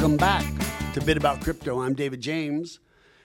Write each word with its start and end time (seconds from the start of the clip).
Welcome 0.00 0.16
back 0.16 0.46
to 0.94 1.00
Bit 1.02 1.18
About 1.18 1.42
Crypto. 1.42 1.78
I'm 1.82 1.92
David 1.92 2.22
James, 2.22 2.80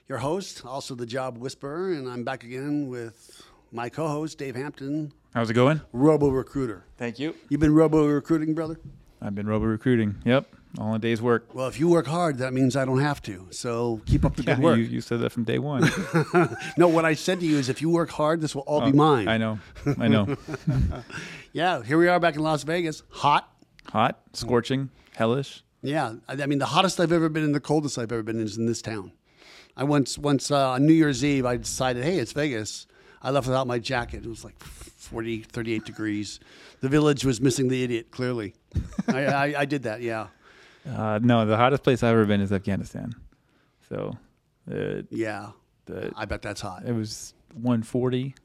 your 0.09 0.17
host, 0.17 0.65
also 0.65 0.93
the 0.93 1.05
Job 1.05 1.37
Whisperer, 1.37 1.93
and 1.93 2.05
I'm 2.05 2.25
back 2.25 2.43
again 2.43 2.87
with 2.89 3.41
my 3.71 3.87
co-host 3.87 4.37
Dave 4.37 4.57
Hampton, 4.57 5.13
How's 5.33 5.49
it 5.49 5.53
going? 5.53 5.79
Robo 5.93 6.27
Recruiter. 6.27 6.83
Thank 6.97 7.17
you. 7.17 7.33
You've 7.47 7.61
been 7.61 7.73
Robo 7.73 8.05
Recruiting, 8.05 8.53
brother. 8.53 8.77
I've 9.21 9.33
been 9.33 9.47
robo 9.47 9.63
recruiting. 9.67 10.15
Yep, 10.25 10.53
all 10.77 10.89
in 10.89 10.95
a 10.97 10.99
day's 10.99 11.21
work. 11.21 11.55
Well, 11.55 11.67
if 11.69 11.79
you 11.79 11.87
work 11.87 12.07
hard, 12.07 12.39
that 12.39 12.53
means 12.53 12.75
I 12.75 12.83
don't 12.83 12.99
have 12.99 13.21
to. 13.23 13.47
So 13.51 14.01
keep 14.05 14.25
up 14.25 14.35
the 14.35 14.43
Yeah, 14.43 14.55
good 14.55 14.63
work. 14.63 14.77
you, 14.77 14.83
you 14.83 14.99
said 14.99 15.21
that 15.21 15.31
from 15.31 15.45
day 15.45 15.59
one. 15.59 15.89
no, 16.77 16.89
what 16.89 17.05
I 17.05 17.13
said 17.13 17.39
to 17.39 17.45
you 17.45 17.57
is, 17.57 17.69
if 17.69 17.81
you 17.81 17.89
work 17.89 18.09
hard, 18.09 18.41
this 18.41 18.53
will 18.53 18.63
all 18.63 18.81
Oh, 18.81 18.85
be 18.85 18.91
mine. 18.91 19.29
I 19.29 19.37
know. 19.37 19.59
I 19.97 20.09
know. 20.09 20.35
Yeah, 21.53 21.81
here 21.83 21.97
we 21.97 22.09
are 22.09 22.19
back 22.19 22.35
in 22.35 22.41
Las 22.43 22.63
Vegas, 22.63 23.01
hot. 23.09 23.49
Hot, 23.87 24.19
scorching, 24.33 24.89
hellish. 25.15 25.63
Yeah, 25.85 26.15
I, 26.27 26.45
mean 26.45 26.59
the 26.59 26.65
hottest 26.65 26.99
I've 26.99 27.11
ever 27.11 27.29
been 27.29 27.43
and 27.43 27.55
the 27.55 27.59
coldest 27.59 27.97
I've 27.97 28.11
ever 28.11 28.23
been 28.23 28.39
is 28.39 28.57
in 28.57 28.65
this 28.65 28.81
town. 28.81 29.11
I 29.77 29.83
once 29.83 30.17
once 30.17 30.51
uh, 30.51 30.71
on 30.71 30.85
New 30.85 30.93
Year's 30.93 31.23
Eve 31.23 31.45
I 31.45 31.57
decided, 31.57 32.03
hey, 32.03 32.17
it's 32.17 32.31
Vegas. 32.31 32.87
I 33.21 33.31
left 33.31 33.47
without 33.47 33.67
my 33.67 33.79
jacket. 33.79 34.23
It 34.25 34.29
was 34.29 34.43
like 34.43 34.61
40, 34.61 35.41
38 35.43 35.83
degrees. 35.85 36.39
The 36.81 36.89
village 36.89 37.25
was 37.25 37.41
missing 37.41 37.67
the 37.67 37.83
idiot. 37.83 38.11
Clearly, 38.11 38.53
I, 39.07 39.25
I, 39.25 39.53
I 39.61 39.65
did 39.65 39.83
that. 39.83 40.01
Yeah, 40.01 40.27
Uh, 40.87 41.19
no, 41.21 41.45
the 41.45 41.57
hottest 41.57 41.83
place 41.83 42.03
I've 42.03 42.13
ever 42.13 42.25
been 42.25 42.41
is 42.41 42.51
Afghanistan. 42.51 43.13
So, 43.89 44.17
uh, 44.71 45.01
yeah. 45.09 45.51
the, 45.85 46.11
I 46.15 46.25
bet 46.25 46.41
that's 46.41 46.61
hot. 46.61 46.83
it 46.85 46.93
was 46.93 47.33
140, 47.53 48.35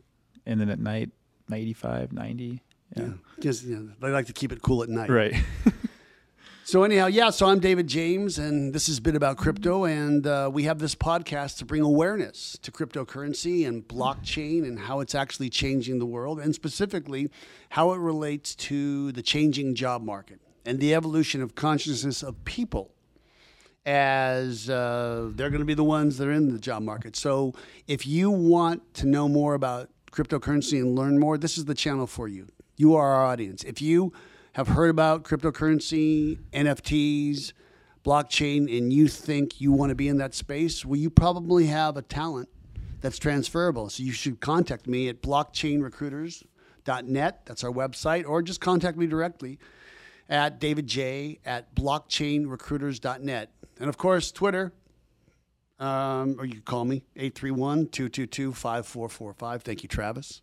and 0.47 0.61
then 0.61 0.69
at 0.71 0.79
night, 0.79 1.11
85, 1.53 2.13
90. 2.13 2.63
Yeah. 2.97 3.09
Just 3.39 3.65
you 3.65 3.77
know, 3.77 3.93
they 4.01 4.11
like 4.11 4.27
to 4.27 4.33
keep 4.33 4.53
it 4.53 4.63
cool 4.63 4.83
at 4.83 4.89
night. 4.89 5.11
Right. 5.11 5.35
So 6.71 6.85
anyhow, 6.85 7.07
yeah. 7.07 7.31
So 7.31 7.47
I'm 7.47 7.59
David 7.59 7.89
James, 7.89 8.39
and 8.39 8.73
this 8.73 8.89
is 8.89 9.01
Bit 9.01 9.17
About 9.17 9.37
Crypto, 9.37 9.87
and 9.87 10.25
uh, 10.25 10.49
we 10.53 10.63
have 10.63 10.79
this 10.79 10.95
podcast 10.95 11.59
to 11.59 11.65
bring 11.65 11.83
awareness 11.83 12.57
to 12.63 12.71
cryptocurrency 12.71 13.67
and 13.67 13.83
blockchain 13.89 14.63
and 14.63 14.79
how 14.79 15.01
it's 15.01 15.17
actually 15.17 15.51
changing 15.51 15.99
the 15.99 16.07
world, 16.07 16.39
and 16.39 16.55
specifically 16.55 17.29
how 17.71 17.91
it 17.93 17.99
relates 17.99 18.55
to 18.55 19.11
the 19.11 19.21
changing 19.21 19.75
job 19.75 20.05
market 20.05 20.41
and 20.65 20.79
the 20.79 20.95
evolution 20.95 21.43
of 21.43 21.57
consciousness 21.57 22.23
of 22.23 22.45
people 22.45 22.95
as 23.85 24.71
uh, 24.71 25.29
they're 25.35 25.51
going 25.51 25.59
to 25.59 25.67
be 25.67 25.75
the 25.75 25.83
ones 25.83 26.19
that 26.19 26.29
are 26.29 26.33
in 26.33 26.53
the 26.53 26.61
job 26.61 26.85
market. 26.85 27.17
So 27.17 27.53
if 27.89 28.07
you 28.07 28.31
want 28.31 28.95
to 28.95 29.09
know 29.09 29.29
more 29.29 29.55
about 29.55 29.91
cryptocurrency 30.13 30.79
and 30.79 30.97
learn 30.97 31.19
more, 31.19 31.37
this 31.37 31.59
is 31.59 31.65
the 31.65 31.75
channel 31.75 32.07
for 32.07 32.29
you. 32.29 32.47
You 32.77 32.95
are 32.95 33.13
our 33.13 33.27
audience. 33.27 33.65
If 33.65 33.83
you 33.83 34.13
have 34.53 34.69
heard 34.69 34.91
about 34.91 35.25
cryptocurrency, 35.25 36.39
NFTs, 36.53 37.53
blockchain, 38.05 38.77
and 38.77 38.93
you 38.93 39.09
think 39.09 39.59
you 39.61 39.73
want 39.73 39.89
to 39.91 39.95
be 39.95 40.09
in 40.09 40.19
that 40.19 40.35
space, 40.35 40.85
well, 40.85 40.99
you 40.99 41.09
probably 41.11 41.67
have 41.67 41.97
a 41.97 42.03
talent 42.03 42.49
that's 43.01 43.19
transferable. 43.19 43.89
So 43.91 44.03
you 44.03 44.11
should 44.13 44.41
contact 44.41 44.87
me 44.87 45.09
at 45.09 45.23
blockchainrecruiters.net. 45.23 47.47
That's 47.47 47.65
our 47.65 47.71
website, 47.71 48.29
or 48.29 48.43
just 48.43 48.61
contact 48.61 48.99
me 48.99 49.07
directly 49.07 49.59
at 50.29 50.61
davidj 50.61 51.39
at 51.45 51.75
blockchainrecruiters.net. 51.75 53.53
And 53.79 53.89
of 53.89 53.97
course, 53.97 54.33
Twitter, 54.33 54.73
um, 55.79 56.37
or 56.39 56.45
you 56.45 56.55
can 56.55 56.63
call 56.63 56.85
me 56.85 57.05
831 57.17 57.87
222 57.89 58.53
5445. 58.53 59.63
Thank 59.63 59.83
you, 59.83 59.89
Travis. 59.89 60.43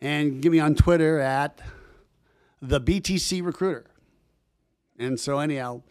And 0.00 0.40
give 0.40 0.52
me 0.52 0.60
on 0.60 0.74
Twitter 0.74 1.18
at 1.18 1.60
the 2.60 2.80
BTC 2.80 3.44
Recruiter. 3.44 3.86
And 4.98 5.18
so, 5.18 5.38
anyhow, 5.38 5.82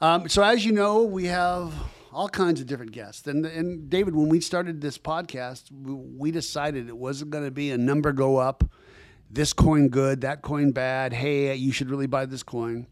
um, 0.00 0.28
so 0.28 0.42
as 0.42 0.64
you 0.64 0.72
know, 0.72 1.02
we 1.04 1.26
have 1.26 1.74
all 2.12 2.28
kinds 2.28 2.60
of 2.60 2.66
different 2.66 2.92
guests. 2.92 3.26
And, 3.26 3.44
and 3.46 3.88
David, 3.88 4.14
when 4.14 4.28
we 4.28 4.40
started 4.40 4.80
this 4.80 4.98
podcast, 4.98 5.70
we- 5.70 6.30
decided 6.30 6.88
it 6.88 6.96
wasn't 6.96 7.30
going 7.30 7.44
to 7.44 7.50
be 7.50 7.70
a 7.70 7.78
number 7.78 8.12
go 8.12 8.36
up, 8.36 8.64
this 9.30 9.52
coin 9.52 9.88
good, 9.88 10.20
that 10.22 10.42
coin 10.42 10.70
bad. 10.70 11.12
Hey, 11.12 11.54
you 11.54 11.72
should 11.72 11.90
really 11.90 12.06
buy 12.06 12.24
this 12.24 12.42
coin. 12.42 12.86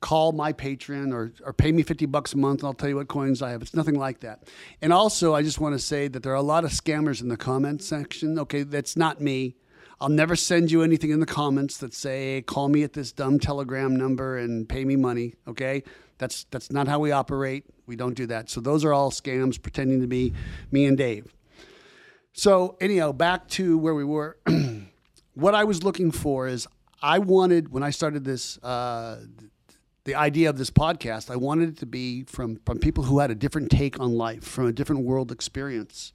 Call 0.00 0.32
my 0.32 0.52
Patreon 0.52 1.12
or, 1.12 1.32
or 1.44 1.52
pay 1.52 1.72
me 1.72 1.82
50 1.82 2.06
bucks 2.06 2.32
a 2.32 2.38
month 2.38 2.60
and 2.60 2.66
I'll 2.66 2.74
tell 2.74 2.88
you 2.88 2.96
what 2.96 3.08
coins 3.08 3.42
I 3.42 3.50
have. 3.50 3.60
It's 3.60 3.74
nothing 3.74 3.98
like 3.98 4.20
that. 4.20 4.48
And 4.80 4.94
also, 4.94 5.34
I 5.34 5.42
just 5.42 5.60
want 5.60 5.74
to 5.74 5.78
say 5.78 6.08
that 6.08 6.22
there 6.22 6.32
are 6.32 6.36
a 6.36 6.42
lot 6.42 6.64
of 6.64 6.70
scammers 6.70 7.20
in 7.20 7.28
the 7.28 7.36
comment 7.36 7.82
section. 7.82 8.38
Okay, 8.38 8.62
that's 8.62 8.96
not 8.96 9.20
me. 9.20 9.56
I'll 10.00 10.08
never 10.08 10.34
send 10.34 10.70
you 10.70 10.82
anything 10.82 11.10
in 11.10 11.20
the 11.20 11.26
comments 11.26 11.76
that 11.78 11.92
say 11.92 12.42
call 12.42 12.68
me 12.68 12.82
at 12.82 12.94
this 12.94 13.12
dumb 13.12 13.38
telegram 13.38 13.94
number 13.94 14.38
and 14.38 14.66
pay 14.66 14.84
me 14.84 14.96
money, 14.96 15.34
okay? 15.46 15.82
That's 16.16 16.44
that's 16.50 16.70
not 16.70 16.88
how 16.88 16.98
we 16.98 17.12
operate. 17.12 17.64
We 17.86 17.96
don't 17.96 18.14
do 18.14 18.26
that. 18.26 18.48
So 18.48 18.60
those 18.60 18.84
are 18.84 18.92
all 18.92 19.10
scams 19.10 19.60
pretending 19.60 20.00
to 20.00 20.06
be 20.06 20.32
me 20.70 20.86
and 20.86 20.96
Dave. 20.96 21.34
So 22.32 22.76
anyhow, 22.80 23.12
back 23.12 23.48
to 23.48 23.76
where 23.76 23.94
we 23.94 24.04
were. 24.04 24.38
what 25.34 25.54
I 25.54 25.64
was 25.64 25.82
looking 25.82 26.10
for 26.10 26.46
is 26.46 26.66
I 27.02 27.18
wanted 27.18 27.72
when 27.72 27.82
I 27.82 27.90
started 27.90 28.24
this 28.24 28.58
uh, 28.58 29.24
the 30.04 30.14
idea 30.14 30.48
of 30.48 30.56
this 30.56 30.70
podcast, 30.70 31.30
I 31.30 31.36
wanted 31.36 31.70
it 31.70 31.78
to 31.78 31.86
be 31.86 32.24
from 32.24 32.56
from 32.64 32.78
people 32.78 33.04
who 33.04 33.18
had 33.18 33.30
a 33.30 33.34
different 33.34 33.70
take 33.70 34.00
on 34.00 34.12
life, 34.12 34.44
from 34.44 34.66
a 34.66 34.72
different 34.72 35.04
world 35.04 35.30
experience, 35.30 36.12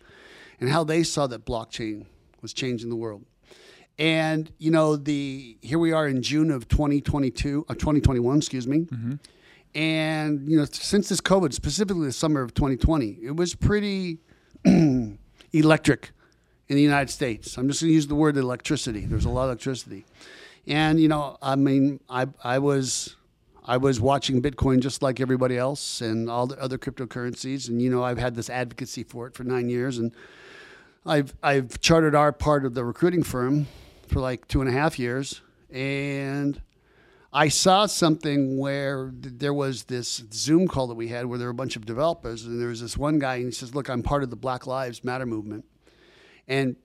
and 0.59 0.69
how 0.69 0.83
they 0.83 1.03
saw 1.03 1.27
that 1.27 1.45
blockchain 1.45 2.05
was 2.41 2.53
changing 2.53 2.89
the 2.89 2.95
world. 2.95 3.25
And 3.97 4.51
you 4.57 4.71
know, 4.71 4.95
the 4.97 5.57
here 5.61 5.79
we 5.79 5.93
are 5.93 6.07
in 6.07 6.21
June 6.21 6.51
of 6.51 6.67
2022, 6.67 7.65
uh, 7.69 7.73
2021, 7.73 8.37
excuse 8.37 8.67
me. 8.67 8.87
And 9.73 10.49
you 10.49 10.57
know, 10.57 10.65
since 10.65 11.09
this 11.09 11.21
COVID, 11.21 11.53
specifically 11.53 12.05
the 12.07 12.13
summer 12.13 12.41
of 12.41 12.53
2020, 12.53 13.19
it 13.23 13.35
was 13.35 13.55
pretty 13.55 14.19
electric 15.53 16.11
in 16.67 16.75
the 16.75 16.81
United 16.81 17.09
States. 17.09 17.57
I'm 17.57 17.67
just 17.67 17.81
going 17.81 17.91
to 17.91 17.93
use 17.93 18.07
the 18.07 18.15
word 18.15 18.37
electricity. 18.37 19.05
There's 19.05 19.25
a 19.25 19.29
lot 19.29 19.43
of 19.43 19.49
electricity, 19.49 20.05
and 20.67 20.99
you 20.99 21.07
know, 21.07 21.37
I 21.41 21.55
mean, 21.55 22.01
I 22.09 22.27
I 22.43 22.59
was 22.59 23.15
I 23.65 23.77
was 23.77 24.01
watching 24.01 24.41
Bitcoin 24.41 24.81
just 24.81 25.01
like 25.01 25.21
everybody 25.21 25.57
else 25.57 26.01
and 26.01 26.29
all 26.29 26.47
the 26.47 26.61
other 26.61 26.77
cryptocurrencies, 26.77 27.69
and 27.69 27.81
you 27.81 27.89
know, 27.89 28.03
I've 28.03 28.17
had 28.17 28.35
this 28.35 28.49
advocacy 28.49 29.03
for 29.03 29.27
it 29.27 29.35
for 29.35 29.45
nine 29.45 29.69
years, 29.69 29.99
and 29.99 30.11
I've 31.05 31.33
I've 31.41 31.79
chartered 31.79 32.13
our 32.15 32.33
part 32.33 32.65
of 32.65 32.73
the 32.73 32.83
recruiting 32.83 33.23
firm 33.23 33.67
for 34.07 34.19
like 34.19 34.47
two 34.47 34.61
and 34.61 34.69
a 34.69 34.73
half 34.73 34.97
years, 34.99 35.41
and 35.69 36.61
I 37.33 37.49
saw 37.49 37.85
something 37.85 38.57
where 38.57 39.11
th- 39.11 39.35
there 39.37 39.53
was 39.53 39.83
this 39.83 40.23
Zoom 40.31 40.67
call 40.67 40.87
that 40.87 40.95
we 40.95 41.09
had 41.09 41.25
where 41.25 41.37
there 41.37 41.47
were 41.47 41.51
a 41.51 41.55
bunch 41.55 41.75
of 41.75 41.85
developers, 41.85 42.45
and 42.45 42.61
there 42.61 42.69
was 42.69 42.81
this 42.81 42.97
one 42.97 43.19
guy, 43.19 43.35
and 43.35 43.45
he 43.45 43.51
says, 43.51 43.75
"Look, 43.75 43.89
I'm 43.89 44.03
part 44.03 44.23
of 44.23 44.29
the 44.29 44.35
Black 44.35 44.65
Lives 44.65 45.03
Matter 45.03 45.25
movement, 45.25 45.65
and 46.47 46.77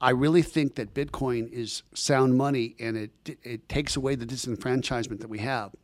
I 0.00 0.10
really 0.10 0.42
think 0.42 0.76
that 0.76 0.94
Bitcoin 0.94 1.50
is 1.52 1.82
sound 1.94 2.36
money, 2.36 2.76
and 2.80 2.96
it 2.96 3.38
it 3.42 3.68
takes 3.68 3.96
away 3.96 4.14
the 4.14 4.26
disenfranchisement 4.26 5.20
that 5.20 5.28
we 5.28 5.40
have." 5.40 5.74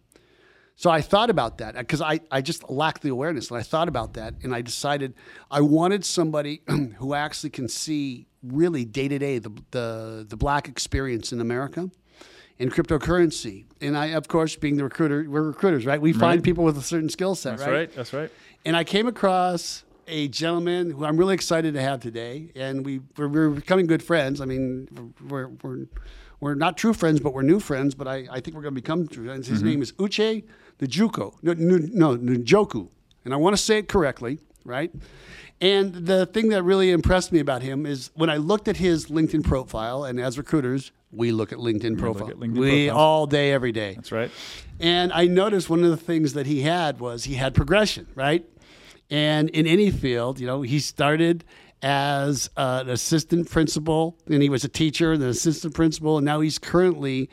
So 0.78 0.91
I 0.91 1.00
thought 1.00 1.31
about 1.31 1.59
that 1.59 1.75
because 1.75 2.03
I, 2.03 2.20
I 2.31 2.42
just 2.42 2.69
lacked 2.69 3.00
the 3.03 3.09
awareness. 3.09 3.50
And 3.50 3.59
I 3.59 3.62
thought 3.62 3.88
about 3.88 4.12
that 4.14 4.34
and 4.42 4.54
I 4.54 4.60
decided 4.60 5.14
I 5.50 5.62
wanted 5.62 6.04
somebody 6.04 6.60
who 6.98 7.14
actually 7.14 7.50
can 7.50 7.66
see 7.69 8.26
really 8.42 8.84
day 8.84 9.09
to 9.09 9.19
day 9.19 9.38
the, 9.38 9.50
the, 9.70 10.26
the 10.28 10.37
black 10.37 10.69
experience 10.69 11.32
in 11.32 11.41
America 11.41 11.91
in 12.59 12.70
cryptocurrency. 12.70 13.64
And 13.81 13.97
I, 13.97 14.06
of 14.09 14.28
course, 14.28 14.54
being 14.56 14.76
the 14.76 14.84
recruiter, 14.84 15.25
we're 15.28 15.42
recruiters, 15.42 15.87
right? 15.87 16.00
We 16.00 16.12
find 16.12 16.38
Right. 16.41 16.42
people 16.42 16.64
with 16.64 16.76
a 16.78 16.82
certain 16.82 17.08
skill 17.08 17.34
set, 17.34 17.58
That's 17.58 17.69
right. 17.70 17.94
That's 17.94 18.12
right. 18.12 18.31
and 18.66 18.76
I 18.76 18.84
came 18.84 19.06
across 19.06 19.82
a 20.08 20.28
gentleman 20.28 20.91
who 20.91 21.04
I'm 21.04 21.16
really 21.16 21.34
excited 21.34 21.75
to 21.75 21.81
have 21.82 22.00
today, 22.00 22.53
and 22.54 22.84
we 22.87 23.00
we're, 23.16 23.26
we're 23.28 23.50
becoming 23.50 23.87
good 23.88 24.02
friends. 24.02 24.40
I 24.40 24.44
mean, 24.44 25.12
we're 25.28 25.49
we're 25.49 25.87
we're 26.41 26.55
not 26.55 26.77
true 26.77 26.93
friends, 26.93 27.21
but 27.21 27.33
we're 27.33 27.43
new 27.43 27.61
friends. 27.61 27.94
But 27.94 28.09
I, 28.09 28.27
I 28.31 28.41
think 28.41 28.56
we're 28.56 28.62
going 28.62 28.75
to 28.75 28.81
become 28.81 29.09
true 29.09 29.27
friends. 29.27 29.47
His 29.47 29.61
mm-hmm. 29.61 29.69
name 29.69 29.83
is 29.83 29.93
Uche 29.93 30.44
Njuko, 30.81 31.35
no, 31.43 31.53
no 31.55 32.17
Njoku, 32.17 32.88
and 33.25 33.33
I 33.33 33.37
want 33.37 33.56
to 33.56 33.62
say 33.62 33.79
it 33.79 33.88
correctly, 33.88 34.38
right? 34.65 34.93
And 35.61 35.94
the 35.94 36.27
thing 36.27 36.50
that 36.50 36.62
really 36.65 36.91
impressed 36.91 37.33
me 37.33 37.41
about 37.41 37.62
him 37.62 37.87
is 37.87 38.11
when 38.15 38.29
I 38.29 38.37
looked 38.37 38.69
at 38.69 38.77
his 38.77 39.06
LinkedIn 39.06 39.44
profile, 39.44 40.05
and 40.05 40.21
as 40.21 40.37
recruiters, 40.37 40.93
we 41.11 41.33
look 41.33 41.50
at 41.50 41.59
LinkedIn 41.59 41.99
profile. 41.99 42.29
at 42.29 42.37
LinkedIn 42.37 42.59
we 42.59 42.87
profile. 42.88 43.03
all 43.03 43.27
day, 43.27 43.53
every 43.53 43.73
day. 43.73 43.94
That's 43.94 44.12
right. 44.12 44.31
And 44.79 45.12
I 45.12 45.27
noticed 45.27 45.71
one 45.71 45.83
of 45.83 45.91
the 45.91 45.97
things 45.97 46.35
that 46.35 46.47
he 46.47 46.61
had 46.61 47.00
was 47.00 47.25
he 47.25 47.35
had 47.35 47.55
progression, 47.55 48.06
right? 48.15 48.44
And 49.09 49.49
in 49.50 49.67
any 49.67 49.91
field, 49.91 50.41
you 50.41 50.47
know, 50.47 50.61
he 50.62 50.79
started 50.79 51.44
as 51.82 52.50
uh, 52.56 52.82
an 52.84 52.90
assistant 52.90 53.50
principal, 53.50 54.19
and 54.26 54.43
he 54.43 54.49
was 54.49 54.64
a 54.64 54.69
teacher, 54.69 55.12
and 55.12 55.23
an 55.23 55.28
assistant 55.28 55.75
principal, 55.75 56.17
and 56.19 56.25
now 56.25 56.40
he's 56.40 56.58
currently 56.58 57.28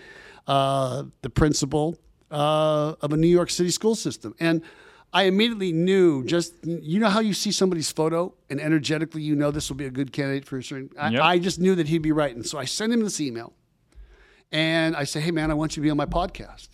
uh, 0.48 1.04
the 1.22 1.30
principal 1.30 1.98
uh, 2.31 2.95
of 3.01 3.13
a 3.13 3.18
New 3.18 3.28
York 3.28 3.50
City 3.50 3.69
school 3.69 3.95
system. 3.95 4.36
And 4.40 4.62
I 5.13 5.24
immediately 5.24 5.72
knew 5.72 6.24
just 6.25 6.54
you 6.63 7.00
know 7.00 7.10
how 7.10 7.19
you 7.19 7.34
see 7.34 7.51
somebody's 7.51 7.92
photo 7.92 8.34
and 8.50 8.60
energetically 8.60 9.22
you 9.22 9.36
know 9.36 9.51
this 9.51 9.69
will 9.69 9.78
be 9.78 9.86
a 9.86 9.92
good 9.92 10.12
candidate 10.12 10.45
for 10.45 10.57
a 10.57 10.63
certain. 10.63 10.90
I, 11.00 11.10
Yep. 11.10 11.22
I 11.22 11.40
just 11.40 11.60
knew 11.60 11.75
that 11.75 11.88
he'd 11.88 12.01
be 12.01 12.12
right, 12.12 12.36
and 12.36 12.45
so 12.45 12.57
I 12.57 12.66
sent 12.66 12.92
him 12.92 13.01
this 13.01 13.22
email, 13.22 13.54
and 14.51 14.95
I 14.95 15.04
said, 15.04 15.24
"Hey 15.24 15.31
man, 15.31 15.51
I 15.51 15.54
want 15.54 15.78
you 15.78 15.81
to 15.81 15.86
be 15.86 15.90
on 15.92 15.98
my 15.98 16.06
podcast." 16.06 16.69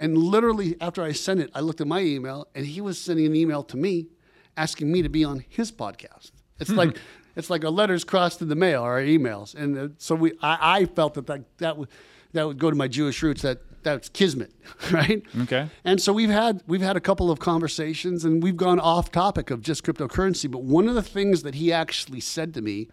And 0.00 0.18
literally 0.18 0.76
after 0.80 1.02
I 1.02 1.12
sent 1.12 1.38
it, 1.38 1.50
I 1.54 1.60
looked 1.60 1.80
at 1.80 1.86
my 1.86 2.00
email 2.00 2.48
and 2.56 2.66
he 2.66 2.80
was 2.80 3.00
sending 3.00 3.24
an 3.24 3.36
email 3.36 3.62
to 3.62 3.76
me 3.76 4.08
asking 4.56 4.90
me 4.90 5.00
to 5.00 5.08
be 5.08 5.22
on 5.22 5.44
his 5.48 5.70
podcast. 5.70 6.32
It's 6.62 6.70
like 6.70 6.96
it's 7.36 7.50
like 7.50 7.64
our 7.64 7.70
letters 7.70 8.04
crossed 8.04 8.42
in 8.42 8.48
the 8.48 8.54
mail, 8.54 8.82
our 8.82 9.00
emails. 9.00 9.54
And 9.54 9.78
uh, 9.78 9.88
so 9.98 10.14
we 10.14 10.32
I, 10.42 10.80
I 10.80 10.84
felt 10.86 11.14
that 11.14 11.26
that, 11.26 11.58
that 11.58 11.76
would 11.76 11.88
that 12.32 12.46
would 12.46 12.58
go 12.58 12.70
to 12.70 12.76
my 12.76 12.88
Jewish 12.88 13.22
roots 13.22 13.42
that 13.42 13.60
that's 13.82 14.08
kismet, 14.08 14.52
right? 14.90 15.22
Okay. 15.42 15.68
And 15.84 16.00
so 16.00 16.12
we've 16.12 16.30
had 16.30 16.62
we've 16.66 16.82
had 16.82 16.96
a 16.96 17.00
couple 17.00 17.30
of 17.30 17.38
conversations 17.38 18.24
and 18.24 18.42
we've 18.42 18.56
gone 18.56 18.80
off 18.80 19.10
topic 19.10 19.50
of 19.50 19.60
just 19.60 19.84
cryptocurrency, 19.84 20.50
but 20.50 20.62
one 20.62 20.88
of 20.88 20.94
the 20.94 21.02
things 21.02 21.42
that 21.42 21.56
he 21.56 21.72
actually 21.72 22.20
said 22.20 22.54
to 22.54 22.62
me 22.62 22.88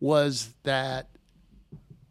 was 0.00 0.54
that 0.64 1.08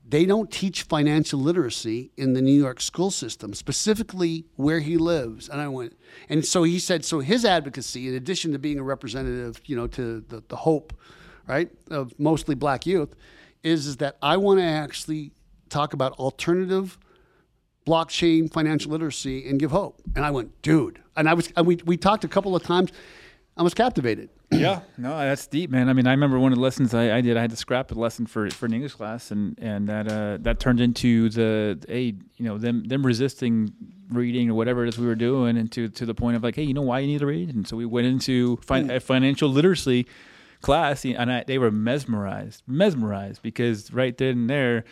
they 0.08 0.26
don't 0.26 0.52
teach 0.52 0.84
financial 0.84 1.40
literacy 1.40 2.12
in 2.16 2.34
the 2.34 2.42
New 2.42 2.54
York 2.54 2.80
school 2.80 3.10
system, 3.10 3.54
specifically 3.54 4.46
where 4.56 4.80
he 4.80 4.98
lives. 4.98 5.50
And 5.50 5.60
I 5.60 5.68
went, 5.68 5.98
and 6.30 6.46
so 6.46 6.64
he 6.64 6.78
said, 6.78 7.04
so 7.04 7.20
his 7.20 7.44
advocacy, 7.44 8.08
in 8.08 8.14
addition 8.14 8.52
to 8.52 8.60
being 8.60 8.78
a 8.78 8.84
representative, 8.84 9.60
you 9.66 9.76
know, 9.76 9.88
to 9.88 10.22
the, 10.22 10.44
the 10.48 10.56
hope, 10.56 10.94
right, 11.48 11.70
of 11.90 12.14
mostly 12.20 12.54
black 12.54 12.86
youth, 12.86 13.16
is, 13.64 13.88
is 13.88 13.98
that 13.98 14.18
I 14.22 14.38
want 14.38 14.60
to 14.60 14.66
actually 14.66 15.32
talk 15.70 15.94
about 15.94 16.14
alternative 16.14 17.00
blockchain 17.88 18.52
financial 18.52 18.92
literacy 18.92 19.48
and 19.50 19.60
give 19.60 19.72
hope. 19.72 20.02
And 20.16 20.24
I 20.24 20.32
went, 20.32 20.62
dude. 20.62 21.02
And 21.16 21.28
I 21.28 21.34
was, 21.34 21.52
and 21.56 21.66
we, 21.66 21.78
we 21.86 21.98
talked 21.98 22.24
a 22.24 22.28
couple 22.28 22.56
of 22.56 22.64
times. 22.64 22.92
I 23.58 23.64
was 23.64 23.74
captivated. 23.74 24.30
Yeah, 24.52 24.82
no, 24.98 25.18
that's 25.18 25.48
deep, 25.48 25.70
man. 25.70 25.90
I 25.90 25.94
mean, 25.94 26.08
I 26.08 26.12
remember 26.12 26.40
one 26.40 26.52
of 26.52 26.58
the 26.58 26.62
lessons 26.64 26.94
I, 26.94 27.18
I 27.18 27.22
did. 27.22 27.38
I 27.38 27.42
had 27.42 27.50
to 27.52 27.56
scrap 27.56 27.92
a 27.92 27.96
lesson 27.96 28.26
for, 28.26 28.50
for 28.50 28.66
an 28.66 28.74
English 28.74 28.94
class, 28.94 29.32
and 29.32 29.58
and 29.60 29.88
that 29.90 30.12
uh, 30.12 30.38
that 30.42 30.60
turned 30.60 30.80
into 30.80 31.30
the 31.30 31.80
hey, 31.88 32.16
you 32.38 32.46
know, 32.46 32.58
them 32.58 32.84
them 32.86 33.06
resisting 33.06 33.74
reading 34.10 34.50
or 34.50 34.54
whatever 34.54 34.86
it 34.86 34.90
is 34.90 34.98
we 34.98 35.08
were 35.08 35.16
doing, 35.16 35.58
and 35.58 35.72
to 35.74 35.90
to 35.90 36.06
the 36.06 36.14
point 36.14 36.36
of 36.36 36.44
like, 36.44 36.56
hey, 36.56 36.64
you 36.64 36.74
know 36.74 36.82
why 36.82 37.00
you 37.00 37.08
need 37.08 37.20
to 37.20 37.26
read? 37.26 37.54
And 37.54 37.68
so 37.68 37.76
we 37.76 37.86
went 37.86 38.08
into 38.08 38.58
fi- 38.58 38.80
a 38.80 39.00
financial 39.00 39.50
literacy 39.50 40.06
class, 40.62 41.06
and 41.06 41.32
I, 41.32 41.44
they 41.44 41.58
were 41.58 41.72
mesmerized, 41.72 42.64
mesmerized 42.68 43.42
because 43.42 43.92
right 43.92 44.18
then 44.18 44.30
and 44.30 44.50
there, 44.50 44.86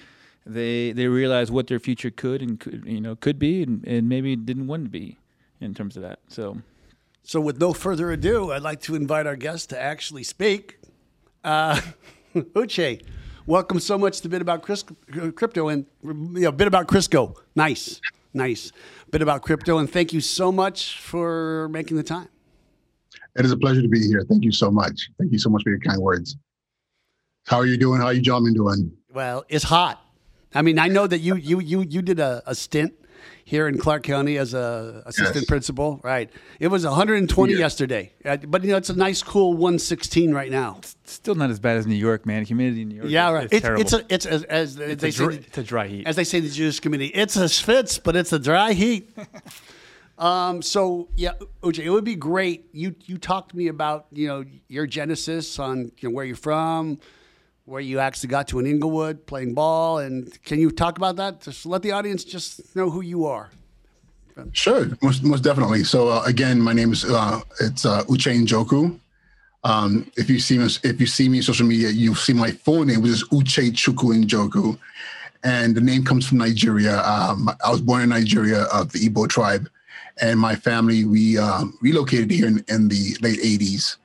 they 0.46 0.92
they 0.92 1.08
realized 1.08 1.52
what 1.52 1.68
their 1.68 1.80
future 1.80 2.12
could 2.12 2.42
and 2.42 2.60
could 2.60 2.84
you 2.86 3.02
know 3.02 3.16
could 3.16 3.40
be, 3.40 3.64
and, 3.64 3.86
and 3.88 4.10
maybe 4.10 4.36
didn't 4.36 4.68
want 4.68 4.86
to 4.86 4.90
be 4.90 5.20
in 5.62 5.74
terms 5.74 5.96
of 5.96 6.04
that. 6.04 6.20
So. 6.28 6.62
So, 7.26 7.40
with 7.40 7.58
no 7.60 7.72
further 7.72 8.12
ado, 8.12 8.52
I'd 8.52 8.62
like 8.62 8.82
to 8.82 8.96
invite 8.96 9.26
our 9.26 9.38
guest 9.38 9.70
to 9.70 9.82
actually 9.82 10.24
speak. 10.24 10.78
Uh, 11.42 11.80
Uche, 12.36 13.02
welcome 13.46 13.80
so 13.80 13.98
much 13.98 14.20
to 14.22 14.30
Bit 14.30 14.42
About 14.42 14.62
Chris, 14.62 14.84
Crypto 15.36 15.70
and 15.70 15.86
you 16.04 16.14
know, 16.14 16.52
Bit 16.52 16.68
About 16.68 16.88
Crisco. 16.88 17.38
Nice, 17.56 18.02
nice. 18.34 18.74
Bit 19.10 19.22
About 19.22 19.42
Crypto, 19.42 19.78
and 19.78 19.90
thank 19.90 20.12
you 20.12 20.20
so 20.20 20.52
much 20.52 21.00
for 21.00 21.70
making 21.70 21.96
the 21.96 22.04
time. 22.04 22.28
It 23.38 23.46
is 23.46 23.52
a 23.52 23.58
pleasure 23.58 23.82
to 23.82 23.88
be 23.88 24.06
here. 24.06 24.26
Thank 24.28 24.44
you 24.44 24.52
so 24.52 24.70
much. 24.70 25.10
Thank 25.18 25.32
you 25.32 25.40
so 25.40 25.50
much 25.50 25.64
for 25.64 25.70
your 25.70 25.80
kind 25.80 26.02
words. 26.02 26.36
How 27.48 27.58
are 27.58 27.66
you 27.66 27.78
doing? 27.78 28.02
How 28.02 28.08
are 28.08 28.14
you 28.14 28.22
gentlemen 28.22 28.54
doing? 28.54 28.92
Well, 29.14 29.46
it's 29.48 29.64
hot. 29.64 30.02
I 30.54 30.62
mean, 30.62 30.78
I 30.78 30.90
know 30.90 31.08
that 31.08 31.20
you 31.20 31.36
you 31.36 31.62
you 31.62 31.82
you 31.84 32.02
did 32.02 32.20
a, 32.20 32.44
a 32.46 32.54
stint 32.54 32.94
here 33.46 33.68
in 33.68 33.78
Clark 33.78 34.04
County 34.04 34.38
as 34.38 34.54
a 34.54 35.04
assistant 35.06 35.36
yes. 35.36 35.46
principal. 35.46 36.00
Right. 36.04 36.30
It 36.60 36.68
was 36.68 36.86
120 36.86 37.54
yeah. 37.54 37.60
yesterday, 37.60 38.14
uh, 38.26 38.38
but 38.38 38.64
you 38.64 38.72
know 38.72 38.78
it's 38.78 38.90
a 38.90 38.96
nice 38.96 39.22
cool 39.22 39.54
116 39.54 40.34
right 40.34 40.52
now. 40.52 40.78
It's 40.80 40.96
still 41.06 41.36
not 41.36 41.50
as 41.50 41.60
bad 41.60 41.78
as 41.78 41.86
New 41.86 41.96
York, 41.96 42.26
man. 42.26 42.46
Humidity 42.46 42.84
in 42.84 42.90
New 42.90 42.96
York. 42.96 43.10
Yeah, 43.10 43.32
right. 43.32 43.48
It's, 43.52 43.66
it's, 43.66 43.94
it's 43.94 43.94
a 43.94 44.14
it's 44.14 44.26
a, 44.26 44.52
as 44.52 44.78
it's 44.78 45.02
they 45.02 45.10
a 45.10 45.12
say 45.12 45.26
dry, 45.26 45.34
it's 45.36 45.58
a 45.58 45.64
dry 45.64 45.88
heat. 45.88 46.08
As 46.08 46.16
they 46.16 46.24
say 46.24 46.40
the 46.40 46.50
Jewish 46.50 46.80
community, 46.80 47.12
it's 47.14 47.36
a 47.36 47.46
schwitz, 47.46 48.02
but 48.02 48.16
it's 48.16 48.34
a 48.34 48.40
dry 48.40 48.74
heat. 48.74 49.16
um, 50.18 50.62
so 50.62 51.10
yeah, 51.16 51.34
OJ, 51.62 51.80
it 51.80 51.90
would 51.90 52.06
be 52.06 52.16
great. 52.16 52.70
You 52.72 52.96
you 53.02 53.18
talked 53.18 53.52
to 53.52 53.58
me 53.58 53.68
about 53.68 54.08
you 54.12 54.28
know 54.28 54.46
your 54.68 54.88
genesis 54.88 55.60
on 55.60 55.92
you 56.00 56.10
know, 56.10 56.16
where 56.16 56.26
you're 56.26 56.36
from 56.36 57.00
where 57.66 57.82
you 57.82 58.00
actually 58.00 58.30
got 58.30 58.48
to 58.50 58.60
an 58.60 58.66
Inglewood 58.66 59.26
playing 59.26 59.54
ball. 59.54 60.00
And 60.00 60.42
can 60.44 60.60
you 60.60 60.72
talk 60.72 60.98
about 60.98 61.16
that? 61.18 61.42
Just 61.42 61.66
let 61.66 61.82
the 61.82 61.92
audience 61.92 62.24
just 62.24 62.76
know 62.76 62.90
who 62.90 63.02
you 63.02 63.26
are. 63.26 63.50
Sure, 64.52 64.88
most, 65.02 65.24
most 65.24 65.42
definitely. 65.44 65.84
So 65.84 66.10
uh, 66.10 66.24
again, 66.26 66.60
my 66.60 66.74
name 66.74 66.92
is 66.92 67.06
uh, 67.06 67.42
it's 67.62 67.86
uh, 67.86 68.04
Uche 68.06 68.34
Njoku. 68.46 69.00
Um, 69.64 70.12
if 70.18 70.30
you 70.30 70.40
see 70.40 70.58
me, 70.58 70.66
if 70.84 71.00
you 71.00 71.06
see 71.06 71.30
me 71.30 71.38
on 71.38 71.44
social 71.44 71.66
media, 71.68 71.90
you'll 71.90 72.16
see 72.16 72.34
my 72.34 72.52
full 72.52 72.84
name, 72.84 73.02
which 73.02 73.12
is 73.12 73.24
Uche 73.30 73.72
Chukwu 73.72 74.24
Njoku, 74.26 74.78
and 75.44 75.76
the 75.76 75.82
name 75.82 76.04
comes 76.04 76.28
from 76.28 76.40
Nigeria. 76.40 77.02
Um, 77.04 77.50
I 77.64 77.70
was 77.70 77.80
born 77.80 78.02
in 78.02 78.10
Nigeria 78.10 78.64
of 78.74 78.92
the 78.92 79.08
Igbo 79.08 79.30
tribe, 79.30 79.70
and 80.20 80.38
my 80.40 80.56
family 80.56 81.06
we 81.06 81.38
um, 81.38 81.78
relocated 81.80 82.32
here 82.32 82.48
in, 82.48 82.66
in 82.68 82.88
the 82.88 83.16
late 83.22 83.40
'80s 83.40 83.98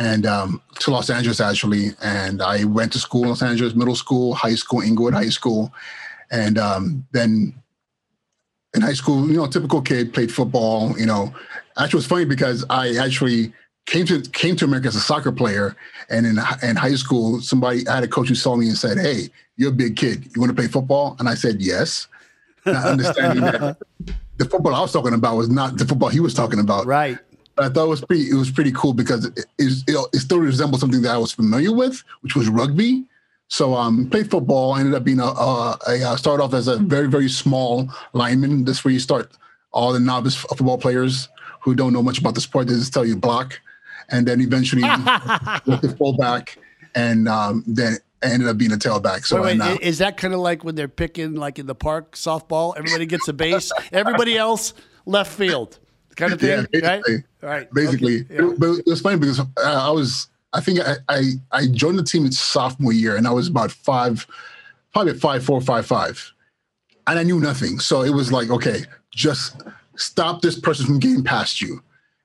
and 0.00 0.24
um, 0.24 0.62
to 0.78 0.90
Los 0.90 1.10
Angeles 1.10 1.40
actually. 1.40 1.90
And 2.02 2.40
I 2.42 2.64
went 2.64 2.92
to 2.94 2.98
school 2.98 3.24
in 3.24 3.28
Los 3.28 3.42
Angeles, 3.42 3.74
middle 3.74 3.94
school, 3.94 4.34
high 4.34 4.54
school, 4.54 4.80
Inglewood 4.80 5.12
High 5.12 5.28
School, 5.28 5.72
and 6.30 6.58
um, 6.58 7.06
then 7.12 7.54
in 8.74 8.80
high 8.80 8.94
school, 8.94 9.28
you 9.28 9.36
know, 9.36 9.46
typical 9.46 9.82
kid, 9.82 10.14
played 10.14 10.32
football. 10.32 10.98
You 10.98 11.06
know, 11.06 11.34
actually, 11.76 11.98
it 11.98 12.02
was 12.02 12.06
funny 12.06 12.24
because 12.24 12.64
I 12.70 12.96
actually 12.96 13.52
came 13.86 14.06
to 14.06 14.22
came 14.22 14.56
to 14.56 14.64
America 14.64 14.88
as 14.88 14.96
a 14.96 15.00
soccer 15.00 15.32
player, 15.32 15.76
and 16.08 16.26
in 16.26 16.38
in 16.62 16.76
high 16.76 16.94
school, 16.94 17.40
somebody 17.42 17.86
I 17.86 17.96
had 17.96 18.04
a 18.04 18.08
coach 18.08 18.28
who 18.28 18.34
saw 18.34 18.56
me 18.56 18.68
and 18.68 18.78
said, 18.78 18.96
"Hey, 18.96 19.28
you're 19.56 19.70
a 19.70 19.74
big 19.74 19.96
kid. 19.96 20.24
You 20.34 20.40
want 20.40 20.50
to 20.50 20.56
play 20.56 20.66
football?" 20.66 21.16
And 21.18 21.28
I 21.28 21.34
said, 21.34 21.60
"Yes." 21.60 22.08
Not 22.66 22.84
understanding 22.84 23.42
that 23.42 23.78
the 24.36 24.44
football 24.44 24.74
I 24.74 24.80
was 24.80 24.92
talking 24.92 25.14
about 25.14 25.36
was 25.36 25.48
not 25.48 25.78
the 25.78 25.86
football 25.86 26.10
he 26.10 26.20
was 26.20 26.34
talking 26.34 26.60
about. 26.60 26.84
Right. 26.86 27.18
I 27.60 27.68
thought 27.68 27.84
it 27.84 27.88
was 27.88 28.00
pretty. 28.00 28.30
It 28.30 28.34
was 28.34 28.50
pretty 28.50 28.72
cool 28.72 28.92
because 28.92 29.26
it, 29.26 29.46
it, 29.58 29.84
it, 30.12 30.18
still 30.18 30.38
resembled 30.38 30.80
something 30.80 31.02
that 31.02 31.14
I 31.14 31.18
was 31.18 31.32
familiar 31.32 31.72
with, 31.72 32.02
which 32.20 32.34
was 32.34 32.48
rugby. 32.48 33.04
So 33.48 33.74
um, 33.74 34.08
played 34.08 34.30
football. 34.30 34.72
I 34.72 34.80
ended 34.80 34.94
up 34.94 35.04
being 35.04 35.20
a, 35.20 35.24
a, 35.24 35.78
a 35.88 36.02
uh, 36.02 36.16
started 36.16 36.42
off 36.42 36.54
as 36.54 36.68
a 36.68 36.76
very 36.76 37.08
very 37.08 37.28
small 37.28 37.88
lineman. 38.12 38.64
That's 38.64 38.84
where 38.84 38.92
you 38.92 39.00
start 39.00 39.32
all 39.72 39.92
the 39.92 40.00
novice 40.00 40.36
football 40.36 40.78
players 40.78 41.28
who 41.60 41.74
don't 41.74 41.92
know 41.92 42.02
much 42.02 42.18
about 42.18 42.34
the 42.34 42.40
sport. 42.40 42.68
They 42.68 42.74
just 42.74 42.92
tell 42.92 43.04
you 43.04 43.16
block, 43.16 43.60
and 44.08 44.26
then 44.26 44.40
eventually 44.40 44.82
went 45.66 45.82
to 45.82 45.96
fullback, 45.98 46.56
and 46.94 47.28
um, 47.28 47.64
then 47.66 47.96
ended 48.22 48.48
up 48.48 48.56
being 48.56 48.72
a 48.72 48.76
tailback. 48.76 49.26
So 49.26 49.42
wait, 49.42 49.58
wait, 49.58 49.80
is 49.80 49.98
that 49.98 50.16
kind 50.16 50.32
of 50.32 50.40
like 50.40 50.64
when 50.64 50.76
they're 50.76 50.88
picking 50.88 51.34
like 51.34 51.58
in 51.58 51.66
the 51.66 51.74
park 51.74 52.12
softball? 52.12 52.76
Everybody 52.76 53.06
gets 53.06 53.28
a 53.28 53.32
base. 53.32 53.72
everybody 53.92 54.36
else 54.36 54.74
left 55.06 55.32
field 55.32 55.78
kind 56.20 56.32
of 56.32 56.40
thing, 56.40 56.66
yeah, 56.72 56.88
right? 56.88 57.02
Right. 57.42 57.74
Basically, 57.74 58.20
okay. 58.22 58.34
yeah. 58.34 58.54
but 58.58 58.78
it 58.78 58.86
was 58.86 59.00
funny 59.00 59.18
because 59.18 59.40
uh, 59.40 59.44
I 59.64 59.90
was, 59.90 60.28
I 60.52 60.60
think 60.60 60.80
I, 60.80 60.96
I, 61.08 61.22
I 61.52 61.66
joined 61.66 61.98
the 61.98 62.04
team 62.04 62.26
its 62.26 62.38
sophomore 62.38 62.92
year, 62.92 63.16
and 63.16 63.26
I 63.26 63.32
was 63.32 63.48
about 63.48 63.72
five, 63.72 64.26
probably 64.92 65.14
five 65.14 65.44
four, 65.44 65.60
five 65.60 65.86
five, 65.86 66.32
and 67.06 67.18
I 67.18 67.22
knew 67.22 67.40
nothing. 67.40 67.80
So 67.80 68.02
it 68.02 68.10
was 68.10 68.30
like, 68.30 68.50
okay, 68.50 68.82
just 69.10 69.62
stop 69.96 70.42
this 70.42 70.58
person 70.58 70.86
from 70.86 70.98
getting 70.98 71.24
past 71.24 71.60
you. 71.60 71.82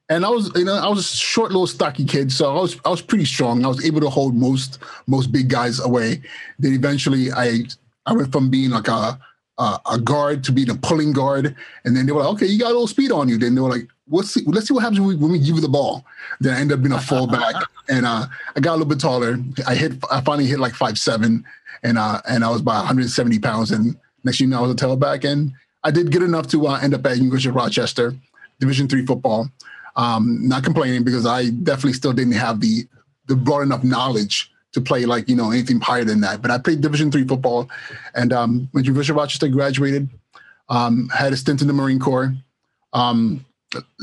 And 0.07 0.23
I 0.23 0.29
was, 0.29 0.51
you 0.55 0.65
know, 0.65 0.75
I 0.75 0.87
was 0.87 0.99
a 0.99 1.15
short, 1.15 1.51
little, 1.51 1.65
stocky 1.65 2.05
kid, 2.05 2.31
so 2.31 2.55
I 2.55 2.61
was, 2.61 2.79
I 2.85 2.89
was 2.89 3.01
pretty 3.01 3.25
strong. 3.25 3.65
I 3.65 3.67
was 3.67 3.83
able 3.83 4.01
to 4.01 4.09
hold 4.09 4.35
most, 4.35 4.77
most 5.07 5.31
big 5.31 5.49
guys 5.49 5.79
away. 5.79 6.21
Then 6.59 6.73
eventually, 6.73 7.31
I, 7.31 7.63
I 8.05 8.13
went 8.13 8.31
from 8.31 8.51
being 8.51 8.69
like 8.69 8.87
a 8.87 9.19
uh, 9.57 9.77
a 9.89 9.99
guard 9.99 10.43
to 10.43 10.51
be 10.51 10.65
the 10.65 10.75
pulling 10.75 11.13
guard. 11.13 11.55
And 11.85 11.95
then 11.95 12.05
they 12.05 12.11
were 12.11 12.21
like, 12.21 12.33
okay, 12.33 12.45
you 12.45 12.59
got 12.59 12.67
a 12.67 12.73
little 12.73 12.87
speed 12.87 13.11
on 13.11 13.29
you. 13.29 13.37
Then 13.37 13.55
they 13.55 13.61
were 13.61 13.69
like, 13.69 13.87
let's 14.09 14.31
see, 14.31 14.43
let's 14.45 14.67
see 14.67 14.73
what 14.73 14.81
happens 14.81 14.99
when 14.99 15.09
we, 15.09 15.15
when 15.15 15.31
we 15.31 15.39
give 15.39 15.55
you 15.55 15.61
the 15.61 15.69
ball. 15.69 16.05
Then 16.39 16.53
I 16.53 16.59
ended 16.59 16.77
up 16.77 16.83
being 16.83 16.93
a 16.93 16.99
fullback 16.99 17.55
and 17.89 18.05
uh, 18.05 18.27
I 18.55 18.59
got 18.59 18.71
a 18.71 18.77
little 18.77 18.89
bit 18.89 18.99
taller. 18.99 19.37
I 19.65 19.75
hit, 19.75 19.93
I 20.11 20.21
finally 20.21 20.45
hit 20.45 20.59
like 20.59 20.73
five, 20.73 20.97
seven 20.97 21.45
and, 21.83 21.97
uh, 21.97 22.21
and 22.27 22.43
I 22.43 22.49
was 22.49 22.61
about 22.61 22.79
170 22.79 23.39
pounds. 23.39 23.71
And 23.71 23.97
next 24.23 24.39
thing 24.39 24.47
you 24.47 24.51
know, 24.51 24.59
I 24.59 24.61
was 24.67 24.71
a 24.71 24.75
tailback 24.75 25.29
and 25.29 25.53
I 25.83 25.91
did 25.91 26.11
good 26.11 26.23
enough 26.23 26.47
to 26.47 26.67
uh, 26.67 26.79
end 26.81 26.93
up 26.93 27.05
at 27.05 27.17
University 27.17 27.49
of 27.49 27.55
Rochester, 27.55 28.13
division 28.59 28.87
three 28.87 29.05
football. 29.05 29.49
Um, 29.95 30.45
not 30.45 30.63
complaining 30.63 31.05
because 31.05 31.25
I 31.25 31.51
definitely 31.51 31.93
still 31.93 32.11
didn't 32.11 32.33
have 32.33 32.59
the, 32.59 32.85
the 33.27 33.35
broad 33.35 33.61
enough 33.61 33.83
knowledge 33.83 34.51
to 34.75 34.81
play 34.81 35.05
like 35.05 35.27
you 35.27 35.35
know 35.35 35.51
anything 35.51 35.79
higher 35.79 36.03
than 36.03 36.21
that. 36.21 36.41
But 36.41 36.51
I 36.51 36.57
played 36.57 36.81
Division 36.81 37.11
three 37.11 37.25
football, 37.25 37.69
and 38.13 38.31
um, 38.31 38.69
when 38.73 38.83
University 38.83 39.13
of 39.13 39.17
Rochester 39.17 39.47
graduated, 39.47 40.09
um, 40.69 41.09
had 41.09 41.33
a 41.33 41.37
stint 41.37 41.61
in 41.61 41.67
the 41.67 41.73
Marine 41.73 41.99
Corps, 41.99 42.35
um, 42.93 43.43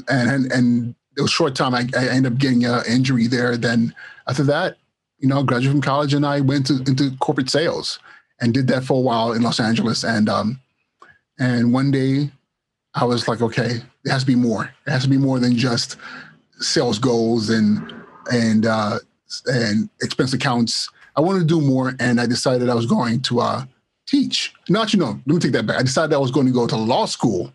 and, 0.08 0.30
and 0.30 0.52
and 0.52 0.94
it 1.16 1.22
was 1.22 1.30
short 1.30 1.54
time. 1.54 1.74
I, 1.74 1.86
I 1.96 2.08
ended 2.08 2.32
up 2.32 2.38
getting 2.38 2.64
an 2.64 2.82
injury 2.88 3.26
there. 3.26 3.56
Then 3.56 3.94
after 4.26 4.42
that, 4.44 4.78
you 5.18 5.28
know, 5.28 5.42
graduated 5.42 5.72
from 5.72 5.82
college, 5.82 6.14
and 6.14 6.26
I 6.26 6.40
went 6.40 6.66
to, 6.66 6.78
into 6.78 7.14
corporate 7.18 7.50
sales 7.50 7.98
and 8.40 8.54
did 8.54 8.66
that 8.68 8.84
for 8.84 8.96
a 8.96 9.00
while 9.00 9.32
in 9.32 9.42
Los 9.42 9.60
Angeles. 9.60 10.04
And 10.04 10.28
um, 10.28 10.58
and 11.38 11.72
one 11.72 11.90
day, 11.90 12.30
I 12.94 13.04
was 13.04 13.28
like, 13.28 13.42
okay, 13.42 13.82
it 14.04 14.10
has 14.10 14.22
to 14.22 14.26
be 14.26 14.36
more. 14.36 14.74
It 14.86 14.90
has 14.90 15.02
to 15.02 15.10
be 15.10 15.18
more 15.18 15.38
than 15.38 15.54
just 15.54 15.98
sales 16.60 16.98
goals 16.98 17.50
and 17.50 17.94
and 18.32 18.64
uh, 18.64 19.00
and 19.46 19.88
expense 20.02 20.32
accounts. 20.32 20.90
I 21.16 21.20
wanted 21.20 21.40
to 21.40 21.46
do 21.46 21.60
more, 21.60 21.94
and 22.00 22.20
I 22.20 22.26
decided 22.26 22.68
I 22.68 22.74
was 22.74 22.86
going 22.86 23.20
to 23.22 23.40
uh, 23.40 23.64
teach. 24.06 24.54
Not 24.68 24.92
you 24.92 24.98
know, 24.98 25.20
let 25.26 25.34
me 25.34 25.38
take 25.38 25.52
that 25.52 25.66
back. 25.66 25.78
I 25.78 25.82
decided 25.82 26.14
I 26.14 26.18
was 26.18 26.30
going 26.30 26.46
to 26.46 26.52
go 26.52 26.66
to 26.66 26.76
law 26.76 27.06
school, 27.06 27.52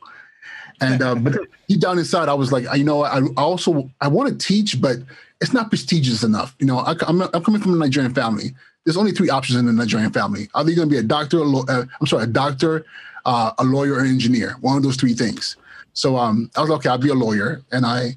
And 0.79 1.01
uh, 1.01 1.15
but 1.15 1.37
deep 1.67 1.79
down 1.79 1.97
inside, 1.97 2.29
I 2.29 2.33
was 2.33 2.51
like, 2.51 2.65
you 2.75 2.83
know, 2.83 3.03
I, 3.03 3.19
I 3.19 3.41
also 3.41 3.89
I 4.01 4.07
want 4.07 4.29
to 4.29 4.47
teach, 4.47 4.79
but 4.79 4.97
it's 5.41 5.53
not 5.53 5.69
prestigious 5.69 6.23
enough. 6.23 6.55
You 6.59 6.67
know, 6.67 6.79
I, 6.79 6.91
am 7.07 7.21
coming 7.43 7.61
from 7.61 7.73
a 7.73 7.77
Nigerian 7.77 8.13
family. 8.13 8.55
There's 8.85 8.97
only 8.97 9.11
three 9.11 9.29
options 9.29 9.57
in 9.59 9.65
the 9.65 9.73
Nigerian 9.73 10.11
family. 10.13 10.49
Either 10.55 10.69
you're 10.69 10.77
going 10.77 10.89
to 10.89 10.93
be 10.93 10.99
a 10.99 11.03
doctor, 11.03 11.39
a 11.39 11.43
uh, 11.43 11.85
I'm 11.99 12.07
sorry, 12.07 12.23
a 12.23 12.27
doctor, 12.27 12.85
uh, 13.25 13.51
a 13.57 13.63
lawyer, 13.63 13.95
or 13.95 13.99
an 13.99 14.07
engineer. 14.07 14.55
One 14.61 14.77
of 14.77 14.83
those 14.83 14.95
three 14.95 15.13
things. 15.13 15.57
So 15.93 16.15
um, 16.15 16.49
I 16.55 16.61
was 16.61 16.69
like, 16.69 16.79
okay, 16.79 16.89
I'll 16.89 16.97
be 16.97 17.09
a 17.09 17.15
lawyer, 17.15 17.63
and 17.71 17.85
I 17.85 18.15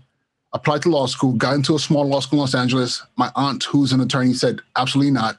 applied 0.53 0.83
to 0.83 0.89
law 0.89 1.07
school. 1.07 1.33
Got 1.33 1.55
into 1.55 1.75
a 1.75 1.79
small 1.79 2.05
law 2.07 2.21
school 2.21 2.39
in 2.39 2.41
Los 2.41 2.55
Angeles. 2.55 3.03
My 3.17 3.31
aunt, 3.37 3.65
who's 3.65 3.93
an 3.93 4.01
attorney, 4.01 4.35
said, 4.35 4.61
absolutely 4.77 5.13
not. 5.13 5.39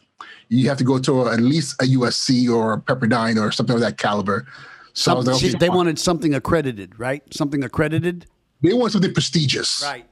You 0.50 0.68
have 0.70 0.78
to 0.78 0.84
go 0.84 1.00
to 1.00 1.24
a, 1.24 1.34
at 1.34 1.40
least 1.40 1.82
a 1.82 1.86
USC 1.86 2.50
or 2.50 2.74
a 2.74 2.78
Pepperdine 2.78 3.42
or 3.42 3.52
something 3.52 3.76
of 3.76 3.82
that 3.82 3.98
caliber. 3.98 4.48
So 4.94 5.20
like, 5.20 5.36
okay, 5.36 5.50
they 5.50 5.68
fine. 5.68 5.76
wanted 5.76 6.00
something 6.00 6.34
accredited, 6.34 7.00
right? 7.00 7.24
Something 7.34 7.64
accredited. 7.64 8.26
They 8.62 8.74
want 8.74 8.92
something 8.92 9.14
prestigious, 9.14 9.82
right? 9.84 10.06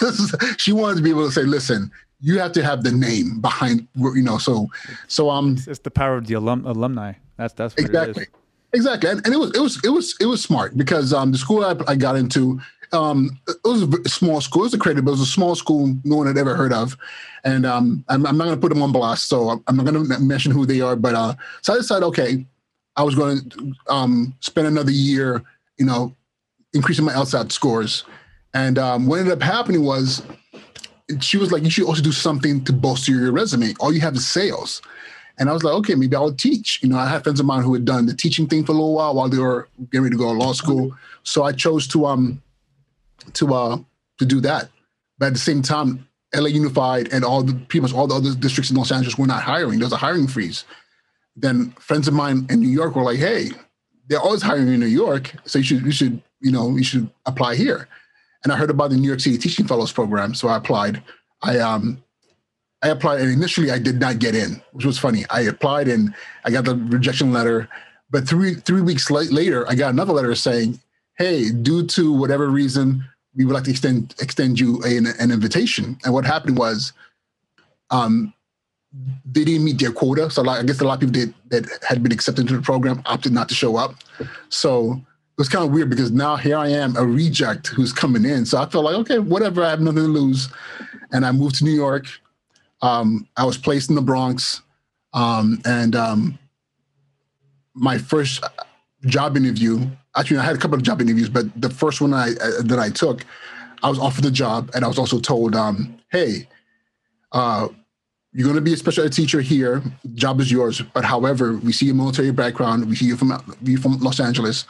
she 0.58 0.72
wanted 0.72 0.96
to 0.98 1.02
be 1.02 1.10
able 1.10 1.26
to 1.26 1.32
say, 1.32 1.42
"Listen, 1.42 1.90
you 2.20 2.38
have 2.38 2.52
to 2.52 2.62
have 2.62 2.84
the 2.84 2.92
name 2.92 3.40
behind, 3.40 3.88
you 3.96 4.22
know." 4.22 4.38
So, 4.38 4.68
so 5.08 5.30
um, 5.30 5.54
it's, 5.54 5.66
it's 5.66 5.78
the 5.80 5.90
power 5.90 6.16
of 6.16 6.26
the 6.26 6.34
alum, 6.34 6.66
alumni. 6.66 7.14
That's 7.36 7.54
that's 7.54 7.74
exactly, 7.74 8.26
exactly, 8.72 9.10
and, 9.10 9.24
and, 9.24 9.34
it 9.34 9.38
was 9.38 9.50
it 9.54 9.60
was 9.60 9.80
it 9.82 9.88
was 9.88 10.14
it 10.20 10.26
was 10.26 10.42
smart 10.42 10.76
because 10.76 11.12
um, 11.12 11.32
the 11.32 11.38
school 11.38 11.64
I, 11.64 11.74
I 11.88 11.96
got 11.96 12.16
into, 12.16 12.60
um, 12.92 13.38
it 13.48 13.56
was 13.64 13.82
a 13.82 14.08
small 14.08 14.40
school. 14.40 14.62
It 14.62 14.66
was 14.66 14.74
accredited, 14.74 15.04
but 15.04 15.12
it 15.12 15.18
was 15.18 15.22
a 15.22 15.26
small 15.26 15.54
school 15.54 15.94
no 16.04 16.16
one 16.16 16.26
had 16.26 16.38
ever 16.38 16.54
heard 16.54 16.72
of, 16.72 16.96
and 17.44 17.64
um, 17.66 18.04
I'm, 18.08 18.26
I'm 18.26 18.36
not 18.36 18.44
going 18.44 18.56
to 18.56 18.60
put 18.60 18.72
them 18.72 18.82
on 18.82 18.92
blast, 18.92 19.28
so 19.28 19.62
I'm 19.66 19.76
not 19.76 19.86
going 19.86 20.06
to 20.06 20.18
mention 20.20 20.52
who 20.52 20.66
they 20.66 20.80
are. 20.80 20.96
But 20.96 21.14
uh, 21.14 21.34
so 21.62 21.74
I 21.74 21.76
decided, 21.76 22.04
okay, 22.06 22.46
I 22.96 23.02
was 23.02 23.14
going 23.14 23.48
to 23.50 23.72
um, 23.88 24.34
spend 24.40 24.66
another 24.66 24.90
year, 24.90 25.42
you 25.78 25.86
know, 25.86 26.14
increasing 26.74 27.04
my 27.04 27.12
LSAT 27.12 27.52
scores. 27.52 28.04
And 28.54 28.78
um, 28.78 29.06
what 29.06 29.18
ended 29.18 29.32
up 29.32 29.42
happening 29.42 29.84
was 29.84 30.22
she 31.20 31.38
was 31.38 31.52
like, 31.52 31.62
you 31.62 31.70
should 31.70 31.86
also 31.86 32.02
do 32.02 32.12
something 32.12 32.64
to 32.64 32.72
bolster 32.72 33.12
your 33.12 33.32
resume. 33.32 33.74
All 33.80 33.92
you 33.92 34.00
have 34.00 34.14
is 34.14 34.26
sales. 34.26 34.82
And 35.38 35.48
I 35.48 35.52
was 35.52 35.64
like, 35.64 35.74
okay, 35.74 35.94
maybe 35.94 36.14
I'll 36.14 36.34
teach. 36.34 36.80
You 36.82 36.90
know, 36.90 36.98
I 36.98 37.08
had 37.08 37.22
friends 37.22 37.40
of 37.40 37.46
mine 37.46 37.62
who 37.62 37.72
had 37.72 37.84
done 37.84 38.06
the 38.06 38.14
teaching 38.14 38.46
thing 38.46 38.64
for 38.64 38.72
a 38.72 38.74
little 38.74 38.94
while 38.94 39.14
while 39.14 39.28
they 39.28 39.38
were 39.38 39.68
getting 39.90 40.02
ready 40.02 40.14
to 40.14 40.18
go 40.18 40.32
to 40.32 40.38
law 40.38 40.52
school. 40.52 40.94
So 41.22 41.44
I 41.44 41.52
chose 41.52 41.86
to 41.88 42.06
um 42.06 42.42
to 43.34 43.54
uh 43.54 43.78
to 44.18 44.26
do 44.26 44.40
that. 44.40 44.68
But 45.18 45.26
at 45.26 45.32
the 45.34 45.38
same 45.38 45.62
time, 45.62 46.08
LA 46.34 46.48
Unified 46.48 47.12
and 47.12 47.24
all 47.24 47.42
the 47.42 47.54
pretty 47.54 47.80
much 47.80 47.94
all 47.94 48.06
the 48.06 48.14
other 48.14 48.34
districts 48.34 48.70
in 48.70 48.76
Los 48.76 48.92
Angeles 48.92 49.18
were 49.18 49.26
not 49.26 49.42
hiring. 49.42 49.78
There 49.78 49.86
was 49.86 49.92
a 49.92 49.96
hiring 49.96 50.26
freeze 50.26 50.64
then 51.36 51.70
friends 51.78 52.08
of 52.08 52.14
mine 52.14 52.46
in 52.50 52.60
New 52.60 52.68
York 52.68 52.94
were 52.94 53.02
like, 53.02 53.18
"Hey, 53.18 53.50
they're 54.08 54.20
always 54.20 54.42
hiring 54.42 54.68
in 54.68 54.80
New 54.80 54.86
York, 54.86 55.34
so 55.44 55.58
you 55.58 55.64
should 55.64 55.84
you 55.84 55.92
should 55.92 56.22
you 56.40 56.52
know 56.52 56.76
you 56.76 56.84
should 56.84 57.10
apply 57.26 57.56
here." 57.56 57.88
And 58.44 58.52
I 58.52 58.56
heard 58.56 58.70
about 58.70 58.90
the 58.90 58.96
New 58.96 59.06
York 59.06 59.20
City 59.20 59.38
Teaching 59.38 59.66
Fellows 59.66 59.92
program, 59.92 60.34
so 60.34 60.48
I 60.48 60.56
applied. 60.56 61.02
I 61.42 61.58
um 61.58 62.02
I 62.82 62.88
applied, 62.88 63.20
and 63.20 63.30
initially 63.30 63.70
I 63.70 63.78
did 63.78 64.00
not 64.00 64.18
get 64.18 64.34
in, 64.34 64.60
which 64.72 64.84
was 64.84 64.98
funny. 64.98 65.24
I 65.30 65.42
applied 65.42 65.88
and 65.88 66.14
I 66.44 66.50
got 66.50 66.64
the 66.64 66.74
rejection 66.74 67.32
letter, 67.32 67.68
but 68.10 68.28
three 68.28 68.54
three 68.54 68.82
weeks 68.82 69.10
later, 69.10 69.68
I 69.68 69.74
got 69.74 69.90
another 69.90 70.12
letter 70.12 70.34
saying, 70.34 70.80
"Hey, 71.16 71.50
due 71.50 71.86
to 71.88 72.12
whatever 72.12 72.48
reason, 72.48 73.04
we 73.36 73.44
would 73.44 73.54
like 73.54 73.64
to 73.64 73.70
extend 73.70 74.14
extend 74.20 74.60
you 74.60 74.82
an, 74.82 75.06
an 75.18 75.30
invitation." 75.30 75.98
And 76.04 76.12
what 76.12 76.24
happened 76.24 76.58
was, 76.58 76.92
um, 77.90 78.32
they 79.24 79.44
didn't 79.44 79.64
meet 79.64 79.78
their 79.78 79.92
quota. 79.92 80.30
So 80.30 80.42
like, 80.42 80.60
I 80.60 80.62
guess 80.64 80.80
a 80.80 80.84
lot 80.84 80.94
of 80.94 81.00
people 81.00 81.12
did, 81.12 81.34
that 81.48 81.82
had 81.86 82.02
been 82.02 82.12
accepted 82.12 82.48
to 82.48 82.56
the 82.56 82.62
program 82.62 83.02
opted 83.06 83.32
not 83.32 83.48
to 83.48 83.54
show 83.54 83.76
up. 83.76 83.94
So 84.50 84.92
it 84.92 85.38
was 85.38 85.48
kind 85.48 85.64
of 85.64 85.72
weird 85.72 85.88
because 85.88 86.10
now 86.10 86.36
here 86.36 86.58
I 86.58 86.68
am, 86.68 86.96
a 86.96 87.04
reject 87.04 87.68
who's 87.68 87.92
coming 87.92 88.24
in. 88.24 88.44
So 88.44 88.58
I 88.58 88.66
felt 88.68 88.84
like, 88.84 88.96
okay, 88.96 89.18
whatever, 89.18 89.64
I 89.64 89.70
have 89.70 89.80
nothing 89.80 90.02
to 90.02 90.08
lose. 90.08 90.48
And 91.12 91.24
I 91.24 91.32
moved 91.32 91.56
to 91.56 91.64
New 91.64 91.72
York. 91.72 92.06
Um, 92.82 93.26
I 93.36 93.44
was 93.44 93.56
placed 93.56 93.88
in 93.88 93.96
the 93.96 94.02
Bronx. 94.02 94.60
Um, 95.14 95.60
and 95.64 95.96
um, 95.96 96.38
my 97.74 97.96
first 97.96 98.44
job 99.06 99.36
interview, 99.36 99.86
actually, 100.16 100.38
I 100.38 100.44
had 100.44 100.56
a 100.56 100.58
couple 100.58 100.76
of 100.76 100.82
job 100.82 101.00
interviews, 101.00 101.28
but 101.28 101.46
the 101.60 101.70
first 101.70 102.00
one 102.00 102.12
I, 102.14 102.30
uh, 102.32 102.62
that 102.62 102.78
I 102.78 102.90
took, 102.90 103.24
I 103.82 103.88
was 103.88 103.98
offered 103.98 104.24
the 104.24 104.30
job. 104.30 104.70
And 104.74 104.84
I 104.84 104.88
was 104.88 104.98
also 104.98 105.18
told, 105.18 105.54
um, 105.54 105.98
hey, 106.10 106.48
uh, 107.32 107.68
you're 108.32 108.44
going 108.44 108.56
to 108.56 108.62
be 108.62 108.72
a 108.72 108.76
special 108.76 109.04
ed 109.04 109.12
teacher 109.12 109.40
here. 109.40 109.82
Job 110.14 110.40
is 110.40 110.50
yours. 110.50 110.80
But 110.80 111.04
however, 111.04 111.54
we 111.58 111.72
see 111.72 111.86
your 111.86 111.94
military 111.94 112.30
background. 112.30 112.88
We 112.88 112.96
see 112.96 113.06
you 113.06 113.16
from 113.16 113.56
you 113.62 113.76
from 113.76 113.98
Los 113.98 114.20
Angeles. 114.20 114.64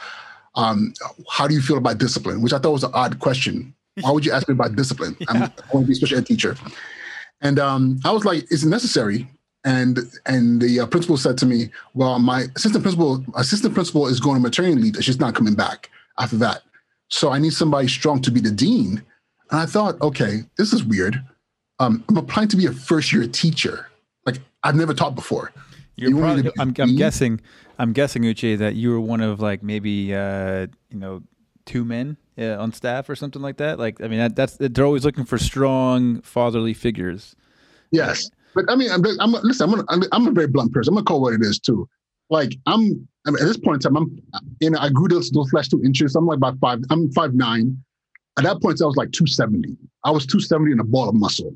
Um, 0.55 0.93
how 1.29 1.47
do 1.47 1.53
you 1.53 1.61
feel 1.61 1.77
about 1.77 1.97
discipline? 1.97 2.41
Which 2.41 2.53
I 2.53 2.59
thought 2.59 2.73
was 2.73 2.83
an 2.83 2.91
odd 2.93 3.19
question. 3.19 3.73
Why 4.01 4.11
would 4.11 4.25
you 4.25 4.31
ask 4.31 4.47
me 4.47 4.53
about 4.53 4.75
discipline? 4.75 5.15
I'm 5.29 5.39
going 5.71 5.85
to 5.85 5.87
be 5.87 5.93
a 5.93 5.95
special 5.95 6.17
ed 6.17 6.25
teacher. 6.25 6.55
And 7.41 7.59
um, 7.59 7.99
I 8.03 8.11
was 8.11 8.25
like, 8.25 8.51
is 8.51 8.63
it 8.63 8.69
necessary? 8.69 9.29
And 9.65 9.99
and 10.25 10.61
the 10.61 10.81
uh, 10.81 10.87
principal 10.87 11.17
said 11.17 11.37
to 11.37 11.45
me, 11.45 11.69
well, 11.93 12.19
my 12.19 12.47
assistant 12.55 12.83
principal 12.83 13.23
assistant 13.35 13.73
principal 13.73 14.07
is 14.07 14.19
going 14.19 14.35
to 14.35 14.41
maternity 14.41 14.81
leave. 14.81 15.03
She's 15.03 15.19
not 15.19 15.35
coming 15.35 15.55
back 15.55 15.89
after 16.19 16.35
that. 16.37 16.63
So 17.07 17.31
I 17.31 17.39
need 17.39 17.53
somebody 17.53 17.87
strong 17.87 18.21
to 18.23 18.31
be 18.31 18.41
the 18.41 18.51
dean. 18.51 19.03
And 19.51 19.59
I 19.59 19.65
thought, 19.65 20.01
okay, 20.01 20.41
this 20.57 20.73
is 20.73 20.83
weird 20.83 21.23
um, 21.79 22.03
I'm 22.09 22.17
applying 22.17 22.49
to 22.49 22.57
be 22.57 22.65
a 22.65 22.71
first 22.71 23.11
year 23.11 23.27
teacher. 23.27 23.87
Like 24.25 24.37
I've 24.63 24.75
never 24.75 24.93
taught 24.93 25.15
before. 25.15 25.51
You're 25.95 26.11
you 26.11 26.17
probably, 26.17 26.51
I'm, 26.59 26.73
I'm 26.79 26.95
guessing, 26.95 27.39
I'm 27.77 27.93
guessing 27.93 28.23
Uche 28.23 28.57
that 28.57 28.75
you 28.75 28.91
were 28.91 28.99
one 28.99 29.21
of 29.21 29.39
like 29.39 29.61
maybe 29.61 30.13
uh, 30.13 30.67
you 30.89 30.97
know 30.97 31.21
two 31.65 31.85
men 31.85 32.17
uh, 32.37 32.57
on 32.57 32.73
staff 32.73 33.09
or 33.09 33.15
something 33.15 33.41
like 33.41 33.57
that. 33.57 33.79
Like 33.79 34.01
I 34.01 34.07
mean 34.07 34.19
that, 34.19 34.35
that's 34.35 34.57
they're 34.59 34.85
always 34.85 35.05
looking 35.05 35.25
for 35.25 35.37
strong 35.37 36.21
fatherly 36.21 36.73
figures. 36.73 37.35
Yes, 37.91 38.31
but 38.55 38.65
I 38.69 38.75
mean 38.75 38.91
I'm, 38.91 39.03
I'm 39.19 39.31
listen. 39.43 39.69
I'm, 39.69 39.85
gonna, 39.85 40.07
I'm 40.11 40.27
a 40.27 40.31
very 40.31 40.47
blunt 40.47 40.73
person. 40.73 40.91
I'm 40.91 40.95
gonna 40.95 41.05
call 41.05 41.21
what 41.21 41.33
it 41.33 41.41
is 41.41 41.59
too. 41.59 41.87
Like 42.29 42.55
I'm, 42.65 43.07
I 43.27 43.31
mean, 43.31 43.41
at 43.41 43.47
this 43.47 43.57
point 43.57 43.83
in 43.85 43.93
time, 43.93 43.97
I'm 43.97 44.19
you 44.59 44.69
know 44.69 44.79
I 44.79 44.89
grew 44.89 45.07
those 45.07 45.29
those 45.31 45.49
flesh 45.49 45.69
two 45.69 45.83
inches. 45.83 46.15
I'm 46.15 46.25
like 46.25 46.37
about 46.37 46.57
five. 46.59 46.79
I'm 46.89 47.11
five 47.11 47.33
nine. 47.33 47.77
At 48.37 48.45
that 48.45 48.61
point, 48.61 48.81
I 48.81 48.85
was 48.85 48.95
like 48.95 49.11
270. 49.11 49.77
I 50.05 50.09
was 50.09 50.25
270 50.25 50.71
in 50.71 50.79
a 50.79 50.83
ball 50.83 51.07
of 51.07 51.13
muscle. 51.13 51.55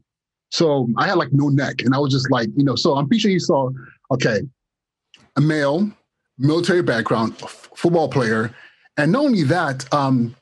So 0.51 0.87
I 0.95 1.07
had 1.07 1.17
like 1.17 1.33
no 1.33 1.49
neck, 1.49 1.81
and 1.81 1.93
I 1.95 1.97
was 1.97 2.11
just 2.11 2.29
like, 2.29 2.49
you 2.55 2.63
know. 2.63 2.75
So 2.75 2.95
I'm 2.95 3.07
pretty 3.07 3.19
sure 3.19 3.31
you 3.31 3.39
saw, 3.39 3.69
okay, 4.11 4.41
a 5.35 5.41
male, 5.41 5.89
military 6.37 6.83
background, 6.83 7.35
f- 7.41 7.69
football 7.75 8.07
player, 8.07 8.53
and 8.97 9.11
not 9.11 9.25
only 9.25 9.43
that, 9.43 9.91
um, 9.93 10.35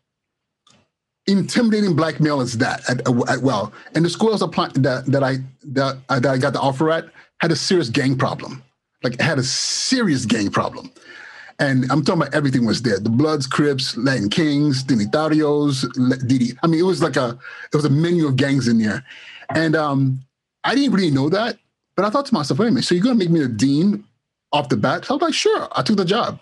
intimidating 1.27 1.95
black 1.95 2.19
male 2.19 2.41
is 2.41 2.57
that 2.59 2.87
at, 2.89 3.07
at, 3.29 3.41
well. 3.41 3.73
And 3.93 4.05
the 4.05 4.09
school 4.09 4.29
I 4.29 4.33
was 4.33 4.41
applying 4.41 4.73
that 4.73 5.05
that 5.07 5.23
I 5.23 5.37
that, 5.63 5.97
uh, 6.09 6.19
that 6.19 6.31
I 6.31 6.37
got 6.37 6.53
the 6.53 6.61
offer 6.61 6.91
at 6.91 7.05
had 7.39 7.51
a 7.51 7.55
serious 7.55 7.89
gang 7.89 8.17
problem, 8.17 8.63
like 9.03 9.19
had 9.19 9.39
a 9.39 9.43
serious 9.43 10.25
gang 10.25 10.51
problem. 10.51 10.91
And 11.57 11.89
I'm 11.89 12.03
talking 12.03 12.21
about 12.21 12.33
everything 12.33 12.65
was 12.65 12.81
there. 12.81 12.99
The 12.99 13.09
Bloods, 13.09 13.47
Crips, 13.47 13.95
Latin 13.95 14.29
Kings, 14.29 14.83
Trinitarios, 14.83 15.85
Didi. 16.27 16.51
I 16.63 16.67
mean, 16.67 16.81
it 16.81 16.83
was 16.83 17.01
like 17.01 17.15
a 17.15 17.37
it 17.71 17.75
was 17.75 17.85
a 17.85 17.89
menu 17.89 18.27
of 18.27 18.35
gangs 18.35 18.67
in 18.67 18.77
there. 18.77 19.05
And 19.49 19.75
um, 19.75 20.19
I 20.63 20.75
didn't 20.75 20.93
really 20.93 21.11
know 21.11 21.29
that, 21.29 21.57
but 21.95 22.05
I 22.05 22.09
thought 22.09 22.25
to 22.27 22.33
myself, 22.33 22.59
wait 22.59 22.67
a 22.67 22.71
minute, 22.71 22.85
so 22.85 22.93
you're 22.93 23.03
gonna 23.03 23.15
make 23.15 23.29
me 23.29 23.41
a 23.41 23.47
dean 23.47 24.03
off 24.51 24.69
the 24.69 24.77
bat? 24.77 25.05
So 25.05 25.13
I 25.13 25.15
was 25.15 25.21
like, 25.21 25.33
sure, 25.33 25.67
I 25.71 25.81
took 25.81 25.97
the 25.97 26.05
job. 26.05 26.39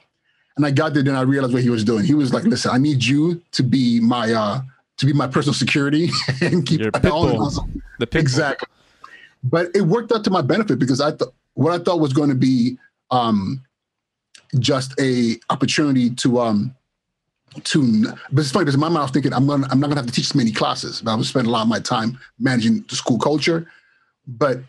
And 0.56 0.66
I 0.66 0.72
got 0.72 0.94
there, 0.94 1.02
then 1.02 1.16
I 1.16 1.22
realized 1.22 1.54
what 1.54 1.64
he 1.64 1.70
was 1.70 1.84
doing. 1.84 2.06
He 2.06 2.14
was 2.14 2.32
like, 2.32 2.44
listen, 2.44 2.72
I 2.72 2.78
need 2.78 3.04
you 3.04 3.42
to 3.54 3.64
be 3.64 4.00
my 4.00 4.32
uh 4.34 4.62
to 4.98 5.06
be 5.06 5.14
my 5.14 5.28
personal 5.28 5.54
security 5.54 6.10
and 6.42 6.66
keep 6.66 6.82
on 6.82 7.72
the 8.00 8.08
pit 8.08 8.22
exactly. 8.22 8.68
But 9.44 9.76
it 9.76 9.82
worked 9.82 10.12
out 10.12 10.24
to 10.24 10.30
my 10.30 10.42
benefit 10.42 10.80
because 10.80 11.02
I 11.02 11.12
thought 11.12 11.34
what 11.56 11.80
I 11.80 11.84
thought 11.84 12.00
was 12.00 12.14
going 12.14 12.30
to 12.30 12.36
be 12.36 12.78
um 13.12 13.62
just 14.60 14.94
a 15.00 15.38
opportunity 15.50 16.10
to 16.12 16.40
um 16.40 16.76
to 17.64 18.06
but 18.32 18.42
it's 18.42 18.52
funny 18.52 18.66
because 18.66 18.76
in 18.76 18.80
my 18.80 18.90
mind 18.90 19.00
I 19.00 19.02
was 19.04 19.12
thinking 19.12 19.34
I'm 19.34 19.48
gonna 19.48 19.68
I'm 19.70 19.80
not 19.80 19.88
gonna 19.88 20.02
have 20.02 20.08
to 20.08 20.14
teach 20.14 20.26
as 20.26 20.36
many 20.36 20.52
classes, 20.52 21.02
but 21.02 21.12
I 21.12 21.16
was 21.16 21.30
spend 21.30 21.48
a 21.48 21.50
lot 21.52 21.64
of 21.64 21.68
my 21.68 21.80
time 21.80 22.18
managing 22.40 22.84
the 22.90 22.96
school 22.96 23.20
culture. 23.20 23.68
But 24.28 24.60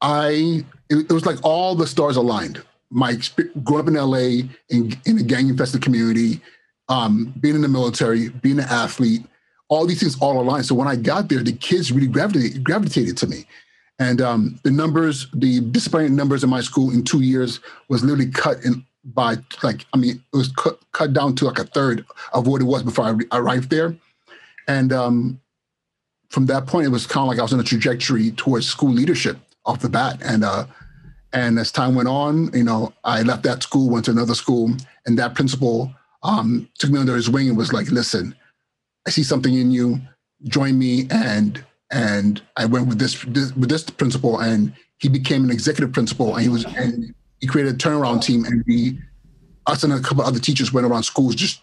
I 0.00 0.64
it, 0.88 1.10
it 1.10 1.12
was 1.12 1.26
like 1.26 1.38
all 1.42 1.74
the 1.74 1.86
stars 1.86 2.16
aligned. 2.16 2.62
My 2.90 3.18
growing 3.64 3.82
up 3.82 3.88
in 3.88 3.94
LA 3.94 4.48
in, 4.70 4.96
in 5.04 5.18
a 5.18 5.22
gang 5.22 5.48
infested 5.48 5.82
community, 5.82 6.40
um, 6.88 7.34
being 7.40 7.56
in 7.56 7.60
the 7.62 7.68
military, 7.68 8.28
being 8.28 8.60
an 8.60 8.66
athlete, 8.70 9.22
all 9.68 9.86
these 9.86 10.00
things 10.00 10.16
all 10.20 10.40
aligned. 10.40 10.66
So 10.66 10.74
when 10.74 10.88
I 10.88 10.96
got 10.96 11.28
there, 11.28 11.42
the 11.42 11.52
kids 11.52 11.92
really 11.92 12.06
gravitated, 12.06 12.64
gravitated 12.64 13.16
to 13.18 13.26
me. 13.26 13.46
And 13.98 14.20
um, 14.20 14.60
the 14.62 14.70
numbers, 14.70 15.26
the 15.32 15.60
disciplinary 15.60 16.10
numbers 16.10 16.44
in 16.44 16.50
my 16.50 16.60
school 16.60 16.90
in 16.90 17.02
two 17.02 17.22
years 17.22 17.60
was 17.88 18.02
literally 18.04 18.30
cut 18.30 18.62
in 18.64 18.84
by 19.14 19.36
like 19.62 19.86
I 19.94 19.98
mean 19.98 20.22
it 20.32 20.36
was 20.36 20.48
cut, 20.52 20.78
cut 20.92 21.12
down 21.12 21.34
to 21.36 21.44
like 21.44 21.58
a 21.58 21.64
third 21.64 22.04
of 22.32 22.46
what 22.46 22.60
it 22.60 22.64
was 22.64 22.82
before 22.82 23.04
I 23.04 23.38
arrived 23.38 23.70
there, 23.70 23.96
and 24.66 24.92
um, 24.92 25.40
from 26.28 26.46
that 26.46 26.66
point 26.66 26.86
it 26.86 26.90
was 26.90 27.06
kind 27.06 27.22
of 27.22 27.28
like 27.28 27.38
I 27.38 27.42
was 27.42 27.52
on 27.52 27.60
a 27.60 27.64
trajectory 27.64 28.32
towards 28.32 28.66
school 28.66 28.90
leadership 28.90 29.38
off 29.64 29.80
the 29.80 29.88
bat, 29.88 30.20
and 30.24 30.44
uh, 30.44 30.66
and 31.32 31.58
as 31.58 31.70
time 31.70 31.94
went 31.94 32.08
on, 32.08 32.52
you 32.52 32.64
know 32.64 32.92
I 33.04 33.22
left 33.22 33.44
that 33.44 33.62
school, 33.62 33.88
went 33.88 34.06
to 34.06 34.10
another 34.10 34.34
school, 34.34 34.72
and 35.06 35.18
that 35.18 35.34
principal 35.34 35.94
um, 36.22 36.68
took 36.78 36.90
me 36.90 36.98
under 36.98 37.14
his 37.14 37.30
wing 37.30 37.48
and 37.48 37.56
was 37.56 37.72
like, 37.72 37.90
"Listen, 37.90 38.34
I 39.06 39.10
see 39.10 39.22
something 39.22 39.54
in 39.54 39.70
you. 39.70 40.00
Join 40.44 40.78
me." 40.78 41.06
And 41.10 41.64
and 41.90 42.42
I 42.56 42.66
went 42.66 42.88
with 42.88 42.98
this, 42.98 43.22
this 43.28 43.54
with 43.54 43.68
this 43.68 43.84
principal, 43.84 44.40
and 44.40 44.72
he 44.98 45.08
became 45.08 45.44
an 45.44 45.50
executive 45.50 45.92
principal, 45.92 46.34
and 46.34 46.42
he 46.42 46.48
was 46.48 46.64
and 46.64 47.14
he 47.40 47.46
created 47.46 47.74
a 47.74 47.78
turnaround 47.78 48.22
team, 48.22 48.44
and 48.44 48.64
we, 48.66 48.98
us 49.66 49.84
and 49.84 49.92
a 49.92 50.00
couple 50.00 50.24
other 50.24 50.38
teachers 50.40 50.72
went 50.72 50.86
around 50.86 51.02
schools 51.02 51.34
just 51.34 51.62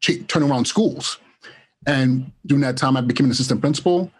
ch- 0.00 0.26
turning 0.28 0.50
around 0.50 0.66
schools. 0.66 1.18
And 1.86 2.32
during 2.46 2.62
that 2.62 2.76
time, 2.76 2.96
I 2.96 3.00
became 3.00 3.26
an 3.26 3.32
assistant 3.32 3.60
principal, 3.60 4.10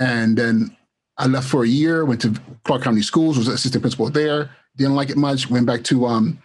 and 0.00 0.36
then 0.36 0.76
I 1.18 1.26
left 1.26 1.48
for 1.48 1.64
a 1.64 1.68
year, 1.68 2.04
went 2.04 2.20
to 2.22 2.34
Clark 2.64 2.82
County 2.82 3.02
Schools, 3.02 3.38
was 3.38 3.48
an 3.48 3.54
assistant 3.54 3.82
principal 3.82 4.08
there. 4.10 4.50
Didn't 4.76 4.94
like 4.94 5.10
it 5.10 5.16
much. 5.16 5.48
Went 5.50 5.66
back 5.66 5.84
to 5.84 6.06
um 6.06 6.38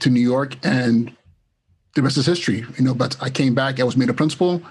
to 0.00 0.10
New 0.10 0.20
York, 0.20 0.56
and 0.64 1.14
the 1.94 2.02
rest 2.02 2.16
is 2.16 2.26
history. 2.26 2.64
You 2.76 2.84
know, 2.84 2.94
but 2.94 3.16
I 3.20 3.30
came 3.30 3.54
back. 3.54 3.80
I 3.80 3.84
was 3.84 3.96
made 3.96 4.10
a 4.10 4.14
principal, 4.14 4.62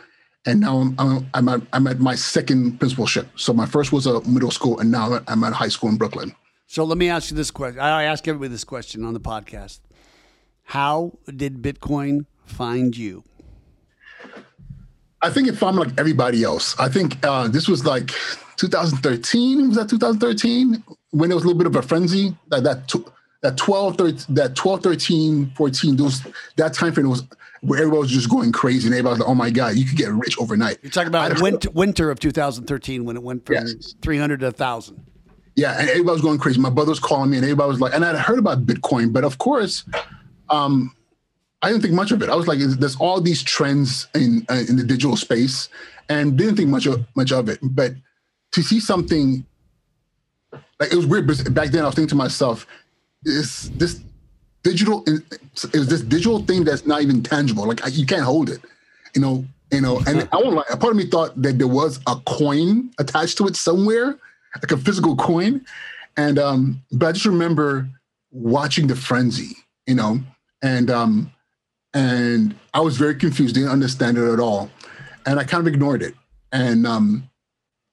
and 0.46 0.60
now 0.60 0.78
I'm 0.78 0.96
I'm, 0.98 1.28
I'm, 1.34 1.50
at, 1.50 1.62
I'm 1.74 1.88
at 1.88 2.00
my 2.00 2.16
second 2.16 2.80
principalship. 2.80 3.28
So 3.36 3.54
my 3.54 3.66
first 3.66 3.92
was 3.92 4.06
a 4.06 4.22
middle 4.22 4.52
school, 4.52 4.80
and 4.80 4.92
now 4.92 5.20
I'm 5.28 5.44
at 5.44 5.54
high 5.54 5.70
school 5.70 5.90
in 5.90 5.98
Brooklyn. 5.98 6.36
So 6.68 6.84
let 6.84 6.98
me 6.98 7.10
ask 7.10 7.30
you 7.30 7.38
this 7.38 7.52
question. 7.52 7.80
I 7.80 8.04
ask 8.04 8.28
everybody 8.28 8.50
this 8.50 8.64
question 8.64 9.06
on 9.06 9.14
the 9.14 9.20
podcast. 9.20 9.80
How 10.64 11.14
did 11.26 11.62
Bitcoin 11.62 12.26
find 12.46 12.96
you? 12.96 13.24
I 15.22 15.30
think 15.30 15.48
it 15.48 15.56
found 15.56 15.78
me 15.78 15.84
like 15.86 15.94
everybody 15.98 16.44
else. 16.44 16.78
I 16.80 16.90
think 16.90 17.24
uh, 17.26 17.48
this 17.48 17.68
was 17.68 17.86
like 17.86 18.12
2013. 18.58 19.70
Was 19.70 19.78
that 19.78 19.90
2013 19.90 20.84
when 21.12 21.30
there 21.30 21.36
was 21.36 21.44
a 21.44 21.48
little 21.48 21.58
bit 21.58 21.68
of 21.68 21.76
a 21.76 21.82
frenzy? 21.82 22.36
That 22.50 22.64
that 22.64 22.94
that 23.42 23.58
12, 23.58 23.98
13, 23.98 24.36
that 24.36 24.56
12, 24.56 24.84
13, 24.84 25.52
14. 25.56 25.96
Those 25.96 26.22
that 26.58 26.74
time 26.74 26.94
frame 26.94 27.10
was 27.10 27.24
where 27.64 27.80
everybody 27.80 28.02
was 28.02 28.12
just 28.12 28.30
going 28.30 28.52
crazy, 28.52 28.88
and 28.88 28.94
everybody 28.94 29.14
was 29.14 29.20
like, 29.20 29.30
"Oh 29.30 29.36
my 29.36 29.50
god, 29.50 29.76
you 29.76 29.86
could 29.86 29.98
get 29.98 30.12
rich 30.12 30.38
overnight." 30.40 30.80
You're 30.82 30.92
talking 30.92 31.08
about 31.08 31.42
winter, 31.42 31.70
winter 31.72 32.12
of 32.12 32.20
2013 32.20 33.06
when 33.06 33.16
it 33.16 33.24
went 33.24 33.46
from 33.46 33.56
yes. 33.56 33.96
300 34.02 34.42
to 34.42 34.48
1,000. 34.48 35.06
Yeah, 35.56 35.80
and 35.80 35.90
everybody 35.90 36.14
was 36.14 36.22
going 36.22 36.40
crazy. 36.40 36.60
My 36.60 36.70
brother 36.70 36.90
was 36.90 37.00
calling 37.00 37.30
me, 37.30 37.38
and 37.38 37.46
everybody 37.46 37.70
was 37.70 37.80
like, 37.80 37.94
and 37.94 38.04
I'd 38.04 38.16
heard 38.18 38.40
about 38.40 38.66
Bitcoin, 38.66 39.14
but 39.14 39.24
of 39.24 39.38
course, 39.38 39.86
um, 40.50 40.96
I 41.62 41.70
didn't 41.70 41.84
think 41.84 41.94
much 41.94 42.12
of 42.12 42.22
it. 42.22 42.30
I 42.30 42.36
was 42.36 42.48
like, 42.48 42.60
there's 42.60 42.98
all 42.98 43.22
these 43.22 43.42
trends 43.42 44.08
in 44.14 44.46
uh, 44.50 44.64
in 44.68 44.76
the 44.76 44.84
digital 44.84 45.16
space, 45.16 45.70
and 46.10 46.38
didn't 46.38 46.58
think 46.58 46.70
much 46.70 46.86
of 46.86 47.06
much 47.16 47.32
of 47.32 47.48
it. 47.48 47.60
But 47.62 47.94
to 48.52 48.62
see 48.62 48.80
something 48.80 49.46
like 50.80 50.92
it 50.92 50.96
was 50.96 51.06
weird. 51.06 51.28
But 51.28 51.54
back 51.54 51.70
then, 51.70 51.84
I 51.84 51.86
was 51.86 51.96
thinking 51.96 52.10
to 52.10 52.16
myself, 52.16 52.68
is 53.24 53.72
this 53.72 54.02
digital 54.64 55.04
is 55.08 55.88
this 55.88 56.02
digital 56.02 56.40
thing 56.40 56.64
that's 56.64 56.86
not 56.86 57.02
even 57.02 57.22
tangible? 57.22 57.66
Like 57.66 57.82
you 57.92 58.06
can't 58.06 58.24
hold 58.24 58.50
it, 58.50 58.62
you 59.16 59.22
know. 59.22 59.46
You 59.72 59.82
know, 59.82 60.02
and 60.06 60.28
I 60.32 60.38
won't 60.38 60.56
lie. 60.56 60.64
A 60.72 60.78
part 60.78 60.92
of 60.92 60.98
me 60.98 61.08
thought 61.08 61.40
that 61.42 61.58
there 61.58 61.68
was 61.68 62.00
a 62.08 62.16
coin 62.28 62.92
attached 63.00 63.38
to 63.40 63.48
it 63.48 63.56
somewhere, 63.56 64.18
like 64.56 64.72
a 64.72 64.78
physical 64.78 65.16
coin. 65.16 65.66
And 66.16 66.38
um, 66.38 66.82
but 66.92 67.08
I 67.08 67.12
just 67.12 67.26
remember 67.26 67.90
watching 68.32 68.88
the 68.88 68.96
frenzy, 68.96 69.58
you 69.88 69.96
know, 69.96 70.20
and 70.62 70.92
um, 70.92 71.32
and 71.94 72.56
I 72.74 72.82
was 72.82 72.98
very 72.98 73.16
confused, 73.16 73.56
didn't 73.56 73.70
understand 73.70 74.18
it 74.18 74.32
at 74.32 74.40
all, 74.40 74.70
and 75.26 75.40
I 75.40 75.44
kind 75.44 75.66
of 75.66 75.74
ignored 75.74 76.04
it. 76.04 76.14
And 76.52 76.86
um, 76.86 77.28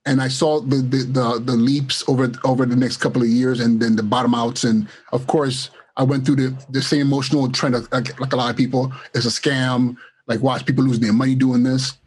and 0.04 0.20
I 0.20 0.28
saw 0.28 0.60
the, 0.60 0.76
the 0.76 0.98
the 0.98 1.42
the, 1.42 1.52
leaps 1.52 2.06
over 2.08 2.30
over 2.44 2.66
the 2.66 2.76
next 2.76 2.98
couple 2.98 3.22
of 3.22 3.28
years, 3.28 3.60
and 3.60 3.80
then 3.80 3.96
the 3.96 4.02
bottom 4.02 4.34
outs, 4.34 4.64
and 4.64 4.86
of 5.12 5.26
course 5.26 5.70
I 5.96 6.02
went 6.04 6.24
through 6.24 6.36
the 6.36 6.66
the 6.70 6.82
same 6.82 7.02
emotional 7.02 7.50
trend 7.50 7.74
of, 7.74 7.90
like, 7.92 8.18
like 8.20 8.32
a 8.32 8.36
lot 8.36 8.50
of 8.50 8.56
people. 8.56 8.92
It's 9.14 9.26
a 9.26 9.28
scam. 9.28 9.96
Like 10.26 10.40
watch 10.42 10.64
people 10.64 10.84
losing 10.84 11.02
their 11.02 11.12
money 11.12 11.34
doing 11.34 11.64
this, 11.64 11.98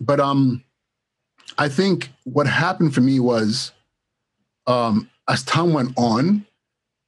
but 0.00 0.18
um, 0.18 0.64
I 1.56 1.68
think 1.68 2.10
what 2.24 2.48
happened 2.48 2.92
for 2.92 3.00
me 3.00 3.20
was, 3.20 3.70
um, 4.66 5.08
as 5.28 5.44
time 5.44 5.72
went 5.72 5.92
on, 5.96 6.44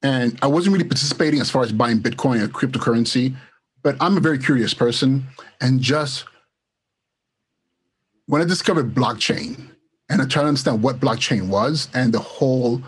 and 0.04 0.38
I 0.42 0.46
wasn't 0.46 0.74
really 0.74 0.88
participating 0.88 1.40
as 1.40 1.50
far 1.50 1.62
as 1.62 1.72
buying 1.72 1.98
Bitcoin 1.98 2.40
or 2.42 2.48
cryptocurrency. 2.48 3.34
But 3.82 3.96
I'm 4.00 4.16
a 4.16 4.20
very 4.20 4.38
curious 4.38 4.72
person. 4.72 5.26
And 5.60 5.80
just 5.80 6.24
when 8.26 8.40
I 8.40 8.44
discovered 8.44 8.94
blockchain 8.94 9.70
and 10.08 10.22
I 10.22 10.26
tried 10.26 10.42
to 10.42 10.48
understand 10.48 10.82
what 10.82 11.00
blockchain 11.00 11.48
was 11.48 11.88
and 11.92 12.12
the 12.12 12.20
whole, 12.20 12.82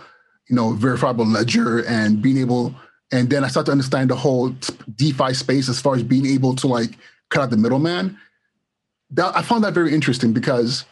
you 0.49 0.55
know, 0.57 0.75
verifiable 0.75 1.27
ledger 1.27 1.85
and 1.87 2.23
being 2.23 2.39
able, 2.39 2.75
and 3.13 3.31
then 3.31 3.45
I 3.45 3.49
started 3.49 3.67
to 3.67 3.73
understand 3.73 4.11
the 4.11 4.17
whole 4.17 4.55
DeFi 4.97 5.35
space 5.35 5.69
as 5.69 5.81
far 5.81 5.95
as 5.95 6.03
being 6.03 6.27
able 6.27 6.55
to 6.57 6.67
like 6.67 6.91
cut 7.31 7.43
out 7.43 7.51
the 7.51 7.57
middleman. 7.57 8.19
That, 9.11 9.35
I 9.35 9.43
found 9.43 9.65
that 9.65 9.73
very 9.73 9.95
interesting 9.95 10.33
because 10.33 10.85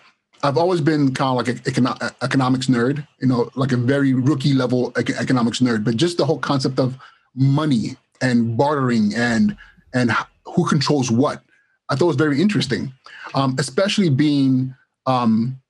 I've 0.42 0.56
always 0.56 0.80
been 0.80 1.12
kind 1.12 1.30
of 1.30 1.36
like 1.36 1.48
an 1.48 1.62
econo- 1.64 2.14
economics 2.22 2.66
nerd, 2.66 3.06
you 3.20 3.28
know, 3.28 3.50
like 3.54 3.72
a 3.72 3.76
very 3.76 4.14
rookie 4.14 4.54
level 4.54 4.92
economics 4.96 5.60
nerd. 5.60 5.84
But 5.84 5.96
just 5.96 6.16
the 6.16 6.24
whole 6.24 6.38
concept 6.38 6.78
of 6.78 6.96
money 7.34 7.96
and 8.22 8.56
bartering 8.56 9.14
and 9.14 9.56
and 9.92 10.12
who 10.44 10.66
controls 10.66 11.10
what. 11.10 11.42
I 11.88 11.94
thought 11.94 12.06
was 12.06 12.16
very 12.16 12.40
interesting, 12.40 12.92
um, 13.34 13.54
especially 13.58 14.08
being 14.08 14.74
um, 15.06 15.60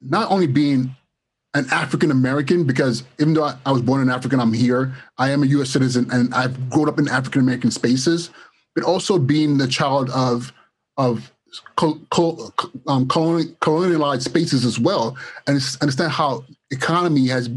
not 0.00 0.30
only 0.30 0.46
being 0.46 0.94
an 1.54 1.66
African 1.70 2.10
American, 2.10 2.64
because 2.64 3.04
even 3.20 3.34
though 3.34 3.44
I, 3.44 3.56
I, 3.66 3.72
was 3.72 3.82
born 3.82 4.00
in 4.00 4.08
Africa 4.08 4.36
I'm 4.38 4.52
here, 4.52 4.94
I 5.18 5.30
am 5.30 5.42
a 5.42 5.46
U.S. 5.46 5.70
citizen 5.70 6.08
and 6.10 6.32
I've 6.34 6.70
grown 6.70 6.88
up 6.88 6.98
in 6.98 7.08
African 7.08 7.40
American 7.40 7.70
spaces, 7.70 8.30
but 8.74 8.84
also 8.84 9.18
being 9.18 9.58
the 9.58 9.68
child 9.68 10.10
of 10.10 10.52
of 10.96 11.32
col- 11.76 12.00
col- 12.10 12.54
um, 12.88 13.06
colonialized 13.06 14.22
spaces 14.22 14.64
as 14.64 14.78
well, 14.78 15.16
and 15.46 15.60
understand 15.80 16.12
how 16.12 16.44
economy 16.70 17.28
has 17.28 17.50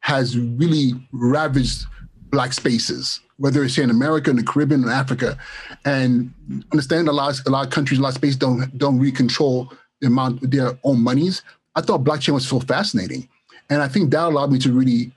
has 0.00 0.38
really 0.38 0.92
ravaged 1.12 1.86
black 2.30 2.52
spaces 2.52 3.20
whether 3.38 3.64
it's 3.64 3.74
here 3.74 3.84
in 3.84 3.90
America, 3.90 4.30
in 4.30 4.36
the 4.36 4.42
Caribbean, 4.42 4.84
in 4.84 4.88
Africa, 4.88 5.36
and 5.84 6.32
understand 6.72 7.08
a 7.08 7.12
lot, 7.12 7.40
a 7.46 7.50
lot 7.50 7.66
of 7.66 7.72
countries, 7.72 7.98
a 7.98 8.02
lot 8.02 8.10
of 8.10 8.14
spaces 8.14 8.36
don't 8.36 8.76
don't 8.78 8.98
really 8.98 9.12
control 9.12 9.72
the 10.00 10.06
amount 10.06 10.50
their 10.50 10.78
own 10.84 11.00
monies. 11.00 11.42
I 11.74 11.80
thought 11.80 12.04
blockchain 12.04 12.34
was 12.34 12.46
so 12.46 12.60
fascinating, 12.60 13.28
and 13.70 13.82
I 13.82 13.88
think 13.88 14.10
that 14.10 14.24
allowed 14.24 14.52
me 14.52 14.58
to 14.60 14.72
really, 14.72 15.12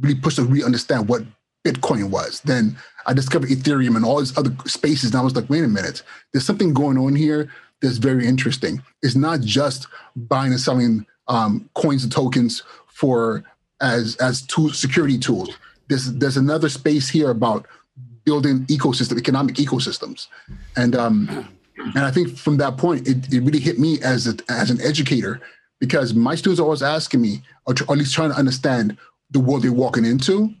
really 0.00 0.14
push 0.14 0.36
to 0.36 0.44
really 0.44 0.64
understand 0.64 1.08
what 1.08 1.22
Bitcoin 1.64 2.10
was. 2.10 2.40
Then 2.40 2.76
I 3.06 3.12
discovered 3.12 3.50
Ethereum 3.50 3.96
and 3.96 4.04
all 4.04 4.18
these 4.18 4.36
other 4.36 4.54
spaces, 4.66 5.10
and 5.10 5.16
I 5.16 5.22
was 5.22 5.34
like, 5.34 5.48
wait 5.48 5.64
a 5.64 5.68
minute, 5.68 6.02
there's 6.32 6.46
something 6.46 6.74
going 6.74 6.98
on 6.98 7.14
here 7.14 7.50
that's 7.80 7.98
very 7.98 8.26
interesting. 8.26 8.82
It's 9.02 9.16
not 9.16 9.40
just 9.40 9.86
buying 10.14 10.52
and 10.52 10.60
selling 10.60 11.06
um, 11.28 11.68
coins 11.74 12.02
and 12.02 12.12
tokens 12.12 12.62
for 12.86 13.44
as 13.80 14.16
as 14.16 14.42
two 14.42 14.70
security 14.70 15.18
tools 15.18 15.50
there's 15.92 16.12
there's 16.14 16.36
another 16.36 16.68
space 16.68 17.08
here 17.08 17.30
about 17.30 17.66
building 18.24 18.64
ecosystem, 18.66 19.18
economic 19.18 19.56
ecosystems, 19.56 20.28
and 20.76 20.96
um, 20.96 21.48
and 21.76 21.98
I 21.98 22.10
think 22.10 22.36
from 22.36 22.56
that 22.58 22.76
point, 22.76 23.06
it, 23.06 23.32
it 23.32 23.40
really 23.40 23.60
hit 23.60 23.78
me 23.78 24.00
as 24.02 24.26
a, 24.26 24.34
as 24.48 24.70
an 24.70 24.80
educator 24.80 25.40
because 25.82 26.14
my 26.14 26.36
students 26.36 26.60
are 26.60 26.62
always 26.62 26.80
asking 26.80 27.20
me, 27.20 27.42
or, 27.66 27.74
at 27.74 27.90
least 27.90 28.14
trying 28.14 28.30
to 28.30 28.36
understand 28.36 28.96
the 29.32 29.40
world 29.40 29.64
they're 29.64 29.72
walking 29.72 30.04
into, 30.04 30.54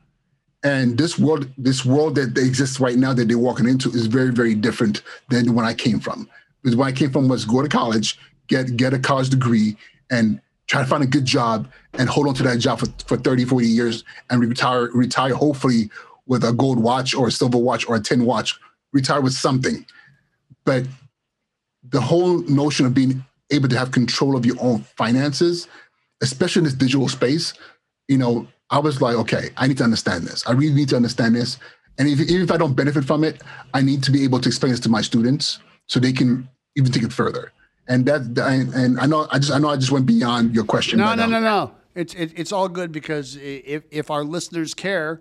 and 0.64 0.98
this 0.98 1.16
world 1.16 1.48
this 1.56 1.84
world 1.84 2.16
that 2.16 2.36
exists 2.36 2.80
right 2.80 2.96
now 2.96 3.12
that 3.12 3.28
they're 3.28 3.38
walking 3.38 3.68
into 3.68 3.88
is 3.90 4.06
very 4.06 4.32
very 4.32 4.56
different 4.56 5.02
than 5.30 5.54
when 5.54 5.64
I 5.64 5.74
came 5.74 6.00
from. 6.00 6.28
Because 6.60 6.76
when 6.76 6.88
I 6.88 6.92
came 6.92 7.12
from 7.12 7.28
was 7.28 7.44
go 7.44 7.62
to 7.62 7.68
college, 7.68 8.18
get 8.48 8.76
get 8.76 8.94
a 8.94 8.98
college 8.98 9.30
degree, 9.30 9.76
and 10.10 10.40
try 10.66 10.82
to 10.82 10.88
find 10.88 11.04
a 11.04 11.06
good 11.06 11.24
job 11.24 11.70
and 11.94 12.08
hold 12.08 12.26
on 12.26 12.34
to 12.34 12.42
that 12.42 12.58
job 12.58 12.80
for, 12.80 12.86
for 13.06 13.16
30, 13.16 13.44
40 13.44 13.66
years 13.66 14.04
and 14.30 14.40
retire, 14.40 14.88
retire 14.92 15.34
hopefully 15.34 15.90
with 16.26 16.42
a 16.42 16.52
gold 16.52 16.80
watch 16.80 17.14
or 17.14 17.28
a 17.28 17.30
silver 17.30 17.58
watch 17.58 17.86
or 17.88 17.94
a 17.94 18.00
tin 18.00 18.24
watch, 18.24 18.58
retire 18.92 19.20
with 19.20 19.34
something. 19.34 19.84
But 20.64 20.84
the 21.88 22.00
whole 22.00 22.38
notion 22.42 22.86
of 22.86 22.94
being 22.94 23.24
able 23.52 23.68
to 23.68 23.78
have 23.78 23.90
control 23.90 24.36
of 24.36 24.44
your 24.46 24.56
own 24.60 24.80
finances, 24.96 25.68
especially 26.22 26.60
in 26.60 26.64
this 26.64 26.74
digital 26.74 27.08
space, 27.08 27.54
you 28.08 28.18
know, 28.18 28.46
I 28.70 28.78
was 28.78 29.00
like, 29.00 29.16
okay, 29.16 29.50
I 29.56 29.66
need 29.66 29.78
to 29.78 29.84
understand 29.84 30.24
this. 30.24 30.46
I 30.46 30.52
really 30.52 30.74
need 30.74 30.88
to 30.90 30.96
understand 30.96 31.36
this. 31.36 31.58
And 31.98 32.08
if, 32.08 32.20
even 32.20 32.42
if 32.42 32.50
I 32.50 32.56
don't 32.56 32.74
benefit 32.74 33.04
from 33.04 33.22
it, 33.22 33.42
I 33.74 33.82
need 33.82 34.02
to 34.04 34.10
be 34.10 34.24
able 34.24 34.40
to 34.40 34.48
explain 34.48 34.72
this 34.72 34.80
to 34.80 34.88
my 34.88 35.02
students 35.02 35.58
so 35.86 36.00
they 36.00 36.12
can 36.12 36.48
even 36.74 36.90
take 36.90 37.02
it 37.02 37.12
further 37.12 37.52
and 37.88 38.06
that 38.06 38.22
and 38.38 38.98
I 38.98 39.06
know 39.06 39.26
I 39.30 39.38
just 39.38 39.52
I 39.52 39.58
know 39.58 39.68
I 39.68 39.76
just 39.76 39.90
went 39.90 40.06
beyond 40.06 40.54
your 40.54 40.64
question. 40.64 40.98
No, 40.98 41.14
no, 41.14 41.24
um, 41.24 41.30
no, 41.30 41.40
no. 41.40 41.72
It's 41.94 42.14
it, 42.14 42.32
it's 42.36 42.52
all 42.52 42.68
good 42.68 42.92
because 42.92 43.36
if 43.36 43.82
if 43.90 44.10
our 44.10 44.24
listeners 44.24 44.74
care, 44.74 45.20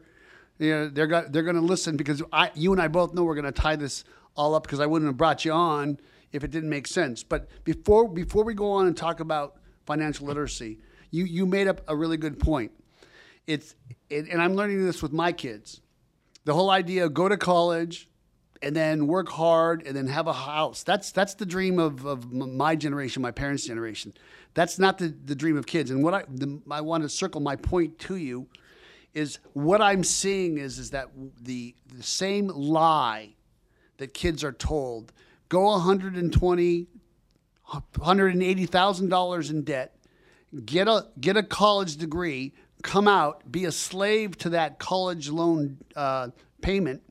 you 0.60 0.72
know, 0.72 0.88
they're 0.88 1.08
got 1.08 1.32
they're 1.32 1.44
going 1.44 1.56
to 1.56 1.62
listen 1.62 1.98
because 1.98 2.22
I 2.32 2.52
you 2.54 2.72
and 2.72 2.82
I 2.82 2.88
both 2.88 3.14
know 3.14 3.24
we're 3.24 3.36
going 3.36 3.46
to 3.46 3.52
tie 3.52 3.76
this 3.76 4.04
all 4.36 4.56
up 4.56 4.64
because 4.64 4.80
I 4.80 4.86
wouldn't 4.86 5.10
have 5.10 5.18
brought 5.18 5.44
you 5.44 5.52
on 5.52 6.00
if 6.34 6.44
it 6.44 6.52
didn't 6.52 6.70
make 6.70 6.88
sense. 6.88 7.24
But 7.24 7.48
before 7.64 8.08
before 8.08 8.44
we 8.44 8.54
go 8.54 8.72
on 8.72 8.88
and 8.88 8.96
talk 8.96 9.20
about 9.20 9.58
financial 9.86 10.28
literacy, 10.28 10.80
you 11.12 11.26
you 11.26 11.46
made 11.46 11.68
up 11.68 11.82
a 11.88 11.96
really 11.96 12.18
good 12.18 12.40
point. 12.40 12.72
It's 13.48 13.76
it, 14.10 14.28
and 14.30 14.42
I'm 14.42 14.56
learning 14.56 14.86
this 14.86 15.02
with 15.02 15.12
my 15.12 15.32
kids. 15.32 15.82
The 16.46 16.54
whole 16.54 16.72
idea 16.72 17.06
of 17.06 17.14
go 17.14 17.30
to 17.30 17.38
college, 17.38 18.10
and 18.62 18.76
then 18.76 19.08
work 19.08 19.30
hard 19.30 19.86
and 19.86 19.96
then 19.96 20.08
have 20.08 20.28
a 20.28 20.34
house. 20.34 20.84
That's 20.84 21.12
that's 21.12 21.34
the 21.34 21.46
dream 21.46 21.80
of, 21.80 22.06
of 22.06 22.32
my 22.32 22.76
generation, 22.76 23.22
my 23.22 23.32
parents' 23.32 23.66
generation. 23.66 24.14
That's 24.54 24.78
not 24.78 24.98
the, 24.98 25.08
the 25.26 25.36
dream 25.36 25.58
of 25.58 25.66
kids. 25.66 25.92
And 25.92 26.04
what 26.04 26.14
I 26.14 26.24
the, 26.28 26.62
I 26.70 26.82
want 26.82 27.04
to 27.04 27.10
circle 27.10 27.42
my 27.42 27.56
point 27.56 27.98
to 28.00 28.16
you 28.18 28.48
is 29.14 29.40
what 29.54 29.82
I'm 29.82 30.04
seeing 30.04 30.58
is 30.58 30.78
is 30.78 30.92
that 30.92 31.10
the 31.42 31.76
the 31.94 32.04
same 32.04 32.48
lie 32.48 33.36
that 33.98 34.14
kids 34.14 34.44
are 34.44 34.54
told 34.54 35.12
go 35.52 35.64
120 35.64 36.88
$180,000 37.94 39.50
in 39.50 39.64
debt, 39.64 39.96
get 40.66 40.88
a 40.88 41.08
get 41.20 41.38
a 41.38 41.44
college 41.44 41.98
degree, 41.98 42.54
come 42.84 43.08
out, 43.08 43.50
be 43.52 43.66
a 43.66 43.72
slave 43.72 44.38
to 44.40 44.50
that 44.50 44.80
college 44.80 45.30
loan 45.30 45.78
uh, 45.96 46.30
payment 46.62 47.02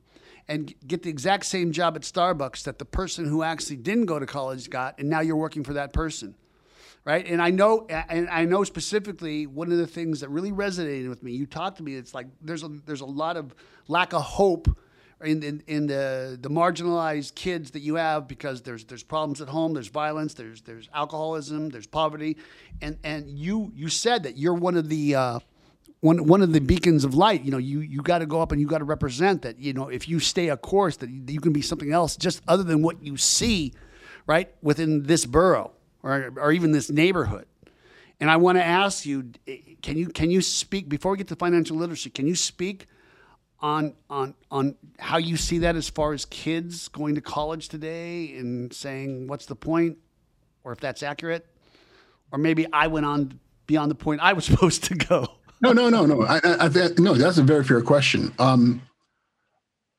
and 0.47 0.73
get 0.85 1.03
the 1.03 1.09
exact 1.09 1.45
same 1.45 1.71
job 1.71 1.95
at 1.95 2.01
Starbucks 2.01 2.63
that 2.63 2.77
the 2.77 2.85
person 2.85 3.25
who 3.25 3.41
actually 3.41 3.77
didn't 3.77 4.05
go 4.05 4.19
to 4.19 4.25
college 4.25 4.69
got, 4.69 4.99
and 4.99 5.09
now 5.09 5.21
you're 5.21 5.35
working 5.35 5.63
for 5.63 5.73
that 5.73 5.93
person, 5.93 6.35
right? 7.05 7.25
And 7.25 7.41
I 7.41 7.49
know, 7.51 7.87
and 7.87 8.29
I 8.29 8.45
know 8.45 8.63
specifically 8.63 9.47
one 9.47 9.71
of 9.71 9.77
the 9.77 9.87
things 9.87 10.19
that 10.19 10.29
really 10.29 10.51
resonated 10.51 11.09
with 11.09 11.23
me. 11.23 11.31
You 11.31 11.45
talked 11.45 11.77
to 11.77 11.83
me. 11.83 11.95
It's 11.95 12.13
like 12.13 12.27
there's 12.41 12.63
a 12.63 12.69
there's 12.85 13.01
a 13.01 13.05
lot 13.05 13.37
of 13.37 13.55
lack 13.87 14.13
of 14.13 14.21
hope 14.21 14.67
in, 15.23 15.43
in, 15.43 15.63
in 15.67 15.87
the, 15.87 16.37
the 16.39 16.49
marginalized 16.49 17.35
kids 17.35 17.71
that 17.71 17.81
you 17.81 17.95
have 17.95 18.27
because 18.27 18.61
there's 18.61 18.83
there's 18.85 19.03
problems 19.03 19.41
at 19.41 19.47
home, 19.47 19.73
there's 19.73 19.87
violence, 19.87 20.33
there's 20.33 20.61
there's 20.61 20.89
alcoholism, 20.93 21.69
there's 21.69 21.87
poverty, 21.87 22.37
and 22.81 22.97
and 23.03 23.29
you 23.29 23.71
you 23.75 23.89
said 23.89 24.23
that 24.23 24.37
you're 24.37 24.53
one 24.53 24.75
of 24.77 24.89
the 24.89 25.15
uh, 25.15 25.39
one 26.01 26.25
one 26.25 26.41
of 26.41 26.53
the 26.53 26.59
beacons 26.59 27.03
of 27.03 27.15
light. 27.15 27.43
You 27.43 27.51
know, 27.51 27.57
you 27.57 27.79
you 27.79 28.01
got 28.01 28.19
to 28.19 28.25
go 28.25 28.41
up 28.41 28.51
and 28.51 28.59
you 28.59 28.67
got 28.67 28.79
to 28.79 28.85
represent 28.85 29.43
that. 29.43 29.59
You 29.59 29.73
know, 29.73 29.89
if 29.89 30.09
you 30.09 30.19
stay 30.19 30.49
a 30.49 30.57
course, 30.57 30.97
that 30.97 31.09
you 31.09 31.39
can 31.39 31.53
be 31.53 31.61
something 31.61 31.91
else, 31.91 32.17
just 32.17 32.41
other 32.47 32.63
than 32.63 32.81
what 32.81 33.03
you 33.03 33.17
see, 33.17 33.73
right 34.27 34.53
within 34.61 35.03
this 35.03 35.25
borough 35.25 35.71
or 36.03 36.33
or 36.37 36.51
even 36.51 36.71
this 36.71 36.89
neighborhood. 36.89 37.45
And 38.19 38.29
I 38.29 38.37
want 38.37 38.59
to 38.59 38.63
ask 38.63 39.05
you, 39.05 39.31
can 39.81 39.97
you 39.97 40.07
can 40.07 40.29
you 40.29 40.41
speak 40.41 40.89
before 40.89 41.11
we 41.11 41.17
get 41.17 41.27
to 41.29 41.35
financial 41.35 41.77
literacy? 41.77 42.11
Can 42.11 42.27
you 42.27 42.35
speak 42.35 42.87
on 43.61 43.93
on 44.09 44.33
on 44.49 44.75
how 44.99 45.17
you 45.17 45.37
see 45.37 45.59
that 45.59 45.75
as 45.75 45.89
far 45.89 46.13
as 46.13 46.25
kids 46.25 46.87
going 46.87 47.15
to 47.15 47.21
college 47.21 47.69
today 47.69 48.35
and 48.37 48.73
saying 48.73 49.27
what's 49.27 49.45
the 49.45 49.55
point, 49.55 49.97
or 50.63 50.71
if 50.71 50.79
that's 50.79 51.03
accurate, 51.03 51.45
or 52.31 52.39
maybe 52.39 52.65
I 52.73 52.87
went 52.87 53.05
on 53.05 53.39
beyond 53.67 53.91
the 53.91 53.95
point 53.95 54.21
I 54.21 54.33
was 54.33 54.45
supposed 54.51 54.83
to 54.85 54.95
go. 54.95 55.27
No, 55.61 55.73
no, 55.73 55.89
no, 55.89 56.05
no. 56.05 56.23
I, 56.23 56.39
I, 56.43 56.65
I 56.65 56.89
no, 56.97 57.13
that's 57.13 57.37
a 57.37 57.43
very 57.43 57.63
fair 57.63 57.81
question. 57.81 58.33
Um, 58.39 58.81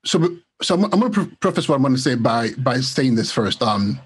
so, 0.04 0.36
so 0.60 0.74
I'm, 0.74 0.84
I'm 0.86 0.98
going 0.98 1.12
to 1.12 1.26
preface 1.36 1.68
what 1.68 1.76
I'm 1.76 1.82
going 1.82 1.94
to 1.94 2.00
say 2.00 2.16
by 2.16 2.50
by 2.58 2.80
saying 2.80 3.14
this 3.14 3.30
first. 3.30 3.62
Um, 3.62 4.00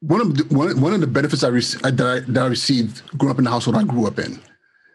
one 0.00 0.20
of 0.20 0.36
the, 0.36 0.54
one, 0.54 0.80
one 0.80 0.94
of 0.94 1.00
the 1.00 1.06
benefits 1.06 1.44
I, 1.44 1.50
that 1.50 2.00
I 2.00 2.20
that 2.32 2.42
I 2.42 2.46
received 2.46 3.02
growing 3.18 3.32
up 3.32 3.38
in 3.38 3.44
the 3.44 3.50
household 3.50 3.76
I 3.76 3.84
grew 3.84 4.06
up 4.06 4.18
in 4.18 4.40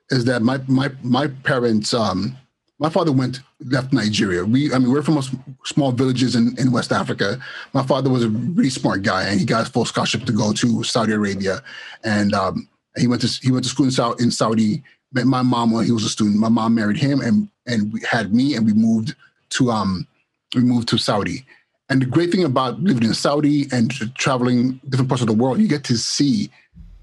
is 0.10 0.26
that 0.26 0.42
my 0.42 0.60
my 0.68 0.90
my 1.04 1.28
parents 1.28 1.94
um, 1.94 2.38
my 2.80 2.90
father 2.90 3.12
went 3.12 3.42
left 3.66 3.92
Nigeria. 3.92 4.46
We, 4.46 4.74
I 4.74 4.78
mean, 4.78 4.92
we're 4.92 5.02
from 5.02 5.20
small 5.66 5.92
villages 5.92 6.36
in, 6.36 6.56
in 6.60 6.72
West 6.72 6.92
Africa. 6.92 7.40
My 7.74 7.84
father 7.84 8.10
was 8.10 8.24
a 8.24 8.30
really 8.30 8.70
smart 8.70 9.02
guy, 9.02 9.24
and 9.24 9.40
he 9.40 9.46
got 9.46 9.68
a 9.68 9.72
full 9.72 9.86
scholarship 9.86 10.26
to 10.26 10.32
go 10.32 10.54
to 10.54 10.84
Saudi 10.84 11.14
Arabia, 11.14 11.64
and 12.04 12.34
um, 12.34 12.70
he 12.98 13.08
went 13.08 13.22
to 13.22 13.40
he 13.42 13.52
went 13.52 13.64
to 13.64 13.70
school 13.70 13.86
in 13.86 13.92
Saudi, 13.92 14.24
in 14.24 14.32
Saudi. 14.32 14.84
Met 15.14 15.26
my 15.26 15.42
mom 15.42 15.72
when 15.72 15.86
he 15.86 15.92
was 15.92 16.04
a 16.04 16.10
student. 16.10 16.38
My 16.38 16.50
mom 16.50 16.76
married 16.76 16.98
him, 16.98 17.22
and 17.22 17.50
and 17.66 17.92
we 17.94 18.02
had 18.02 18.34
me, 18.34 18.56
and 18.56 18.66
we 18.66 18.74
moved 18.74 19.16
to 19.52 19.72
um 19.72 20.08
we 20.56 20.62
moved 20.62 20.88
to 20.90 20.98
Saudi. 20.98 21.46
And 21.90 22.02
the 22.02 22.06
great 22.06 22.32
thing 22.32 22.44
about 22.44 22.82
living 22.82 23.04
in 23.04 23.14
Saudi 23.14 23.68
and 23.72 23.92
traveling 24.16 24.82
different 24.90 25.10
parts 25.10 25.22
of 25.22 25.28
the 25.28 25.34
world, 25.34 25.60
you 25.60 25.70
get 25.70 25.86
to 25.86 25.98
see 25.98 26.50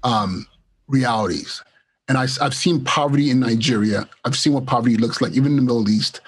um, 0.03 0.45
realities. 0.87 1.63
And 2.07 2.17
I, 2.17 2.27
have 2.41 2.53
seen 2.53 2.83
poverty 2.83 3.31
in 3.31 3.39
Nigeria. 3.39 4.07
I've 4.25 4.37
seen 4.37 4.53
what 4.53 4.67
poverty 4.67 4.95
looks 4.95 5.21
like, 5.21 5.33
even 5.33 5.51
in 5.51 5.55
the 5.55 5.61
Middle 5.63 5.89
East. 5.89 6.21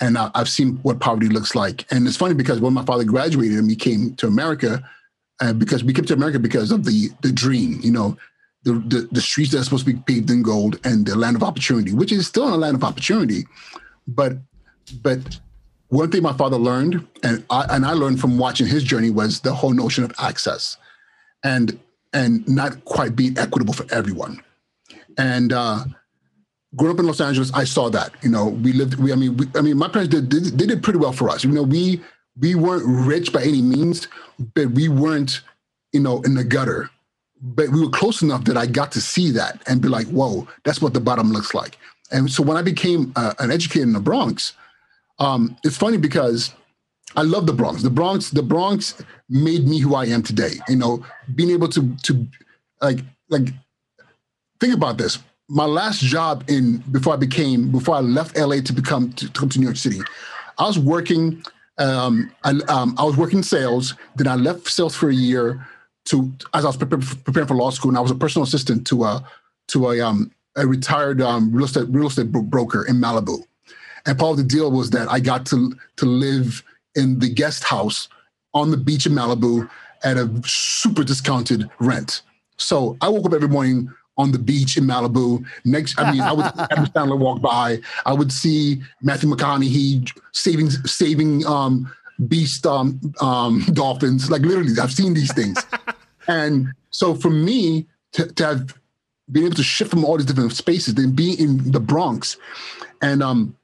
And 0.00 0.18
I, 0.18 0.30
I've 0.34 0.48
seen 0.48 0.76
what 0.82 0.98
poverty 0.98 1.28
looks 1.28 1.54
like. 1.54 1.86
And 1.92 2.06
it's 2.06 2.16
funny 2.16 2.34
because 2.34 2.60
when 2.60 2.72
my 2.72 2.84
father 2.84 3.04
graduated 3.04 3.58
and 3.58 3.68
we 3.68 3.76
came 3.76 4.14
to 4.16 4.26
America, 4.26 4.82
uh, 5.40 5.52
because 5.52 5.84
we 5.84 5.92
came 5.92 6.04
to 6.04 6.14
America 6.14 6.38
because 6.38 6.70
of 6.70 6.84
the 6.84 7.10
the 7.22 7.32
dream, 7.32 7.80
you 7.82 7.90
know, 7.90 8.16
the, 8.64 8.72
the, 8.72 9.08
the 9.12 9.20
streets 9.20 9.52
that 9.52 9.60
are 9.60 9.64
supposed 9.64 9.86
to 9.86 9.92
be 9.92 10.00
paved 10.00 10.30
in 10.30 10.42
gold 10.42 10.78
and 10.84 11.06
the 11.06 11.16
land 11.16 11.36
of 11.36 11.42
opportunity, 11.42 11.92
which 11.92 12.12
is 12.12 12.26
still 12.26 12.52
a 12.52 12.56
land 12.56 12.74
of 12.74 12.84
opportunity. 12.84 13.46
But 14.06 14.34
but 15.02 15.40
one 15.88 16.10
thing 16.10 16.22
my 16.22 16.32
father 16.32 16.56
learned, 16.56 17.06
and 17.22 17.44
I 17.50 17.66
and 17.70 17.86
I 17.86 17.92
learned 17.92 18.20
from 18.20 18.38
watching 18.38 18.66
his 18.66 18.84
journey, 18.84 19.10
was 19.10 19.40
the 19.40 19.54
whole 19.54 19.72
notion 19.72 20.04
of 20.04 20.12
access, 20.18 20.76
and 21.44 21.78
and 22.12 22.46
not 22.48 22.84
quite 22.84 23.16
being 23.16 23.38
equitable 23.38 23.74
for 23.74 23.86
everyone. 23.94 24.42
And 25.18 25.52
uh, 25.52 25.84
growing 26.76 26.94
up 26.94 27.00
in 27.00 27.06
Los 27.06 27.20
Angeles, 27.20 27.52
I 27.52 27.64
saw 27.64 27.90
that. 27.90 28.12
You 28.22 28.30
know, 28.30 28.48
we 28.48 28.72
lived. 28.72 28.94
We, 28.94 29.12
I 29.12 29.16
mean, 29.16 29.36
we, 29.36 29.46
I 29.54 29.60
mean, 29.60 29.76
my 29.76 29.88
parents 29.88 30.14
did, 30.14 30.28
did 30.28 30.44
they 30.58 30.66
did 30.66 30.82
pretty 30.82 30.98
well 30.98 31.12
for 31.12 31.28
us. 31.28 31.44
You 31.44 31.50
know, 31.50 31.62
we 31.62 32.00
we 32.38 32.54
weren't 32.54 32.84
rich 32.86 33.32
by 33.32 33.42
any 33.42 33.62
means, 33.62 34.08
but 34.54 34.70
we 34.70 34.88
weren't, 34.88 35.42
you 35.92 36.00
know, 36.00 36.20
in 36.22 36.34
the 36.34 36.44
gutter. 36.44 36.90
But 37.42 37.70
we 37.70 37.80
were 37.80 37.90
close 37.90 38.20
enough 38.22 38.44
that 38.44 38.56
I 38.56 38.66
got 38.66 38.92
to 38.92 39.00
see 39.00 39.30
that 39.32 39.62
and 39.66 39.80
be 39.80 39.88
like, 39.88 40.06
"Whoa, 40.08 40.46
that's 40.64 40.82
what 40.82 40.94
the 40.94 41.00
bottom 41.00 41.32
looks 41.32 41.54
like." 41.54 41.78
And 42.12 42.30
so 42.30 42.42
when 42.42 42.56
I 42.56 42.62
became 42.62 43.12
uh, 43.16 43.34
an 43.38 43.50
educator 43.50 43.84
in 43.84 43.92
the 43.92 44.00
Bronx, 44.00 44.52
um, 45.18 45.56
it's 45.64 45.76
funny 45.76 45.96
because 45.96 46.52
I 47.16 47.22
love 47.22 47.46
the 47.46 47.52
Bronx. 47.52 47.82
The 47.82 47.90
Bronx, 47.90 48.30
the 48.30 48.42
Bronx 48.42 49.02
made 49.28 49.66
me 49.66 49.78
who 49.78 49.94
I 49.94 50.06
am 50.06 50.22
today. 50.22 50.54
You 50.68 50.76
know, 50.76 51.04
being 51.34 51.50
able 51.50 51.68
to 51.68 51.96
to 52.02 52.26
like 52.80 53.00
like 53.28 53.48
think 54.60 54.74
about 54.74 54.98
this. 54.98 55.18
My 55.48 55.64
last 55.64 56.00
job 56.00 56.44
in 56.48 56.78
before 56.92 57.14
I 57.14 57.16
became 57.16 57.72
before 57.72 57.96
I 57.96 58.00
left 58.00 58.36
LA 58.36 58.60
to 58.60 58.72
become 58.72 59.12
to, 59.14 59.26
to 59.32 59.40
come 59.40 59.48
to 59.48 59.58
New 59.58 59.66
York 59.66 59.76
City, 59.76 60.00
I 60.58 60.66
was 60.66 60.78
working. 60.78 61.42
Um, 61.78 62.30
I, 62.44 62.50
um, 62.68 62.94
I 62.98 63.04
was 63.04 63.16
working 63.16 63.42
sales. 63.42 63.94
Then 64.16 64.28
I 64.28 64.34
left 64.34 64.68
sales 64.68 64.94
for 64.94 65.08
a 65.08 65.14
year 65.14 65.66
to 66.06 66.30
as 66.54 66.64
I 66.64 66.68
was 66.68 66.76
preparing, 66.76 67.48
for 67.48 67.56
law 67.56 67.70
school, 67.70 67.90
and 67.90 67.98
I 67.98 68.00
was 68.00 68.10
a 68.10 68.14
personal 68.14 68.44
assistant 68.44 68.86
to 68.88 69.04
a 69.04 69.26
to 69.68 69.90
a 69.90 70.00
um, 70.00 70.30
a 70.56 70.66
retired 70.66 71.20
um, 71.20 71.52
real 71.52 71.64
estate 71.64 71.88
real 71.88 72.06
estate 72.06 72.30
broker 72.30 72.84
in 72.86 72.96
Malibu. 72.96 73.42
And 74.06 74.18
part 74.18 74.32
of 74.32 74.36
the 74.36 74.44
deal 74.44 74.70
was 74.70 74.90
that 74.90 75.10
I 75.10 75.18
got 75.20 75.46
to 75.46 75.74
to 75.96 76.06
live 76.06 76.62
in 76.94 77.18
the 77.18 77.28
guest 77.28 77.64
house 77.64 78.08
on 78.54 78.70
the 78.70 78.76
beach 78.76 79.06
in 79.06 79.12
Malibu 79.12 79.68
at 80.04 80.16
a 80.16 80.30
super 80.44 81.02
discounted 81.02 81.68
rent. 81.78 82.22
So 82.56 82.96
I 83.00 83.08
woke 83.08 83.26
up 83.26 83.32
every 83.32 83.48
morning 83.48 83.90
on 84.20 84.32
the 84.32 84.38
beach 84.38 84.76
in 84.76 84.84
Malibu. 84.84 85.44
Next, 85.64 85.98
I 85.98 86.12
mean, 86.12 86.20
I 86.20 86.32
would 86.32 86.44
Adam 86.70 86.86
Sandler 86.86 87.18
walk 87.18 87.40
by. 87.40 87.80
I 88.04 88.12
would 88.12 88.32
see 88.32 88.82
Matthew 89.00 89.30
McConaughey 89.30 90.10
saving 90.32 90.70
saving 90.70 91.46
um, 91.46 91.90
beast 92.28 92.66
um, 92.66 93.00
um, 93.20 93.64
dolphins. 93.72 94.30
Like 94.30 94.42
literally, 94.42 94.72
I've 94.80 94.92
seen 94.92 95.14
these 95.14 95.32
things. 95.32 95.58
and 96.28 96.68
so 96.90 97.14
for 97.14 97.30
me 97.30 97.86
to, 98.12 98.26
to 98.26 98.44
have 98.44 98.78
been 99.32 99.44
able 99.44 99.56
to 99.56 99.62
shift 99.62 99.90
from 99.90 100.04
all 100.04 100.16
these 100.18 100.26
different 100.26 100.52
spaces, 100.52 100.94
then 100.94 101.12
being 101.12 101.38
in 101.38 101.70
the 101.70 101.80
Bronx, 101.80 102.36
and 103.00 103.22
um, 103.22 103.56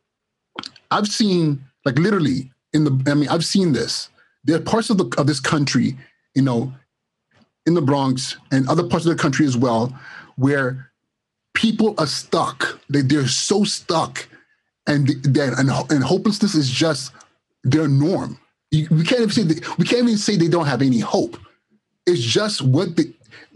I've 0.90 1.08
seen 1.08 1.62
like 1.84 1.98
literally 1.98 2.50
in 2.72 2.84
the. 2.84 3.10
I 3.10 3.14
mean, 3.14 3.28
I've 3.28 3.44
seen 3.44 3.72
this. 3.72 4.08
There 4.44 4.56
are 4.56 4.62
parts 4.62 4.90
of 4.90 4.96
the 4.96 5.12
of 5.18 5.26
this 5.26 5.40
country, 5.40 5.96
you 6.34 6.42
know, 6.42 6.72
in 7.66 7.74
the 7.74 7.82
Bronx 7.82 8.36
and 8.52 8.68
other 8.68 8.84
parts 8.84 9.04
of 9.06 9.16
the 9.16 9.20
country 9.20 9.44
as 9.44 9.56
well, 9.56 9.92
where 10.36 10.90
people 11.54 11.94
are 11.98 12.06
stuck. 12.06 12.80
They, 12.88 13.02
they're 13.02 13.26
so 13.26 13.64
stuck, 13.64 14.28
and 14.86 15.10
and, 15.36 15.70
and 15.90 16.04
hopelessness 16.04 16.54
is 16.54 16.70
just 16.70 17.12
their 17.64 17.88
norm. 17.88 18.38
You, 18.70 18.88
we 18.90 19.04
can't 19.04 19.22
even 19.22 19.30
say 19.30 19.42
they, 19.42 19.66
we 19.78 19.84
can't 19.84 20.02
even 20.02 20.18
say 20.18 20.36
they 20.36 20.48
don't 20.48 20.66
have 20.66 20.82
any 20.82 21.00
hope. 21.00 21.36
It's 22.06 22.20
just 22.20 22.62
what 22.62 22.96
the 22.96 23.12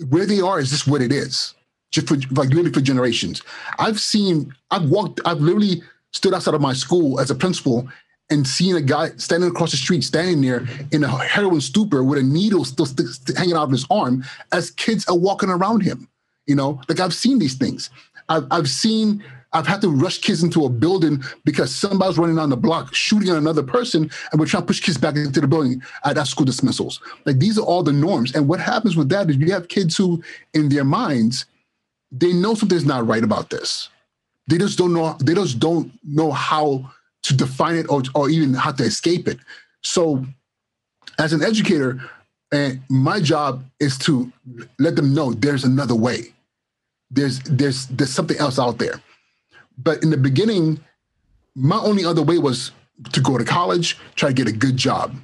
where 0.08 0.26
they 0.26 0.40
are 0.40 0.58
is 0.58 0.70
just 0.70 0.88
what 0.88 1.02
it 1.02 1.12
is. 1.12 1.54
Just 1.90 2.08
for 2.08 2.16
like 2.30 2.50
literally 2.50 2.72
for 2.72 2.80
generations. 2.80 3.42
I've 3.78 4.00
seen. 4.00 4.54
I've 4.70 4.88
walked. 4.88 5.20
I've 5.24 5.40
literally 5.40 5.82
stood 6.12 6.34
outside 6.34 6.54
of 6.54 6.60
my 6.60 6.72
school 6.72 7.20
as 7.20 7.30
a 7.30 7.34
principal 7.34 7.88
and 8.30 8.46
seeing 8.46 8.76
a 8.76 8.80
guy 8.80 9.10
standing 9.16 9.50
across 9.50 9.72
the 9.72 9.76
street, 9.76 10.02
standing 10.02 10.40
there 10.40 10.66
in 10.92 11.02
a 11.02 11.08
heroin 11.08 11.60
stupor 11.60 12.04
with 12.04 12.18
a 12.18 12.22
needle 12.22 12.64
still 12.64 12.86
st- 12.86 13.08
st- 13.08 13.36
hanging 13.36 13.56
out 13.56 13.64
of 13.64 13.72
his 13.72 13.86
arm, 13.90 14.24
as 14.52 14.70
kids 14.70 15.04
are 15.08 15.18
walking 15.18 15.48
around 15.48 15.82
him. 15.82 16.08
You 16.46 16.56
know, 16.56 16.80
like 16.88 17.00
I've 17.00 17.14
seen 17.14 17.38
these 17.38 17.54
things. 17.54 17.90
I've, 18.28 18.46
I've 18.50 18.68
seen, 18.68 19.22
I've 19.52 19.66
had 19.66 19.80
to 19.82 19.88
rush 19.88 20.18
kids 20.18 20.42
into 20.42 20.64
a 20.64 20.68
building 20.68 21.22
because 21.44 21.74
somebody's 21.74 22.16
running 22.16 22.38
on 22.38 22.50
the 22.50 22.56
block 22.56 22.94
shooting 22.94 23.28
at 23.28 23.36
another 23.36 23.62
person, 23.62 24.10
and 24.30 24.40
we're 24.40 24.46
trying 24.46 24.62
to 24.62 24.66
push 24.66 24.80
kids 24.80 24.96
back 24.96 25.16
into 25.16 25.40
the 25.40 25.48
building 25.48 25.82
at, 26.04 26.16
at 26.16 26.26
school 26.28 26.46
dismissals. 26.46 27.00
Like 27.26 27.38
these 27.38 27.58
are 27.58 27.64
all 27.64 27.82
the 27.82 27.92
norms. 27.92 28.34
And 28.34 28.48
what 28.48 28.60
happens 28.60 28.96
with 28.96 29.08
that 29.10 29.28
is 29.28 29.36
you 29.36 29.52
have 29.52 29.68
kids 29.68 29.96
who, 29.96 30.22
in 30.54 30.68
their 30.68 30.84
minds, 30.84 31.46
they 32.12 32.32
know 32.32 32.54
something's 32.54 32.84
not 32.84 33.06
right 33.06 33.24
about 33.24 33.50
this. 33.50 33.88
They 34.46 34.58
just 34.58 34.78
don't 34.78 34.92
know. 34.92 35.16
They 35.20 35.34
just 35.34 35.58
don't 35.58 35.92
know 36.04 36.30
how 36.30 36.90
to 37.22 37.36
define 37.36 37.76
it 37.76 37.86
or, 37.90 38.02
or 38.14 38.30
even 38.30 38.54
how 38.54 38.72
to 38.72 38.82
escape 38.82 39.28
it. 39.28 39.38
So, 39.82 40.24
as 41.18 41.32
an 41.32 41.42
educator, 41.42 42.00
and 42.52 42.80
my 42.88 43.20
job 43.20 43.64
is 43.78 43.96
to 43.98 44.32
let 44.78 44.96
them 44.96 45.14
know 45.14 45.32
there's 45.32 45.64
another 45.64 45.94
way. 45.94 46.34
There's 47.10 47.40
there's 47.40 47.86
there's 47.86 48.10
something 48.10 48.36
else 48.38 48.58
out 48.58 48.78
there. 48.78 49.00
But 49.78 50.02
in 50.02 50.10
the 50.10 50.16
beginning, 50.16 50.80
my 51.54 51.78
only 51.78 52.04
other 52.04 52.22
way 52.22 52.38
was 52.38 52.72
to 53.12 53.20
go 53.20 53.38
to 53.38 53.44
college, 53.44 53.98
try 54.14 54.28
to 54.28 54.34
get 54.34 54.48
a 54.48 54.52
good 54.52 54.76
job. 54.76 55.16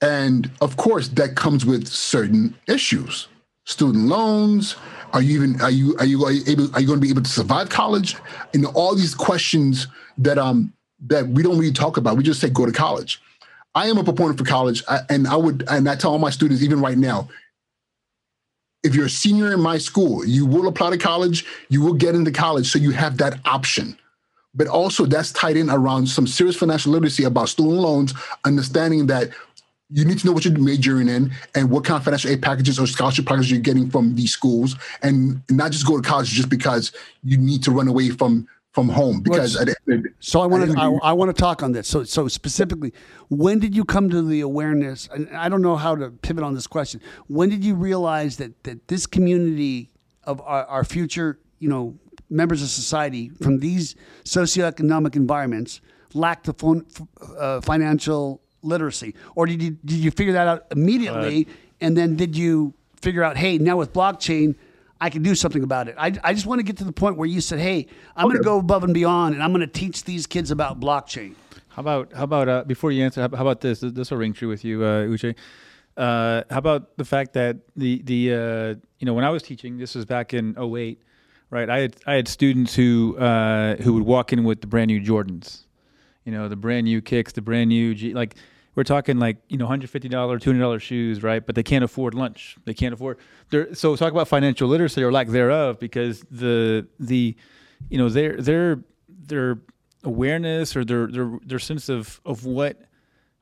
And 0.00 0.50
of 0.60 0.76
course, 0.76 1.08
that 1.08 1.36
comes 1.36 1.66
with 1.66 1.86
certain 1.86 2.56
issues. 2.66 3.28
Student 3.66 4.06
loans, 4.06 4.76
are 5.12 5.20
you 5.20 5.36
even 5.36 5.60
are 5.60 5.70
you 5.70 5.96
are 5.98 6.06
you 6.06 6.26
able 6.28 6.74
are 6.74 6.80
you 6.80 6.86
going 6.86 6.98
to 6.98 7.04
be 7.04 7.10
able 7.10 7.22
to 7.22 7.30
survive 7.30 7.68
college? 7.68 8.16
And 8.54 8.64
all 8.66 8.94
these 8.94 9.14
questions 9.14 9.86
that 10.18 10.38
um 10.38 10.72
that 11.06 11.28
we 11.28 11.42
don't 11.42 11.58
really 11.58 11.72
talk 11.72 11.96
about. 11.96 12.16
We 12.16 12.22
just 12.22 12.40
say 12.40 12.48
go 12.48 12.66
to 12.66 12.72
college. 12.72 13.20
I 13.74 13.86
am 13.86 13.98
a 13.98 14.04
proponent 14.04 14.38
for 14.38 14.44
college, 14.44 14.82
and 15.08 15.26
I 15.28 15.36
would 15.36 15.64
and 15.68 15.88
I 15.88 15.96
tell 15.96 16.12
all 16.12 16.18
my 16.18 16.30
students 16.30 16.62
even 16.62 16.80
right 16.80 16.98
now. 16.98 17.28
If 18.82 18.94
you're 18.94 19.06
a 19.06 19.10
senior 19.10 19.52
in 19.52 19.60
my 19.60 19.78
school, 19.78 20.24
you 20.24 20.46
will 20.46 20.66
apply 20.66 20.90
to 20.90 20.98
college. 20.98 21.44
You 21.68 21.82
will 21.82 21.92
get 21.92 22.14
into 22.14 22.32
college, 22.32 22.70
so 22.70 22.78
you 22.78 22.90
have 22.92 23.18
that 23.18 23.38
option. 23.44 23.96
But 24.54 24.66
also, 24.66 25.04
that's 25.06 25.30
tied 25.32 25.56
in 25.56 25.70
around 25.70 26.08
some 26.08 26.26
serious 26.26 26.56
financial 26.56 26.92
literacy 26.92 27.24
about 27.24 27.50
student 27.50 27.76
loans, 27.76 28.14
understanding 28.44 29.06
that 29.06 29.30
you 29.90 30.04
need 30.04 30.18
to 30.20 30.26
know 30.26 30.32
what 30.32 30.44
you're 30.44 30.58
majoring 30.58 31.08
in 31.08 31.32
and 31.54 31.70
what 31.70 31.84
kind 31.84 31.98
of 31.98 32.04
financial 32.04 32.30
aid 32.30 32.42
packages 32.42 32.78
or 32.78 32.86
scholarship 32.86 33.26
packages 33.26 33.50
you're 33.50 33.60
getting 33.60 33.90
from 33.90 34.14
these 34.16 34.32
schools, 34.32 34.76
and 35.02 35.42
not 35.50 35.70
just 35.70 35.86
go 35.86 36.00
to 36.00 36.08
college 36.08 36.28
just 36.28 36.48
because 36.48 36.90
you 37.22 37.36
need 37.36 37.62
to 37.62 37.70
run 37.70 37.86
away 37.86 38.10
from 38.10 38.48
from 38.72 38.88
home. 38.88 39.20
Because 39.20 39.58
so 40.20 40.40
I 40.40 40.46
want 40.46 40.70
to 40.70 40.78
I, 40.78 41.10
I 41.10 41.12
want 41.12 41.34
to 41.34 41.40
talk 41.40 41.62
on 41.62 41.72
this. 41.72 41.88
So 41.88 42.04
so 42.04 42.28
specifically, 42.28 42.92
when 43.28 43.58
did 43.58 43.74
you 43.74 43.84
come 43.84 44.10
to 44.10 44.22
the 44.22 44.40
awareness? 44.40 45.08
And 45.12 45.28
I 45.36 45.48
don't 45.48 45.62
know 45.62 45.76
how 45.76 45.96
to 45.96 46.10
pivot 46.10 46.44
on 46.44 46.54
this 46.54 46.66
question. 46.66 47.00
When 47.26 47.48
did 47.48 47.64
you 47.64 47.74
realize 47.74 48.36
that 48.36 48.62
that 48.64 48.88
this 48.88 49.06
community 49.06 49.90
of 50.24 50.40
our, 50.42 50.64
our 50.66 50.84
future, 50.84 51.38
you 51.58 51.68
know, 51.68 51.98
members 52.28 52.62
of 52.62 52.68
society 52.68 53.30
from 53.42 53.58
these 53.58 53.96
socioeconomic 54.24 55.16
environments 55.16 55.80
lacked 56.14 56.46
the 56.46 56.54
phone, 56.54 56.86
uh, 57.38 57.60
financial 57.60 58.40
literacy, 58.62 59.14
or 59.34 59.46
did 59.46 59.62
you 59.62 59.70
did 59.84 59.98
you 59.98 60.10
figure 60.10 60.34
that 60.34 60.46
out 60.46 60.66
immediately? 60.70 61.46
Uh, 61.46 61.52
and 61.82 61.96
then 61.96 62.14
did 62.14 62.36
you 62.36 62.74
figure 63.00 63.24
out, 63.24 63.36
hey, 63.36 63.56
now 63.56 63.78
with 63.78 63.92
blockchain, 63.92 64.54
I 65.00 65.10
can 65.10 65.22
do 65.22 65.34
something 65.34 65.62
about 65.62 65.88
it. 65.88 65.94
I, 65.98 66.12
I 66.22 66.34
just 66.34 66.46
want 66.46 66.58
to 66.58 66.62
get 66.62 66.76
to 66.78 66.84
the 66.84 66.92
point 66.92 67.16
where 67.16 67.26
you 67.26 67.40
said, 67.40 67.58
hey, 67.58 67.86
I'm 68.16 68.26
okay. 68.26 68.34
going 68.34 68.42
to 68.42 68.44
go 68.44 68.58
above 68.58 68.84
and 68.84 68.92
beyond, 68.92 69.34
and 69.34 69.42
I'm 69.42 69.50
going 69.50 69.60
to 69.60 69.66
teach 69.66 70.04
these 70.04 70.26
kids 70.26 70.50
about 70.50 70.78
blockchain. 70.78 71.34
How 71.68 71.80
about 71.80 72.12
how 72.12 72.24
about 72.24 72.48
uh, 72.48 72.64
before 72.64 72.92
you 72.92 73.04
answer? 73.04 73.22
How, 73.22 73.28
how 73.34 73.42
about 73.42 73.60
this? 73.60 73.80
This 73.80 74.10
will 74.10 74.18
ring 74.18 74.32
true 74.32 74.48
with 74.48 74.64
you, 74.64 74.82
uh, 74.82 75.04
Uche. 75.04 75.34
Uh, 75.96 76.42
how 76.50 76.58
about 76.58 76.96
the 76.96 77.04
fact 77.04 77.32
that 77.34 77.58
the 77.76 78.02
the 78.02 78.32
uh, 78.34 78.74
you 78.98 79.06
know 79.06 79.14
when 79.14 79.24
I 79.24 79.30
was 79.30 79.42
teaching, 79.42 79.78
this 79.78 79.94
was 79.94 80.04
back 80.04 80.34
in 80.34 80.56
08, 80.58 81.00
right? 81.50 81.70
I 81.70 81.78
had 81.78 81.96
I 82.06 82.14
had 82.14 82.28
students 82.28 82.74
who 82.74 83.16
uh, 83.18 83.76
who 83.76 83.94
would 83.94 84.02
walk 84.02 84.32
in 84.32 84.44
with 84.44 84.60
the 84.60 84.66
brand 84.66 84.88
new 84.88 85.00
Jordans, 85.00 85.64
you 86.24 86.32
know, 86.32 86.48
the 86.48 86.56
brand 86.56 86.84
new 86.84 87.00
kicks, 87.00 87.32
the 87.32 87.42
brand 87.42 87.68
new 87.68 87.94
G, 87.94 88.14
like 88.14 88.34
we're 88.74 88.84
talking 88.84 89.18
like 89.18 89.38
you 89.48 89.56
know 89.56 89.66
hundred 89.66 89.90
fifty 89.90 90.08
dollar, 90.08 90.38
two 90.38 90.50
hundred 90.50 90.62
dollar 90.62 90.80
shoes, 90.80 91.22
right? 91.22 91.44
But 91.44 91.54
they 91.54 91.62
can't 91.62 91.84
afford 91.84 92.14
lunch. 92.14 92.56
They 92.64 92.74
can't 92.74 92.94
afford. 92.94 93.18
They're, 93.50 93.74
so 93.74 93.96
talk 93.96 94.12
about 94.12 94.28
financial 94.28 94.68
literacy 94.68 95.02
or 95.02 95.12
lack 95.12 95.28
thereof, 95.28 95.78
because 95.78 96.24
the 96.30 96.86
the 96.98 97.36
you 97.88 97.98
know 97.98 98.08
their 98.08 98.36
their 98.36 98.84
their 99.08 99.58
awareness 100.04 100.76
or 100.76 100.84
their 100.84 101.06
their 101.08 101.38
their 101.44 101.58
sense 101.58 101.88
of 101.88 102.20
of 102.24 102.44
what 102.44 102.80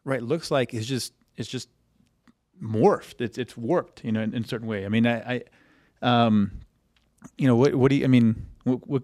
right 0.05 0.23
looks 0.23 0.51
like 0.51 0.75
is 0.75 0.87
just 0.87 1.13
is 1.37 1.47
just 1.47 1.69
morphed. 2.63 3.21
It's 3.21 3.39
it's 3.39 3.57
warped, 3.57 4.05
you 4.05 4.13
know, 4.13 4.23
in, 4.23 4.35
in 4.35 4.45
a 4.45 4.47
certain 4.47 4.67
way. 4.67 4.85
I 4.85 4.89
mean, 4.89 5.07
I, 5.07 5.21
I 5.21 5.43
um, 6.03 6.53
you 7.37 7.47
know, 7.47 7.57
what 7.57 7.75
what 7.75 7.91
do 7.91 7.97
you? 7.97 8.05
I 8.05 8.09
mean, 8.09 8.47
what, 8.65 8.89
what 8.89 9.03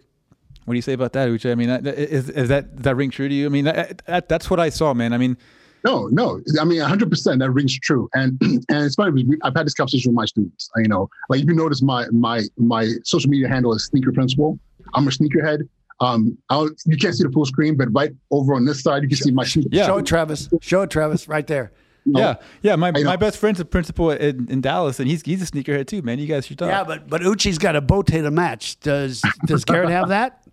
what 0.64 0.72
do 0.72 0.76
you 0.76 0.82
say 0.82 0.94
about 0.94 1.12
that, 1.12 1.28
Uche? 1.28 1.50
I 1.50 1.54
mean, 1.54 1.68
is, 1.68 2.30
is 2.30 2.48
that 2.48 2.76
does 2.76 2.84
that 2.84 2.96
ring 2.96 3.10
true 3.10 3.28
to 3.28 3.34
you? 3.34 3.46
I 3.46 3.50
mean, 3.50 3.66
that, 3.66 4.02
that, 4.06 4.28
that's 4.28 4.48
what 4.48 4.58
I 4.58 4.70
saw, 4.70 4.94
man. 4.94 5.12
I 5.12 5.18
mean, 5.18 5.36
no, 5.84 6.06
no. 6.08 6.40
I 6.60 6.64
mean, 6.64 6.80
100% 6.80 7.38
that 7.38 7.50
rings 7.50 7.78
true. 7.78 8.08
And 8.14 8.40
and 8.42 8.64
it's 8.68 8.94
funny 8.94 9.22
because 9.22 9.38
I've 9.42 9.54
had 9.54 9.66
this 9.66 9.74
conversation 9.74 10.12
with 10.12 10.16
my 10.16 10.24
students. 10.24 10.70
You 10.76 10.88
know, 10.88 11.08
like 11.28 11.42
if 11.42 11.46
you 11.46 11.54
notice, 11.54 11.82
my 11.82 12.06
my 12.10 12.42
my 12.56 12.88
social 13.04 13.30
media 13.30 13.48
handle 13.48 13.74
is 13.74 13.84
sneaker 13.84 14.12
principal. 14.12 14.58
I'm 14.94 15.06
a 15.06 15.10
sneakerhead. 15.10 15.68
Um, 16.00 16.36
I'll, 16.50 16.68
you 16.86 16.96
can't 16.96 17.14
see 17.14 17.22
the 17.22 17.30
full 17.30 17.46
screen, 17.46 17.76
but 17.76 17.88
right 17.92 18.10
over 18.30 18.54
on 18.54 18.64
this 18.64 18.82
side, 18.82 19.02
you 19.02 19.08
can 19.08 19.16
see 19.16 19.30
my 19.30 19.44
sneaker. 19.44 19.68
Yeah. 19.70 19.86
Show 19.86 19.98
it, 19.98 20.06
Travis. 20.06 20.48
Show 20.60 20.82
it, 20.82 20.90
Travis, 20.90 21.28
right 21.28 21.46
there. 21.46 21.72
Yeah, 22.06 22.34
yeah. 22.62 22.76
My, 22.76 22.90
my 22.90 23.16
best 23.16 23.38
friend's 23.38 23.60
a 23.60 23.64
principal 23.64 24.10
in, 24.10 24.50
in 24.50 24.60
Dallas, 24.60 25.00
and 25.00 25.08
he's 25.08 25.22
he's 25.22 25.42
a 25.42 25.46
sneakerhead 25.50 25.86
too, 25.86 26.02
man. 26.02 26.18
You 26.18 26.26
guys 26.26 26.46
should 26.46 26.58
talk. 26.58 26.68
Yeah, 26.68 26.84
but 26.84 27.08
but 27.08 27.22
Uche's 27.22 27.58
got 27.58 27.76
a 27.76 27.80
bow 27.80 28.02
to 28.02 28.30
match. 28.30 28.78
Does 28.80 29.22
does 29.46 29.64
Garrett 29.64 29.90
have 29.90 30.08
that? 30.08 30.43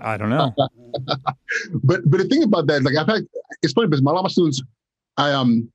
I 0.00 0.16
don't 0.16 0.30
know. 0.30 0.54
but 1.82 2.00
but 2.04 2.18
the 2.18 2.28
thing 2.28 2.42
about 2.42 2.66
that, 2.68 2.82
like 2.82 2.96
I've 2.96 3.06
had, 3.06 3.26
it's 3.62 3.72
funny 3.72 3.88
because 3.88 4.00
a 4.00 4.04
lot 4.04 4.16
of 4.16 4.22
my 4.22 4.28
students, 4.28 4.62
I 5.16 5.32
um, 5.32 5.70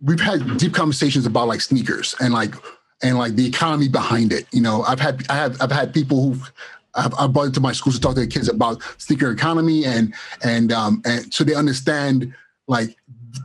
we've 0.00 0.20
had 0.20 0.56
deep 0.58 0.74
conversations 0.74 1.26
about 1.26 1.48
like 1.48 1.60
sneakers 1.60 2.14
and 2.20 2.32
like 2.32 2.54
and 3.02 3.18
like 3.18 3.34
the 3.36 3.46
economy 3.46 3.88
behind 3.88 4.32
it. 4.32 4.46
You 4.52 4.60
know, 4.60 4.82
I've 4.82 5.00
had 5.00 5.24
I 5.28 5.34
have 5.36 5.60
I've 5.60 5.72
had 5.72 5.92
people 5.92 6.32
who 6.32 6.40
I've, 6.94 7.14
I've 7.18 7.32
brought 7.32 7.46
into 7.46 7.60
my 7.60 7.72
schools 7.72 7.96
to 7.96 8.00
talk 8.00 8.14
to 8.14 8.20
the 8.20 8.26
kids 8.26 8.48
about 8.48 8.82
sneaker 8.98 9.30
economy 9.30 9.84
and 9.84 10.14
and 10.42 10.72
um 10.72 11.02
and 11.04 11.32
so 11.32 11.44
they 11.44 11.54
understand 11.54 12.34
like 12.68 12.96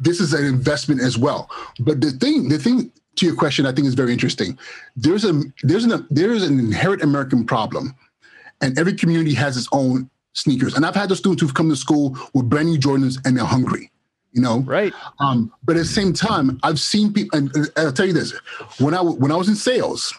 this 0.02 0.20
is 0.20 0.34
an 0.34 0.46
investment 0.46 1.02
as 1.02 1.18
well. 1.18 1.50
But 1.80 2.02
the 2.02 2.12
thing 2.12 2.50
the 2.50 2.58
thing 2.58 2.92
to 3.18 3.26
your 3.26 3.36
question, 3.36 3.66
I 3.66 3.72
think 3.72 3.88
is 3.88 3.94
very 3.94 4.14
interesting. 4.14 4.58
There's 4.96 5.26
a 5.26 5.42
there's 5.64 5.86
an 5.86 6.08
there's 6.10 6.44
an 6.44 6.60
inherent 6.60 7.04
American 7.04 7.46
problem 7.46 7.96
and 8.62 8.78
every 8.78 8.94
community 8.94 9.34
has 9.34 9.58
its 9.58 9.68
own 9.72 10.10
sneakers. 10.34 10.76
And 10.76 10.86
I've 10.86 10.96
had 10.96 11.10
the 11.10 11.16
students 11.16 11.42
who've 11.42 11.54
come 11.54 11.70
to 11.70 11.76
school 11.76 12.18
with 12.34 12.50
brand 12.50 12.70
new 12.70 12.78
Jordans 12.78 13.20
and 13.26 13.38
they're 13.38 13.46
hungry, 13.46 13.92
you 14.32 14.42
know? 14.42 14.60
Right. 14.60 14.94
Um, 15.20 15.52
but 15.64 15.76
at 15.76 15.80
the 15.80 15.86
same 15.86 16.14
time, 16.14 16.60
I've 16.64 16.80
seen 16.80 17.12
people, 17.12 17.38
and, 17.38 17.56
and 17.56 17.72
I'll 17.76 17.92
tell 17.92 18.06
you 18.06 18.14
this, 18.14 18.34
when 18.80 18.94
I, 18.94 19.02
when 19.02 19.32
I 19.32 19.36
was 19.36 19.50
in 19.50 19.56
sales 19.56 20.14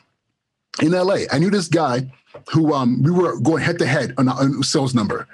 in 0.83 0.93
LA, 0.93 1.21
I 1.31 1.39
knew 1.39 1.51
this 1.51 1.69
guy 1.69 2.11
who 2.51 2.73
um, 2.75 3.03
we 3.03 3.11
were 3.11 3.39
going 3.41 3.63
head 3.63 3.79
to 3.79 3.87
head 3.87 4.15
on 4.19 4.29
a, 4.29 4.63
sales 4.63 4.95
number. 4.95 5.29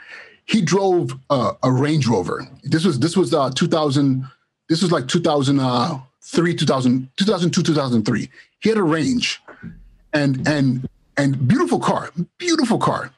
He 0.47 0.63
drove 0.63 1.13
uh, 1.31 1.53
a 1.63 1.71
Range 1.71 2.07
Rover. 2.07 2.47
This 2.65 2.85
was, 2.85 2.99
this 2.99 3.17
was 3.17 3.35
uh, 3.35 3.51
2000, 3.51 4.27
this 4.69 4.83
was 4.83 4.93
like 4.93 5.07
2003, 5.09 6.55
2000, 6.55 7.11
2002, 7.17 7.63
2003. 7.63 8.31
He 8.61 8.69
had 8.69 8.79
a 8.79 8.83
Range 8.83 9.41
and, 10.13 10.47
and 10.49 10.89
and 11.19 11.49
beautiful 11.49 11.81
car, 11.81 12.11
beautiful 12.39 12.79
car. 12.79 13.13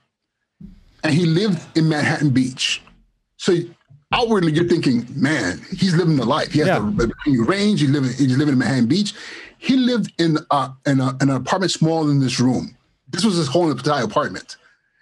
And 1.04 1.14
he 1.14 1.26
lived 1.26 1.60
in 1.76 1.88
Manhattan 1.88 2.30
Beach. 2.30 2.82
So 3.36 3.56
outwardly, 4.12 4.52
you're 4.52 4.68
thinking, 4.68 5.06
man, 5.14 5.60
he's 5.70 5.94
living 5.94 6.16
the 6.16 6.24
life. 6.24 6.52
He 6.52 6.58
has 6.60 6.68
yeah. 6.68 6.78
the 6.78 7.44
range. 7.46 7.80
He's 7.80 7.90
living, 7.90 8.10
he's 8.10 8.36
living 8.36 8.54
in 8.54 8.58
Manhattan 8.58 8.86
Beach. 8.86 9.14
He 9.58 9.76
lived 9.76 10.12
in, 10.18 10.38
a, 10.50 10.72
in, 10.86 11.00
a, 11.00 11.10
in 11.20 11.30
an 11.30 11.36
apartment 11.36 11.70
smaller 11.70 12.06
than 12.06 12.20
this 12.20 12.40
room. 12.40 12.76
This 13.08 13.24
was 13.24 13.36
his 13.36 13.48
whole 13.48 13.70
entire 13.70 14.04
apartment. 14.04 14.56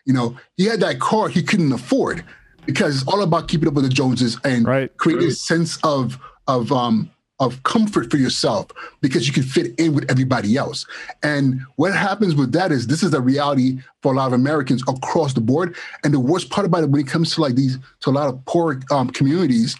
You 0.04 0.14
know, 0.14 0.36
he 0.56 0.64
had 0.64 0.80
that 0.80 1.00
car 1.00 1.28
he 1.28 1.42
couldn't 1.42 1.72
afford 1.72 2.24
because 2.66 3.02
it's 3.02 3.08
all 3.08 3.22
about 3.22 3.48
keeping 3.48 3.68
up 3.68 3.74
with 3.74 3.84
the 3.84 3.90
Joneses 3.90 4.38
and 4.44 4.66
right. 4.66 4.94
creating 4.96 5.28
a 5.28 5.32
sense 5.32 5.78
of 5.84 6.18
of 6.46 6.72
um, 6.72 7.10
of 7.40 7.62
comfort 7.62 8.10
for 8.10 8.16
yourself 8.16 8.66
because 9.00 9.26
you 9.26 9.32
can 9.32 9.42
fit 9.42 9.78
in 9.78 9.94
with 9.94 10.10
everybody 10.10 10.56
else. 10.56 10.86
And 11.22 11.60
what 11.76 11.94
happens 11.94 12.34
with 12.34 12.52
that 12.52 12.72
is 12.72 12.86
this 12.86 13.02
is 13.02 13.12
the 13.12 13.20
reality 13.20 13.78
for 14.02 14.12
a 14.12 14.16
lot 14.16 14.26
of 14.26 14.32
Americans 14.32 14.82
across 14.88 15.34
the 15.34 15.40
board. 15.40 15.76
And 16.04 16.12
the 16.12 16.20
worst 16.20 16.50
part 16.50 16.66
about 16.66 16.82
it 16.82 16.90
when 16.90 17.00
it 17.00 17.06
comes 17.06 17.34
to 17.34 17.40
like 17.40 17.54
these 17.54 17.78
to 18.00 18.10
a 18.10 18.12
lot 18.12 18.28
of 18.28 18.44
poor 18.44 18.80
um, 18.90 19.10
communities, 19.10 19.76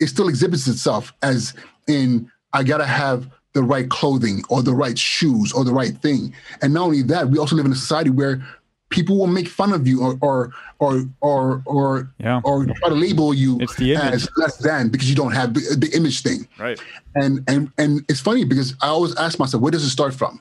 it 0.00 0.08
still 0.08 0.28
exhibits 0.28 0.66
itself 0.66 1.12
as 1.22 1.54
in 1.86 2.30
I 2.52 2.62
gotta 2.64 2.86
have 2.86 3.30
the 3.52 3.62
right 3.62 3.88
clothing 3.88 4.42
or 4.50 4.62
the 4.62 4.74
right 4.74 4.98
shoes 4.98 5.52
or 5.52 5.64
the 5.64 5.72
right 5.72 5.96
thing. 5.98 6.34
And 6.60 6.74
not 6.74 6.84
only 6.84 7.02
that, 7.02 7.28
we 7.28 7.38
also 7.38 7.56
live 7.56 7.66
in 7.66 7.72
a 7.72 7.76
society 7.76 8.10
where 8.10 8.46
people 8.90 9.18
will 9.18 9.26
make 9.26 9.48
fun 9.48 9.72
of 9.72 9.86
you 9.86 10.02
or 10.02 10.16
or 10.20 10.52
or 10.78 11.08
or 11.20 11.62
or, 11.66 12.10
yeah. 12.18 12.40
or 12.44 12.66
try 12.66 12.88
to 12.88 12.94
label 12.94 13.34
you 13.34 13.60
as 13.60 14.28
less 14.36 14.56
than 14.58 14.88
because 14.88 15.08
you 15.08 15.16
don't 15.16 15.32
have 15.32 15.54
the, 15.54 15.76
the, 15.76 15.94
image 15.96 16.22
thing. 16.22 16.46
Right. 16.58 16.80
And 17.14 17.42
and 17.48 17.70
and 17.78 18.04
it's 18.08 18.20
funny 18.20 18.44
because 18.44 18.74
I 18.82 18.88
always 18.88 19.16
ask 19.16 19.38
myself, 19.38 19.62
where 19.62 19.72
does 19.72 19.84
it 19.84 19.90
start 19.90 20.14
from? 20.14 20.40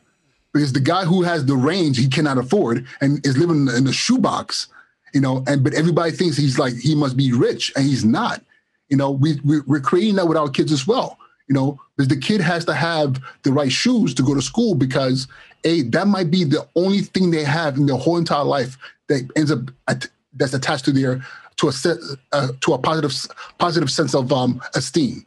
Because 0.54 0.74
the 0.74 0.80
guy 0.80 1.06
who 1.06 1.24
has 1.24 1.46
the 1.46 1.56
range 1.56 1.98
he 1.98 2.08
cannot 2.08 2.38
afford 2.38 2.86
and 3.02 3.26
is 3.26 3.38
living 3.38 3.68
in 3.68 3.88
a 3.88 3.92
shoebox, 3.92 4.68
you 5.14 5.22
know, 5.22 5.44
and 5.48 5.64
but 5.64 5.74
everybody 5.74 6.12
thinks 6.12 6.38
he's 6.38 6.60
like 6.60 6.76
he 6.76 6.96
must 6.96 7.18
be 7.18 7.32
rich 7.32 7.72
and 7.76 7.86
he's 7.86 8.06
not. 8.06 8.42
You 8.90 8.98
know, 8.98 9.10
we, 9.10 9.40
we 9.44 9.62
we're 9.62 9.80
creating 9.80 10.16
that 10.16 10.28
with 10.28 10.38
our 10.38 10.50
kids 10.50 10.72
as 10.72 10.86
well. 10.86 11.18
You 11.48 11.54
know, 11.54 11.80
because 11.96 12.08
the 12.08 12.18
kid 12.20 12.42
has 12.42 12.66
to 12.66 12.74
have 12.74 13.22
the 13.44 13.52
right 13.52 13.72
shoes 13.72 14.14
to 14.16 14.24
go 14.24 14.34
to 14.34 14.42
school 14.42 14.76
because 14.76 15.28
a 15.66 15.82
that 15.82 16.08
might 16.08 16.32
be 16.32 16.44
the 16.44 16.66
only 16.76 17.02
thing 17.02 17.32
they 17.32 17.44
have 17.44 17.76
in 17.76 17.88
their 17.88 17.98
whole 17.98 18.18
entire 18.18 18.44
life 18.44 18.78
that 19.08 19.30
ends 19.36 19.52
up 19.52 19.60
at, 19.88 20.08
that's 20.34 20.54
attached 20.54 20.86
to 20.86 20.92
their 20.92 21.26
to 21.58 21.68
a 21.68 21.72
set, 21.72 21.98
uh, 22.32 22.50
to 22.62 22.74
a 22.74 22.78
positive 22.78 23.14
positive 23.58 23.90
sense 23.90 24.14
of 24.14 24.32
um, 24.32 24.62
esteem, 24.76 25.26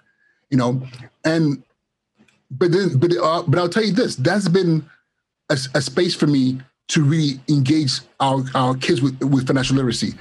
you 0.51 0.57
know. 0.57 0.81
And 1.25 1.63
but 2.51 2.73
then 2.73 2.99
but 2.99 3.15
uh, 3.17 3.43
but 3.47 3.59
I'll 3.59 3.69
tell 3.69 3.85
you 3.85 3.93
this: 3.93 4.17
that's 4.17 4.49
been 4.49 4.89
a, 5.51 5.59
a 5.75 5.83
space 5.83 6.15
for 6.15 6.27
me 6.27 6.61
to 6.89 7.05
really 7.05 7.41
engage 7.49 8.01
our 8.21 8.45
our 8.55 8.75
kids 8.77 9.03
with 9.03 9.21
with 9.23 9.47
financial 9.47 9.77
literacy. 9.77 10.15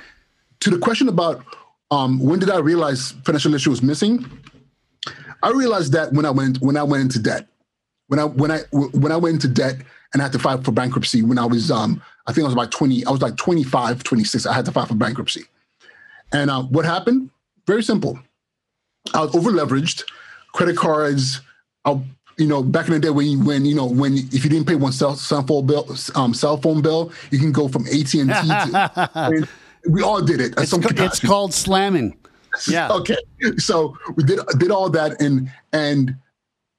To 0.62 0.70
the 0.70 0.80
question 0.80 1.08
about 1.08 1.46
um, 1.92 2.20
when 2.20 2.40
did 2.40 2.50
I 2.50 2.58
realize 2.58 3.12
financial 3.24 3.52
literacy 3.52 3.70
was 3.70 3.82
missing? 3.82 4.26
I 5.44 5.52
realized 5.52 5.94
that 5.94 6.14
when 6.14 6.26
I 6.26 6.32
went 6.32 6.60
when 6.62 6.78
I 6.78 6.84
went 6.84 7.04
into 7.04 7.20
debt, 7.20 7.48
when 8.08 8.20
I 8.20 8.24
when 8.24 8.52
I 8.52 8.60
when 8.72 9.12
I 9.12 9.18
went 9.18 9.36
into 9.36 9.48
debt 9.48 9.78
and 10.14 10.22
I 10.22 10.26
had 10.26 10.34
to 10.34 10.40
file 10.40 10.62
for 10.62 10.72
bankruptcy 10.72 11.22
when 11.22 11.38
I 11.38 11.46
was 11.46 11.70
um 11.72 12.02
I 12.28 12.34
think 12.34 12.44
I 12.44 12.48
was 12.48 12.54
about 12.54 12.72
20 12.72 13.06
I 13.06 13.12
was 13.12 13.22
like 13.22 13.36
25 13.38 14.04
26 14.04 14.46
I 14.46 14.54
had 14.54 14.66
to 14.66 14.72
file 14.72 14.86
for 14.86 14.96
bankruptcy. 14.96 15.44
And 16.34 16.50
uh, 16.50 16.64
what 16.64 16.84
happened? 16.86 17.30
Very 17.66 17.82
simple. 17.84 18.20
I 19.14 19.22
was 19.22 19.34
over 19.36 19.52
leveraged, 19.52 20.04
credit 20.54 20.76
cards. 20.76 21.40
I, 21.86 22.00
you 22.38 22.48
know, 22.48 22.62
back 22.62 22.88
in 22.88 22.94
the 22.94 23.00
day 23.00 23.10
when 23.10 23.26
you, 23.28 23.40
when 23.44 23.66
you 23.66 23.74
know 23.76 23.86
when 23.86 24.18
if 24.18 24.44
you 24.44 24.50
didn't 24.50 24.68
pay 24.68 24.76
one 24.76 24.92
cell, 24.92 25.16
cell 25.16 25.44
phone 25.44 25.66
bill, 25.66 25.96
um, 26.16 26.34
cell 26.34 26.58
phone 26.58 26.82
bill, 26.82 27.12
you 27.32 27.40
can 27.40 27.52
go 27.52 27.68
from 27.68 27.84
AT 27.88 28.14
and 28.14 28.30
T. 28.30 28.36
I 29.16 29.30
mean, 29.32 29.48
we 29.90 30.04
all 30.04 30.22
did 30.22 30.42
it. 30.42 30.54
It's, 30.58 30.72
ca- 30.72 31.06
it's 31.06 31.20
called 31.20 31.54
slamming. 31.54 32.18
Yeah. 32.68 32.90
okay. 32.92 33.18
So 33.58 33.96
we 34.16 34.24
did 34.24 34.40
did 34.58 34.72
all 34.72 34.90
that 34.90 35.22
and 35.22 35.52
and 35.74 36.16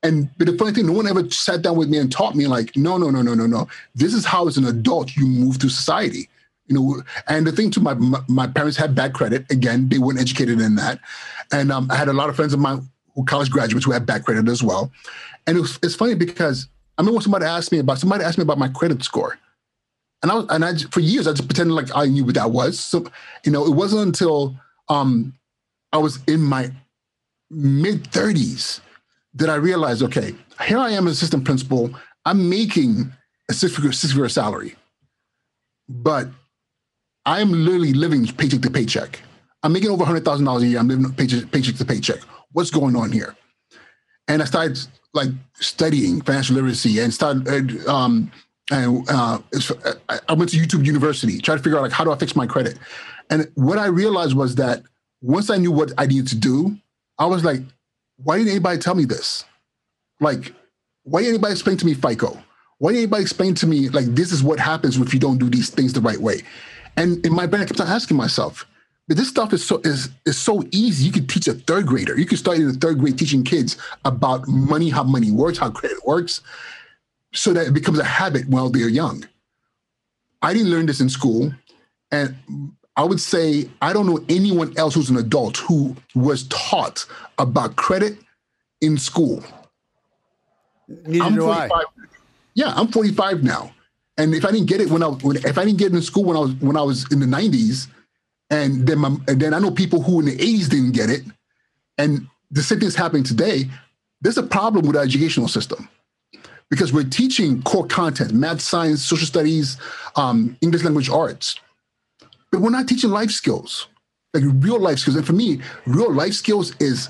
and 0.02 0.30
but 0.38 0.46
the 0.46 0.56
funny 0.56 0.72
thing, 0.72 0.86
no 0.86 0.92
one 0.92 1.08
ever 1.08 1.28
sat 1.30 1.62
down 1.62 1.76
with 1.76 1.88
me 1.88 1.98
and 1.98 2.10
taught 2.10 2.36
me 2.36 2.46
like, 2.46 2.76
no, 2.76 2.98
no, 2.98 3.10
no, 3.10 3.22
no, 3.22 3.34
no, 3.34 3.46
no. 3.46 3.68
This 3.94 4.14
is 4.14 4.24
how 4.24 4.46
as 4.46 4.56
an 4.56 4.64
adult 4.64 5.16
you 5.16 5.26
move 5.26 5.56
through 5.56 5.70
society. 5.70 6.28
You 6.66 6.76
know, 6.76 7.02
and 7.26 7.46
the 7.46 7.52
thing 7.52 7.70
too, 7.70 7.80
my 7.80 7.94
my 8.28 8.46
parents 8.46 8.76
had 8.76 8.94
bad 8.94 9.14
credit. 9.14 9.50
Again, 9.50 9.88
they 9.88 9.98
weren't 9.98 10.20
educated 10.20 10.60
in 10.60 10.76
that, 10.76 11.00
and 11.50 11.72
um, 11.72 11.90
I 11.90 11.96
had 11.96 12.08
a 12.08 12.12
lot 12.12 12.28
of 12.28 12.36
friends 12.36 12.52
of 12.52 12.60
mine 12.60 12.88
who 13.14 13.24
college 13.24 13.50
graduates 13.50 13.86
who 13.86 13.92
had 13.92 14.06
bad 14.06 14.24
credit 14.24 14.48
as 14.48 14.62
well. 14.62 14.92
And 15.46 15.56
it 15.56 15.60
was, 15.60 15.78
it's 15.82 15.94
funny 15.94 16.14
because 16.14 16.68
I 16.96 17.02
remember 17.02 17.20
somebody 17.22 17.46
asked 17.46 17.72
me 17.72 17.78
about 17.78 17.98
somebody 17.98 18.22
asked 18.22 18.38
me 18.38 18.42
about 18.42 18.58
my 18.58 18.68
credit 18.68 19.02
score, 19.02 19.38
and 20.22 20.30
I 20.30 20.34
was, 20.34 20.46
and 20.50 20.64
I 20.64 20.76
for 20.76 21.00
years 21.00 21.26
I 21.26 21.32
just 21.32 21.48
pretended 21.48 21.72
like 21.72 21.88
I 21.96 22.04
knew 22.06 22.24
what 22.24 22.34
that 22.34 22.50
was. 22.50 22.78
So 22.78 23.10
you 23.44 23.50
know, 23.50 23.66
it 23.66 23.74
wasn't 23.74 24.02
until 24.02 24.54
um, 24.90 25.32
I 25.92 25.98
was 25.98 26.20
in 26.28 26.40
my 26.40 26.70
mid 27.50 28.04
30s 28.04 28.80
that 29.38 29.48
I 29.48 29.54
realized, 29.54 30.02
okay, 30.02 30.34
here 30.66 30.78
I 30.78 30.90
am 30.90 31.06
as 31.06 31.14
assistant 31.14 31.44
principal. 31.44 31.90
I'm 32.24 32.48
making 32.48 33.12
a 33.50 33.54
six 33.54 33.74
figure, 33.74 33.92
six 33.92 34.12
figure 34.12 34.28
salary, 34.28 34.74
but 35.88 36.28
I 37.24 37.40
am 37.40 37.52
literally 37.52 37.92
living 37.92 38.26
paycheck 38.26 38.60
to 38.62 38.70
paycheck. 38.70 39.20
I'm 39.62 39.72
making 39.72 39.90
over 39.90 40.04
hundred 40.04 40.24
thousand 40.24 40.44
dollars 40.44 40.62
a 40.64 40.66
year. 40.66 40.78
I'm 40.78 40.88
living 40.88 41.12
paycheck, 41.12 41.50
paycheck 41.50 41.76
to 41.76 41.84
paycheck. 41.84 42.20
What's 42.52 42.70
going 42.70 42.96
on 42.96 43.12
here? 43.12 43.36
And 44.28 44.42
I 44.42 44.44
started 44.44 44.78
like 45.14 45.28
studying 45.54 46.20
financial 46.20 46.56
literacy 46.56 47.00
and 47.00 47.12
started. 47.12 47.86
Um, 47.86 48.30
and 48.70 49.08
uh, 49.08 49.38
I 50.28 50.32
went 50.34 50.50
to 50.50 50.58
YouTube 50.58 50.84
University, 50.84 51.38
tried 51.40 51.56
to 51.56 51.62
figure 51.62 51.78
out 51.78 51.82
like 51.82 51.92
how 51.92 52.04
do 52.04 52.12
I 52.12 52.18
fix 52.18 52.36
my 52.36 52.46
credit. 52.46 52.78
And 53.30 53.50
what 53.54 53.78
I 53.78 53.86
realized 53.86 54.34
was 54.34 54.56
that 54.56 54.82
once 55.22 55.48
I 55.48 55.56
knew 55.56 55.72
what 55.72 55.92
I 55.96 56.06
needed 56.06 56.28
to 56.28 56.36
do, 56.36 56.76
I 57.18 57.26
was 57.26 57.44
like, 57.44 57.62
why 58.22 58.38
didn't 58.38 58.50
anybody 58.50 58.78
tell 58.78 58.94
me 58.94 59.04
this? 59.04 59.44
Like, 60.20 60.52
why 61.04 61.20
didn't 61.20 61.34
anybody 61.34 61.52
explain 61.52 61.76
to 61.78 61.86
me 61.86 61.94
FICO? 61.94 62.36
Why 62.78 62.90
didn't 62.90 63.04
anybody 63.04 63.22
explain 63.22 63.54
to 63.56 63.66
me 63.66 63.88
like 63.88 64.06
this 64.06 64.32
is 64.32 64.42
what 64.42 64.60
happens 64.60 64.98
if 64.98 65.14
you 65.14 65.20
don't 65.20 65.38
do 65.38 65.48
these 65.48 65.70
things 65.70 65.92
the 65.92 66.00
right 66.00 66.18
way? 66.18 66.42
And 66.96 67.24
in 67.24 67.32
my 67.32 67.46
brain, 67.46 67.62
I 67.62 67.66
kept 67.66 67.80
on 67.80 67.86
asking 67.86 68.16
myself, 68.16 68.66
but 69.06 69.16
this 69.16 69.28
stuff 69.28 69.52
is 69.52 69.64
so 69.64 69.80
is 69.84 70.10
is 70.26 70.36
so 70.36 70.62
easy. 70.70 71.06
You 71.06 71.12
could 71.12 71.28
teach 71.28 71.48
a 71.48 71.54
third 71.54 71.86
grader. 71.86 72.18
You 72.18 72.26
could 72.26 72.38
start 72.38 72.58
in 72.58 72.66
the 72.66 72.74
third 72.74 72.98
grade 72.98 73.18
teaching 73.18 73.44
kids 73.44 73.76
about 74.04 74.46
money, 74.46 74.90
how 74.90 75.04
money 75.04 75.30
works, 75.30 75.58
how 75.58 75.70
credit 75.70 76.04
works, 76.04 76.40
so 77.32 77.52
that 77.52 77.66
it 77.66 77.74
becomes 77.74 77.98
a 77.98 78.04
habit 78.04 78.48
while 78.48 78.68
they're 78.68 78.88
young. 78.88 79.26
I 80.42 80.52
didn't 80.52 80.70
learn 80.70 80.86
this 80.86 81.00
in 81.00 81.08
school, 81.08 81.52
and 82.10 82.36
I 82.98 83.04
would 83.04 83.20
say 83.20 83.70
I 83.80 83.92
don't 83.92 84.06
know 84.06 84.22
anyone 84.28 84.76
else 84.76 84.94
who's 84.94 85.08
an 85.08 85.16
adult 85.16 85.56
who 85.56 85.94
was 86.16 86.48
taught 86.48 87.06
about 87.38 87.76
credit 87.76 88.18
in 88.80 88.98
school. 88.98 89.44
Neither 90.88 91.24
I'm 91.24 91.34
do 91.36 91.42
45. 91.42 91.70
I. 91.72 91.84
Yeah, 92.54 92.72
I'm 92.74 92.88
45 92.88 93.44
now, 93.44 93.72
and 94.16 94.34
if 94.34 94.44
I 94.44 94.50
didn't 94.50 94.66
get 94.66 94.80
it 94.80 94.90
when 94.90 95.04
I 95.04 95.06
when, 95.06 95.36
if 95.36 95.56
I 95.56 95.64
didn't 95.64 95.78
get 95.78 95.92
it 95.92 95.94
in 95.94 96.02
school 96.02 96.24
when 96.24 96.36
I 96.36 96.40
was 96.40 96.54
when 96.56 96.76
I 96.76 96.82
was 96.82 97.10
in 97.12 97.20
the 97.20 97.26
90s, 97.26 97.86
and 98.50 98.84
then 98.84 98.98
my, 98.98 99.16
and 99.28 99.40
then 99.40 99.54
I 99.54 99.60
know 99.60 99.70
people 99.70 100.02
who 100.02 100.18
in 100.18 100.26
the 100.26 100.36
80s 100.36 100.68
didn't 100.68 100.92
get 100.92 101.08
it, 101.08 101.22
and 101.98 102.26
the 102.50 102.62
same 102.62 102.80
thing's 102.80 102.96
happening 102.96 103.22
today. 103.22 103.66
There's 104.20 104.38
a 104.38 104.42
problem 104.42 104.88
with 104.88 104.96
our 104.96 105.04
educational 105.04 105.46
system 105.46 105.88
because 106.68 106.92
we're 106.92 107.04
teaching 107.04 107.62
core 107.62 107.86
content, 107.86 108.32
math, 108.32 108.60
science, 108.60 109.04
social 109.04 109.26
studies, 109.26 109.76
um, 110.16 110.56
English 110.60 110.82
language 110.82 111.08
arts 111.08 111.60
but 112.50 112.60
we're 112.60 112.70
not 112.70 112.88
teaching 112.88 113.10
life 113.10 113.30
skills, 113.30 113.88
like 114.34 114.44
real 114.46 114.80
life 114.80 114.98
skills. 114.98 115.16
And 115.16 115.26
for 115.26 115.32
me, 115.32 115.60
real 115.86 116.12
life 116.12 116.34
skills 116.34 116.74
is 116.80 117.08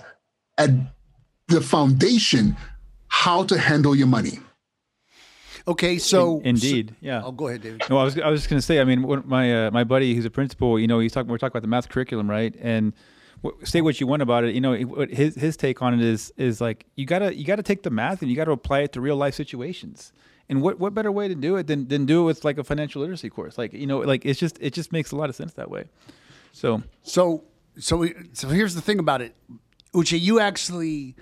at 0.56 0.70
the 1.48 1.60
foundation 1.60 2.56
how 3.08 3.44
to 3.44 3.58
handle 3.58 3.94
your 3.94 4.06
money. 4.06 4.40
Okay, 5.66 5.98
so 5.98 6.40
indeed, 6.44 6.90
so, 6.90 6.96
yeah. 7.00 7.18
I'll 7.18 7.28
oh, 7.28 7.32
go 7.32 7.48
ahead, 7.48 7.60
David. 7.60 7.82
No, 7.90 7.98
I 7.98 8.04
was 8.04 8.18
I 8.18 8.30
was 8.30 8.40
just 8.40 8.50
going 8.50 8.58
to 8.58 8.64
say. 8.64 8.80
I 8.80 8.84
mean, 8.84 9.22
my 9.26 9.66
uh, 9.66 9.70
my 9.70 9.84
buddy, 9.84 10.14
who's 10.14 10.24
a 10.24 10.30
principal, 10.30 10.78
you 10.78 10.86
know, 10.86 10.98
he's 10.98 11.12
talking. 11.12 11.30
We're 11.30 11.36
talking 11.36 11.52
about 11.52 11.62
the 11.62 11.68
math 11.68 11.90
curriculum, 11.90 12.28
right? 12.30 12.54
And 12.58 12.94
w- 13.42 13.66
say 13.66 13.82
what 13.82 14.00
you 14.00 14.06
want 14.06 14.22
about 14.22 14.44
it. 14.44 14.54
You 14.54 14.62
know, 14.62 14.72
his 15.10 15.34
his 15.34 15.58
take 15.58 15.82
on 15.82 15.92
it 15.92 16.00
is 16.00 16.32
is 16.38 16.62
like 16.62 16.86
you 16.96 17.04
gotta 17.04 17.36
you 17.36 17.44
gotta 17.44 17.62
take 17.62 17.82
the 17.82 17.90
math 17.90 18.22
and 18.22 18.30
you 18.30 18.36
gotta 18.36 18.52
apply 18.52 18.80
it 18.80 18.92
to 18.92 19.02
real 19.02 19.16
life 19.16 19.34
situations. 19.34 20.12
And 20.48 20.62
what, 20.62 20.78
what 20.78 20.94
better 20.94 21.12
way 21.12 21.28
to 21.28 21.34
do 21.34 21.56
it 21.56 21.66
than, 21.66 21.88
than 21.88 22.06
do 22.06 22.22
it 22.22 22.24
with 22.24 22.44
like 22.44 22.58
a 22.58 22.64
financial 22.64 23.02
literacy 23.02 23.28
course? 23.28 23.58
Like, 23.58 23.72
you 23.74 23.86
know, 23.86 23.98
like 23.98 24.24
it's 24.24 24.40
just, 24.40 24.56
it 24.60 24.72
just 24.72 24.92
makes 24.92 25.12
a 25.12 25.16
lot 25.16 25.28
of 25.28 25.36
sense 25.36 25.52
that 25.54 25.70
way. 25.70 25.84
So, 26.52 26.82
so, 27.02 27.44
so, 27.78 28.06
so 28.32 28.48
here's 28.48 28.74
the 28.74 28.80
thing 28.80 28.98
about 28.98 29.20
it. 29.20 29.34
Uche, 29.94 30.18
you 30.18 30.40
actually 30.40 31.16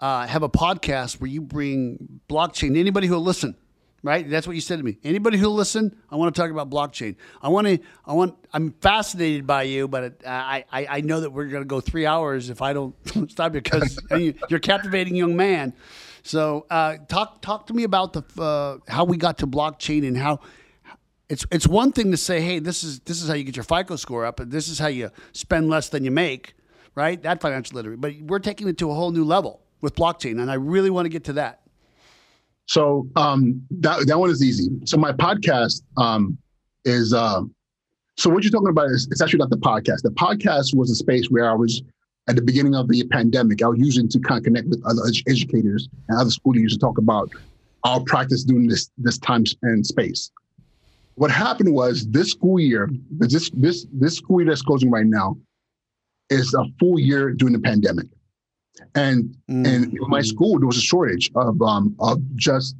uh, 0.00 0.26
have 0.26 0.42
a 0.42 0.48
podcast 0.48 1.20
where 1.20 1.28
you 1.28 1.40
bring 1.40 2.20
blockchain 2.28 2.74
to 2.74 2.80
anybody 2.80 3.06
who'll 3.06 3.20
listen, 3.22 3.56
right? 4.02 4.28
That's 4.28 4.46
what 4.46 4.54
you 4.54 4.62
said 4.62 4.78
to 4.78 4.84
me. 4.84 4.98
Anybody 5.04 5.36
who'll 5.36 5.54
listen, 5.54 5.96
I 6.10 6.16
want 6.16 6.34
to 6.34 6.40
talk 6.40 6.50
about 6.50 6.70
blockchain. 6.70 7.16
I 7.42 7.48
want 7.48 7.66
to, 7.66 7.78
I 8.06 8.14
want, 8.14 8.36
I'm 8.52 8.72
fascinated 8.80 9.46
by 9.46 9.64
you, 9.64 9.88
but 9.88 10.04
it, 10.04 10.22
I, 10.26 10.64
I, 10.72 10.86
I 10.88 11.00
know 11.00 11.20
that 11.20 11.30
we're 11.30 11.46
going 11.46 11.62
to 11.62 11.68
go 11.68 11.80
three 11.80 12.06
hours 12.06 12.50
if 12.50 12.62
I 12.62 12.72
don't 12.72 12.94
stop 13.30 13.54
you 13.54 13.60
because 13.60 13.98
you're 14.10 14.58
a 14.58 14.60
captivating 14.60 15.16
young 15.16 15.36
man. 15.36 15.74
So 16.22 16.66
uh, 16.70 16.98
talk 17.08 17.42
talk 17.42 17.66
to 17.68 17.74
me 17.74 17.84
about 17.84 18.12
the 18.12 18.42
uh, 18.42 18.78
how 18.90 19.04
we 19.04 19.16
got 19.16 19.38
to 19.38 19.46
blockchain 19.46 20.06
and 20.06 20.16
how 20.16 20.40
it's 21.28 21.46
it's 21.50 21.66
one 21.66 21.92
thing 21.92 22.10
to 22.10 22.16
say, 22.16 22.40
hey, 22.40 22.58
this 22.58 22.82
is 22.82 23.00
this 23.00 23.22
is 23.22 23.28
how 23.28 23.34
you 23.34 23.44
get 23.44 23.56
your 23.56 23.64
FICO 23.64 23.96
score 23.96 24.26
up, 24.26 24.40
and 24.40 24.50
this 24.50 24.68
is 24.68 24.78
how 24.78 24.88
you 24.88 25.10
spend 25.32 25.70
less 25.70 25.88
than 25.88 26.04
you 26.04 26.10
make, 26.10 26.54
right? 26.94 27.22
That 27.22 27.40
financial 27.40 27.76
literacy. 27.76 27.96
But 27.98 28.14
we're 28.22 28.40
taking 28.40 28.68
it 28.68 28.78
to 28.78 28.90
a 28.90 28.94
whole 28.94 29.12
new 29.12 29.24
level 29.24 29.62
with 29.80 29.94
blockchain, 29.94 30.40
and 30.40 30.50
I 30.50 30.54
really 30.54 30.90
want 30.90 31.06
to 31.06 31.08
get 31.08 31.24
to 31.24 31.32
that. 31.34 31.60
So 32.66 33.08
um, 33.16 33.62
that 33.80 34.06
that 34.06 34.18
one 34.18 34.30
is 34.30 34.42
easy. 34.42 34.68
So 34.84 34.96
my 34.96 35.12
podcast 35.12 35.82
um, 35.96 36.36
is. 36.84 37.14
Uh, 37.14 37.42
so 38.16 38.28
what 38.28 38.44
you're 38.44 38.50
talking 38.50 38.68
about 38.68 38.90
is 38.90 39.08
it's 39.10 39.22
actually 39.22 39.38
not 39.38 39.48
the 39.48 39.56
podcast. 39.56 40.02
The 40.02 40.10
podcast 40.10 40.74
was 40.74 40.90
a 40.90 40.94
space 40.94 41.30
where 41.30 41.48
I 41.48 41.54
was 41.54 41.80
at 42.30 42.36
the 42.36 42.42
beginning 42.42 42.76
of 42.76 42.86
the 42.86 43.02
pandemic, 43.10 43.60
I 43.60 43.66
was 43.66 43.80
using 43.80 44.08
to 44.08 44.20
kind 44.20 44.38
of 44.38 44.44
connect 44.44 44.68
with 44.68 44.80
other 44.86 45.02
educators 45.26 45.88
and 46.08 46.20
other 46.20 46.30
school 46.30 46.52
leaders 46.52 46.74
to 46.74 46.78
talk 46.78 46.96
about 46.96 47.28
our 47.82 48.00
practice 48.04 48.44
during 48.44 48.68
this 48.68 48.88
this 48.98 49.18
time 49.18 49.42
and 49.62 49.84
space. 49.84 50.30
What 51.16 51.32
happened 51.32 51.74
was 51.74 52.06
this 52.06 52.30
school 52.30 52.60
year, 52.60 52.88
this 53.10 53.50
this 53.50 53.86
this 53.92 54.14
school 54.14 54.40
year 54.40 54.50
that's 54.50 54.62
closing 54.62 54.92
right 54.92 55.06
now, 55.06 55.38
is 56.28 56.54
a 56.54 56.64
full 56.78 57.00
year 57.00 57.32
during 57.32 57.52
the 57.52 57.58
pandemic, 57.58 58.06
and 58.94 59.24
mm-hmm. 59.50 59.66
and 59.66 59.84
in 59.92 60.08
my 60.08 60.20
school 60.20 60.60
there 60.60 60.68
was 60.68 60.78
a 60.78 60.88
shortage 60.92 61.32
of 61.34 61.60
um 61.60 61.96
of 61.98 62.22
just 62.36 62.76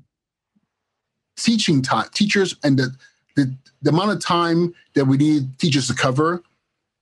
teaching 1.37 1.83
time 1.83 2.07
teachers 2.15 2.55
and 2.63 2.79
the 2.79 2.95
the, 3.35 3.53
the 3.83 3.91
amount 3.91 4.13
of 4.13 4.21
time 4.21 4.73
that 4.95 5.07
we 5.07 5.17
need 5.17 5.59
teachers 5.59 5.89
to 5.89 5.95
cover 5.95 6.41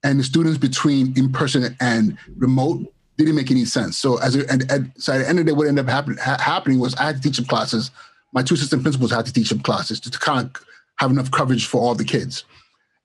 and 0.05 0.21
the 0.21 0.25
students 0.25 0.59
between 0.59 1.17
in 1.17 1.33
person 1.33 1.77
and 1.81 2.17
remote 2.37 2.93
didn't 3.17 3.35
make 3.35 3.51
any 3.51 3.65
sense. 3.65 3.99
So 3.99 4.19
as 4.21 4.37
a, 4.37 4.51
and, 4.51 4.71
and 4.71 4.93
so 4.97 5.13
at 5.13 5.19
the 5.19 5.29
end 5.29 5.39
of 5.41 5.47
the 5.47 5.53
day, 5.53 5.57
what 5.57 5.67
ended 5.67 5.85
up 5.85 5.91
happen, 5.91 6.17
ha- 6.19 6.39
happening 6.41 6.79
was 6.79 6.95
I 6.95 7.05
had 7.05 7.17
to 7.17 7.23
teach 7.23 7.37
some 7.37 7.45
classes. 7.47 7.91
My 8.33 8.43
two 8.43 8.55
assistant 8.55 8.83
principals 8.83 9.11
had 9.11 9.27
to 9.27 9.33
teach 9.33 9.49
some 9.49 9.61
classes 9.61 9.99
to, 10.01 10.11
to 10.11 10.19
kind 10.19 10.47
of 10.47 10.65
have 10.97 11.11
enough 11.11 11.31
coverage 11.31 11.67
for 11.67 11.81
all 11.81 11.95
the 11.95 12.05
kids. 12.05 12.45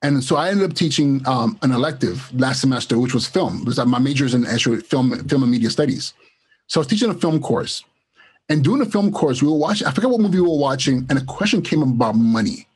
And 0.03 0.23
so 0.23 0.35
I 0.35 0.49
ended 0.49 0.69
up 0.69 0.75
teaching 0.75 1.25
um, 1.25 1.57
an 1.61 1.71
elective 1.71 2.31
last 2.39 2.61
semester, 2.61 2.99
which 2.99 3.13
was 3.13 3.25
film. 3.25 3.61
It 3.61 3.67
was 3.67 3.83
my 3.85 3.99
major 3.99 4.25
is 4.25 4.33
in 4.33 4.45
actual 4.45 4.77
film, 4.81 5.17
film 5.27 5.43
and 5.43 5.51
media 5.51 5.69
studies. 5.69 6.13
So 6.67 6.79
I 6.79 6.81
was 6.81 6.87
teaching 6.87 7.09
a 7.09 7.13
film 7.13 7.41
course. 7.41 7.83
And 8.49 8.63
doing 8.63 8.81
a 8.81 8.85
film 8.85 9.11
course, 9.13 9.41
we 9.41 9.47
were 9.47 9.57
watching, 9.57 9.87
I 9.87 9.91
forget 9.91 10.09
what 10.09 10.19
movie 10.19 10.41
we 10.41 10.47
were 10.47 10.57
watching, 10.57 11.05
and 11.09 11.17
a 11.17 11.23
question 11.23 11.61
came 11.61 11.81
up 11.81 11.87
about 11.87 12.15
money. 12.15 12.67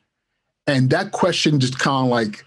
And 0.66 0.88
that 0.90 1.12
question 1.12 1.60
just 1.60 1.78
kind 1.78 2.06
of 2.06 2.10
like 2.10 2.44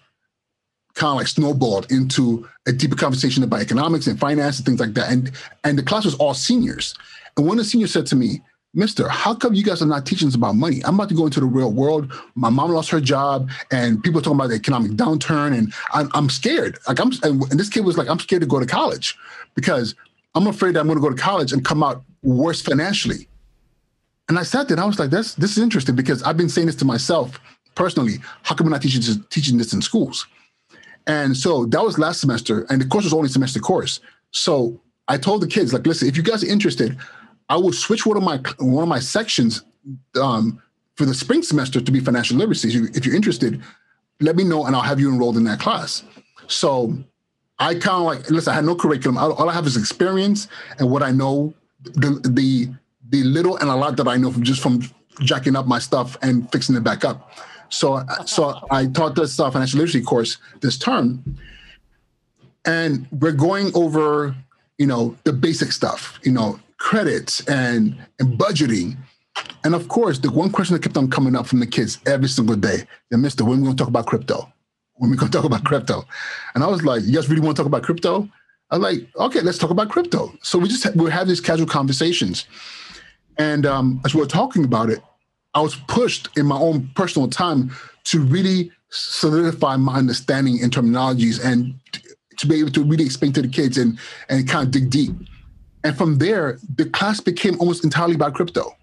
kind 0.93 1.11
of 1.11 1.17
like 1.17 1.27
snowballed 1.27 1.91
into 1.91 2.47
a 2.67 2.71
deeper 2.71 2.95
conversation 2.95 3.43
about 3.43 3.61
economics 3.61 4.07
and 4.07 4.19
finance 4.19 4.57
and 4.57 4.65
things 4.65 4.79
like 4.79 4.93
that. 4.93 5.11
And 5.11 5.31
and 5.63 5.77
the 5.77 5.83
class 5.83 6.05
was 6.05 6.15
all 6.15 6.33
seniors. 6.33 6.95
And 7.37 7.47
one 7.47 7.57
of 7.57 7.65
the 7.65 7.69
seniors 7.69 7.91
said 7.91 8.05
to 8.07 8.15
me, 8.15 8.41
Mister, 8.73 9.09
how 9.09 9.33
come 9.35 9.53
you 9.53 9.63
guys 9.63 9.81
are 9.81 9.85
not 9.85 10.05
teaching 10.05 10.27
us 10.27 10.35
about 10.35 10.55
money? 10.55 10.81
I'm 10.85 10.95
about 10.95 11.09
to 11.09 11.15
go 11.15 11.25
into 11.25 11.39
the 11.39 11.45
real 11.45 11.71
world. 11.71 12.11
My 12.35 12.49
mom 12.49 12.71
lost 12.71 12.89
her 12.91 13.01
job, 13.01 13.49
and 13.71 14.01
people 14.01 14.19
are 14.19 14.23
talking 14.23 14.39
about 14.39 14.49
the 14.49 14.55
economic 14.55 14.91
downturn, 14.91 15.57
and 15.57 15.73
I'm, 15.93 16.09
I'm 16.13 16.29
scared. 16.29 16.77
Like 16.87 16.99
I'm, 16.99 17.11
and 17.23 17.59
this 17.59 17.69
kid 17.69 17.83
was 17.83 17.97
like, 17.97 18.07
I'm 18.09 18.19
scared 18.19 18.41
to 18.41 18.47
go 18.47 18.59
to 18.59 18.65
college 18.65 19.17
because 19.55 19.93
I'm 20.35 20.47
afraid 20.47 20.75
that 20.75 20.79
I'm 20.79 20.87
going 20.87 20.97
to 20.97 21.01
go 21.01 21.09
to 21.09 21.21
college 21.21 21.51
and 21.51 21.65
come 21.65 21.83
out 21.83 22.03
worse 22.23 22.61
financially. 22.61 23.27
And 24.29 24.39
I 24.39 24.43
sat 24.43 24.69
there 24.69 24.75
and 24.75 24.83
I 24.83 24.85
was 24.85 24.99
like, 24.99 25.09
"This 25.09 25.33
this 25.35 25.51
is 25.51 25.57
interesting 25.57 25.95
because 25.95 26.23
I've 26.23 26.37
been 26.37 26.47
saying 26.47 26.67
this 26.67 26.77
to 26.77 26.85
myself 26.85 27.37
personally. 27.75 28.19
How 28.43 28.55
come 28.55 28.67
we're 28.67 28.71
not 28.71 28.81
teaching 28.81 29.25
teaching 29.29 29.57
this 29.57 29.73
in 29.73 29.81
schools?" 29.81 30.25
And 31.07 31.35
so 31.35 31.65
that 31.65 31.83
was 31.83 31.97
last 31.97 32.21
semester, 32.21 32.65
and 32.69 32.79
the 32.79 32.85
course 32.85 33.03
was 33.03 33.13
only 33.13 33.29
semester 33.29 33.59
course. 33.59 33.99
So 34.31 34.79
I 35.07 35.17
told 35.17 35.41
the 35.41 35.47
kids, 35.47 35.73
like, 35.73 35.85
listen, 35.85 36.07
if 36.07 36.15
you 36.15 36.23
guys 36.23 36.43
are 36.43 36.47
interested, 36.47 36.97
I 37.49 37.57
will 37.57 37.73
switch 37.73 38.05
one 38.05 38.17
of 38.17 38.23
my 38.23 38.37
one 38.59 38.83
of 38.83 38.89
my 38.89 38.99
sections 38.99 39.63
um, 40.21 40.61
for 40.95 41.05
the 41.05 41.13
spring 41.13 41.41
semester 41.41 41.81
to 41.81 41.91
be 41.91 41.99
financial 41.99 42.37
literacy. 42.37 42.69
If 42.93 43.05
you're 43.05 43.15
interested, 43.15 43.61
let 44.19 44.35
me 44.35 44.43
know, 44.43 44.65
and 44.65 44.75
I'll 44.75 44.81
have 44.81 44.99
you 44.99 45.11
enrolled 45.11 45.37
in 45.37 45.43
that 45.45 45.59
class. 45.59 46.03
So 46.47 46.97
I 47.59 47.73
kind 47.73 47.97
of 47.97 48.03
like 48.03 48.29
listen. 48.29 48.51
I 48.51 48.55
had 48.55 48.65
no 48.65 48.75
curriculum. 48.75 49.17
All 49.17 49.49
I 49.49 49.53
have 49.53 49.67
is 49.67 49.75
experience 49.77 50.47
and 50.79 50.89
what 50.89 51.03
I 51.03 51.11
know, 51.11 51.53
the 51.83 52.21
the 52.23 52.69
the 53.09 53.23
little 53.23 53.57
and 53.57 53.69
a 53.69 53.75
lot 53.75 53.97
that 53.97 54.07
I 54.07 54.17
know 54.17 54.31
from 54.31 54.43
just 54.43 54.61
from 54.61 54.81
jacking 55.19 55.55
up 55.55 55.67
my 55.67 55.79
stuff 55.79 56.17
and 56.21 56.49
fixing 56.51 56.75
it 56.75 56.83
back 56.83 57.03
up. 57.03 57.31
So, 57.71 58.03
so 58.25 58.59
I 58.69 58.85
taught 58.85 59.15
this 59.15 59.37
financial 59.37 59.79
literacy 59.79 60.01
course 60.01 60.37
this 60.59 60.77
term, 60.77 61.23
and 62.65 63.07
we're 63.11 63.31
going 63.31 63.71
over, 63.73 64.35
you 64.77 64.85
know, 64.85 65.15
the 65.23 65.33
basic 65.33 65.71
stuff, 65.71 66.19
you 66.23 66.33
know, 66.33 66.59
credits 66.77 67.41
and 67.47 67.95
and 68.19 68.37
budgeting. 68.37 68.97
And 69.63 69.73
of 69.73 69.87
course, 69.87 70.19
the 70.19 70.29
one 70.29 70.51
question 70.51 70.73
that 70.75 70.83
kept 70.83 70.97
on 70.97 71.09
coming 71.09 71.35
up 71.35 71.47
from 71.47 71.59
the 71.61 71.65
kids 71.67 71.99
every 72.05 72.27
single 72.27 72.57
day, 72.57 72.83
they 73.09 73.17
Mister, 73.17 73.45
when 73.45 73.59
are 73.59 73.61
we 73.61 73.65
going 73.67 73.77
to 73.77 73.81
talk 73.81 73.87
about 73.87 74.05
crypto? 74.05 74.51
When 74.95 75.09
are 75.09 75.13
we 75.13 75.17
to 75.17 75.29
talk 75.29 75.45
about 75.45 75.63
crypto? 75.63 76.05
And 76.53 76.63
I 76.63 76.67
was 76.67 76.83
like, 76.83 77.03
you 77.03 77.13
guys 77.13 77.29
really 77.29 77.41
want 77.41 77.55
to 77.55 77.61
talk 77.61 77.67
about 77.67 77.83
crypto? 77.83 78.29
I 78.69 78.77
was 78.77 78.83
like, 78.83 79.07
okay, 79.15 79.41
let's 79.41 79.57
talk 79.57 79.71
about 79.71 79.89
crypto. 79.89 80.33
So 80.43 80.59
we 80.59 80.67
just 80.67 80.93
we 80.95 81.09
have 81.09 81.27
these 81.27 81.41
casual 81.41 81.67
conversations. 81.67 82.45
And 83.37 83.65
um, 83.65 84.01
as 84.05 84.13
we 84.13 84.19
were 84.19 84.27
talking 84.27 84.65
about 84.65 84.89
it, 84.89 85.01
I 85.53 85.61
was 85.61 85.75
pushed 85.87 86.29
in 86.37 86.45
my 86.45 86.57
own 86.57 86.89
personal 86.95 87.27
time 87.29 87.71
to 88.05 88.21
really 88.21 88.71
solidify 88.89 89.77
my 89.77 89.95
understanding 89.95 90.59
in 90.59 90.69
terminologies 90.69 91.43
and 91.43 91.75
to 92.37 92.47
be 92.47 92.59
able 92.59 92.71
to 92.71 92.83
really 92.83 93.05
explain 93.05 93.33
to 93.33 93.41
the 93.41 93.47
kids 93.47 93.77
and 93.77 93.99
and 94.29 94.47
kind 94.47 94.65
of 94.65 94.71
dig 94.71 94.89
deep. 94.89 95.13
And 95.83 95.97
from 95.97 96.17
there, 96.17 96.59
the 96.75 96.85
class 96.85 97.19
became 97.19 97.59
almost 97.59 97.83
entirely 97.83 98.15
about 98.15 98.33
crypto, 98.33 98.75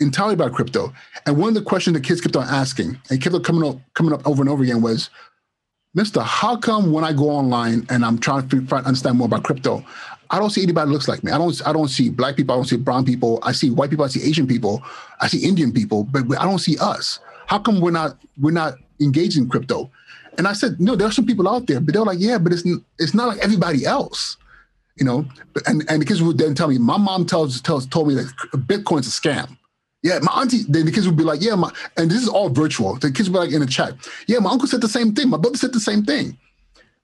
entirely 0.00 0.34
about 0.34 0.52
crypto. 0.52 0.92
And 1.26 1.36
one 1.36 1.48
of 1.48 1.54
the 1.54 1.62
questions 1.62 1.94
the 1.94 2.00
kids 2.00 2.20
kept 2.20 2.36
on 2.36 2.48
asking 2.48 2.98
and 3.10 3.22
kept 3.22 3.34
on 3.34 3.42
coming 3.42 3.68
up 3.68 3.78
coming 3.94 4.12
up 4.12 4.26
over 4.26 4.42
and 4.42 4.48
over 4.48 4.62
again 4.62 4.82
was, 4.82 5.10
Mister, 5.94 6.20
how 6.20 6.56
come 6.56 6.92
when 6.92 7.04
I 7.04 7.12
go 7.12 7.30
online 7.30 7.86
and 7.88 8.04
I'm 8.04 8.18
trying 8.18 8.48
to 8.48 8.74
understand 8.74 9.18
more 9.18 9.26
about 9.26 9.44
crypto, 9.44 9.84
I 10.30 10.38
don't 10.38 10.50
see 10.50 10.62
anybody 10.62 10.86
that 10.86 10.92
looks 10.92 11.08
like 11.08 11.24
me. 11.24 11.32
I 11.32 11.38
don't. 11.38 11.60
I 11.66 11.72
don't 11.72 11.88
see 11.88 12.08
black 12.08 12.36
people. 12.36 12.54
I 12.54 12.58
don't 12.58 12.66
see 12.66 12.76
brown 12.76 13.04
people. 13.04 13.40
I 13.42 13.52
see 13.52 13.70
white 13.70 13.90
people. 13.90 14.04
I 14.04 14.08
see 14.08 14.22
Asian 14.22 14.46
people. 14.46 14.82
I 15.20 15.26
see 15.26 15.46
Indian 15.46 15.72
people, 15.72 16.04
but 16.04 16.22
I 16.38 16.44
don't 16.44 16.60
see 16.60 16.78
us. 16.78 17.18
How 17.46 17.58
come 17.58 17.80
we're 17.80 17.90
not 17.90 18.16
we're 18.40 18.52
not 18.52 18.74
engaged 19.00 19.36
in 19.36 19.48
crypto? 19.48 19.90
And 20.38 20.46
I 20.46 20.52
said, 20.52 20.80
no, 20.80 20.94
there 20.94 21.08
are 21.08 21.12
some 21.12 21.26
people 21.26 21.48
out 21.48 21.66
there, 21.66 21.80
but 21.80 21.92
they're 21.92 22.04
like, 22.04 22.20
yeah, 22.20 22.38
but 22.38 22.52
it's 22.52 22.62
it's 22.98 23.14
not 23.14 23.28
like 23.28 23.38
everybody 23.38 23.84
else, 23.84 24.36
you 24.96 25.04
know. 25.04 25.26
And 25.66 25.84
and 25.90 26.00
the 26.00 26.06
kids 26.06 26.22
would 26.22 26.38
then 26.38 26.54
tell 26.54 26.68
me, 26.68 26.78
my 26.78 26.96
mom 26.96 27.26
tells 27.26 27.60
tells 27.60 27.86
told 27.86 28.08
me 28.08 28.14
that 28.14 28.26
Bitcoin's 28.52 29.08
a 29.08 29.10
scam. 29.10 29.56
Yeah, 30.02 30.20
my 30.22 30.32
auntie. 30.32 30.62
Then 30.68 30.86
the 30.86 30.92
kids 30.92 31.06
would 31.06 31.16
be 31.16 31.24
like, 31.24 31.42
yeah, 31.42 31.56
my, 31.56 31.70
and 31.96 32.10
this 32.10 32.22
is 32.22 32.28
all 32.28 32.48
virtual. 32.48 32.94
The 32.94 33.10
kids 33.10 33.28
would 33.28 33.34
be 33.34 33.46
like 33.46 33.52
in 33.52 33.60
the 33.60 33.66
chat, 33.66 33.94
yeah, 34.28 34.38
my 34.38 34.50
uncle 34.50 34.68
said 34.68 34.80
the 34.80 34.88
same 34.88 35.12
thing. 35.14 35.28
My 35.28 35.36
brother 35.36 35.58
said 35.58 35.72
the 35.72 35.80
same 35.80 36.04
thing. 36.04 36.38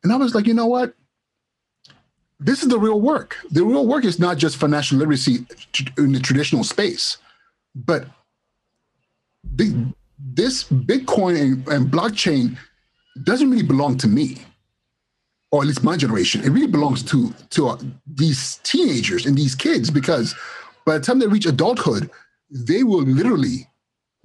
And 0.03 0.13
I 0.13 0.17
was 0.17 0.35
like, 0.35 0.47
you 0.47 0.55
know 0.55 0.67
what? 0.67 0.95
This 2.39 2.63
is 2.63 2.69
the 2.69 2.79
real 2.79 3.01
work. 3.01 3.37
The 3.51 3.65
real 3.65 3.87
work 3.87 4.05
is 4.05 4.19
not 4.19 4.37
just 4.37 4.57
financial 4.57 4.99
literacy 4.99 5.47
in 5.97 6.13
the 6.13 6.21
traditional 6.21 6.65
space, 6.65 7.17
but 7.75 8.07
the, 9.43 9.95
this 10.19 10.65
Bitcoin 10.65 11.41
and, 11.41 11.69
and, 11.69 11.91
blockchain 11.91 12.59
doesn't 13.25 13.51
really 13.51 13.63
belong 13.63 13.97
to 13.99 14.09
me, 14.09 14.39
or 15.51 15.63
at 15.63 15.69
least 15.69 15.83
my 15.83 15.97
generation. 15.97 16.43
It 16.45 16.51
really 16.51 16.67
belongs 16.67 17.03
to 17.05 17.33
to 17.51 17.69
uh, 17.69 17.79
these 18.07 18.57
teenagers 18.65 19.25
and 19.25 19.37
these 19.37 19.55
kids 19.55 19.91
because 19.91 20.35
by 20.85 20.99
the 20.99 21.05
time 21.05 21.19
they 21.19 21.27
reach 21.27 21.47
adulthood, 21.47 22.11
they 22.51 22.83
will 22.83 23.03
literally, 23.03 23.69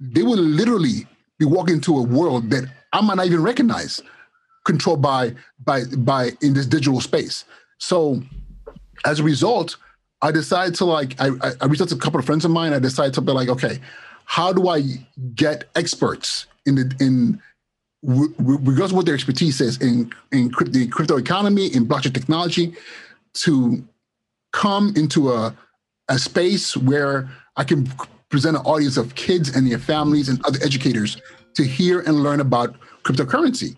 they 0.00 0.22
will 0.22 0.36
literally 0.36 1.06
be 1.38 1.46
walking 1.46 1.76
into 1.76 1.96
a 1.96 2.02
world 2.02 2.50
that 2.50 2.64
I 2.92 3.00
might 3.00 3.16
not 3.16 3.26
even 3.26 3.42
recognize, 3.42 4.02
controlled 4.64 5.00
by 5.00 5.34
by 5.64 5.84
by 5.96 6.32
in 6.42 6.52
this 6.52 6.66
digital 6.66 7.00
space. 7.00 7.44
So 7.82 8.22
as 9.04 9.18
a 9.18 9.24
result, 9.24 9.76
I 10.22 10.30
decided 10.30 10.76
to 10.76 10.84
like, 10.84 11.20
I, 11.20 11.30
I 11.60 11.66
reached 11.66 11.82
out 11.82 11.88
to 11.88 11.96
a 11.96 11.98
couple 11.98 12.20
of 12.20 12.24
friends 12.24 12.44
of 12.44 12.52
mine. 12.52 12.72
I 12.72 12.78
decided 12.78 13.12
to 13.14 13.20
be 13.20 13.32
like, 13.32 13.48
okay, 13.48 13.80
how 14.24 14.52
do 14.52 14.68
I 14.68 14.82
get 15.34 15.64
experts 15.74 16.46
in 16.64 16.76
the, 16.76 16.94
in, 17.00 17.42
regardless 18.04 18.92
of 18.92 18.96
what 18.96 19.06
their 19.06 19.16
expertise 19.16 19.60
is 19.60 19.82
in, 19.82 20.12
in 20.30 20.52
the 20.68 20.86
crypto 20.86 21.16
economy, 21.16 21.66
in 21.74 21.84
blockchain 21.84 22.14
technology, 22.14 22.72
to 23.34 23.84
come 24.52 24.94
into 24.94 25.32
a, 25.32 25.52
a 26.08 26.20
space 26.20 26.76
where 26.76 27.28
I 27.56 27.64
can 27.64 27.90
present 28.28 28.56
an 28.56 28.62
audience 28.62 28.96
of 28.96 29.16
kids 29.16 29.56
and 29.56 29.68
their 29.68 29.80
families 29.80 30.28
and 30.28 30.40
other 30.46 30.60
educators 30.62 31.20
to 31.54 31.64
hear 31.64 31.98
and 32.00 32.22
learn 32.22 32.38
about 32.38 32.76
cryptocurrency. 33.02 33.74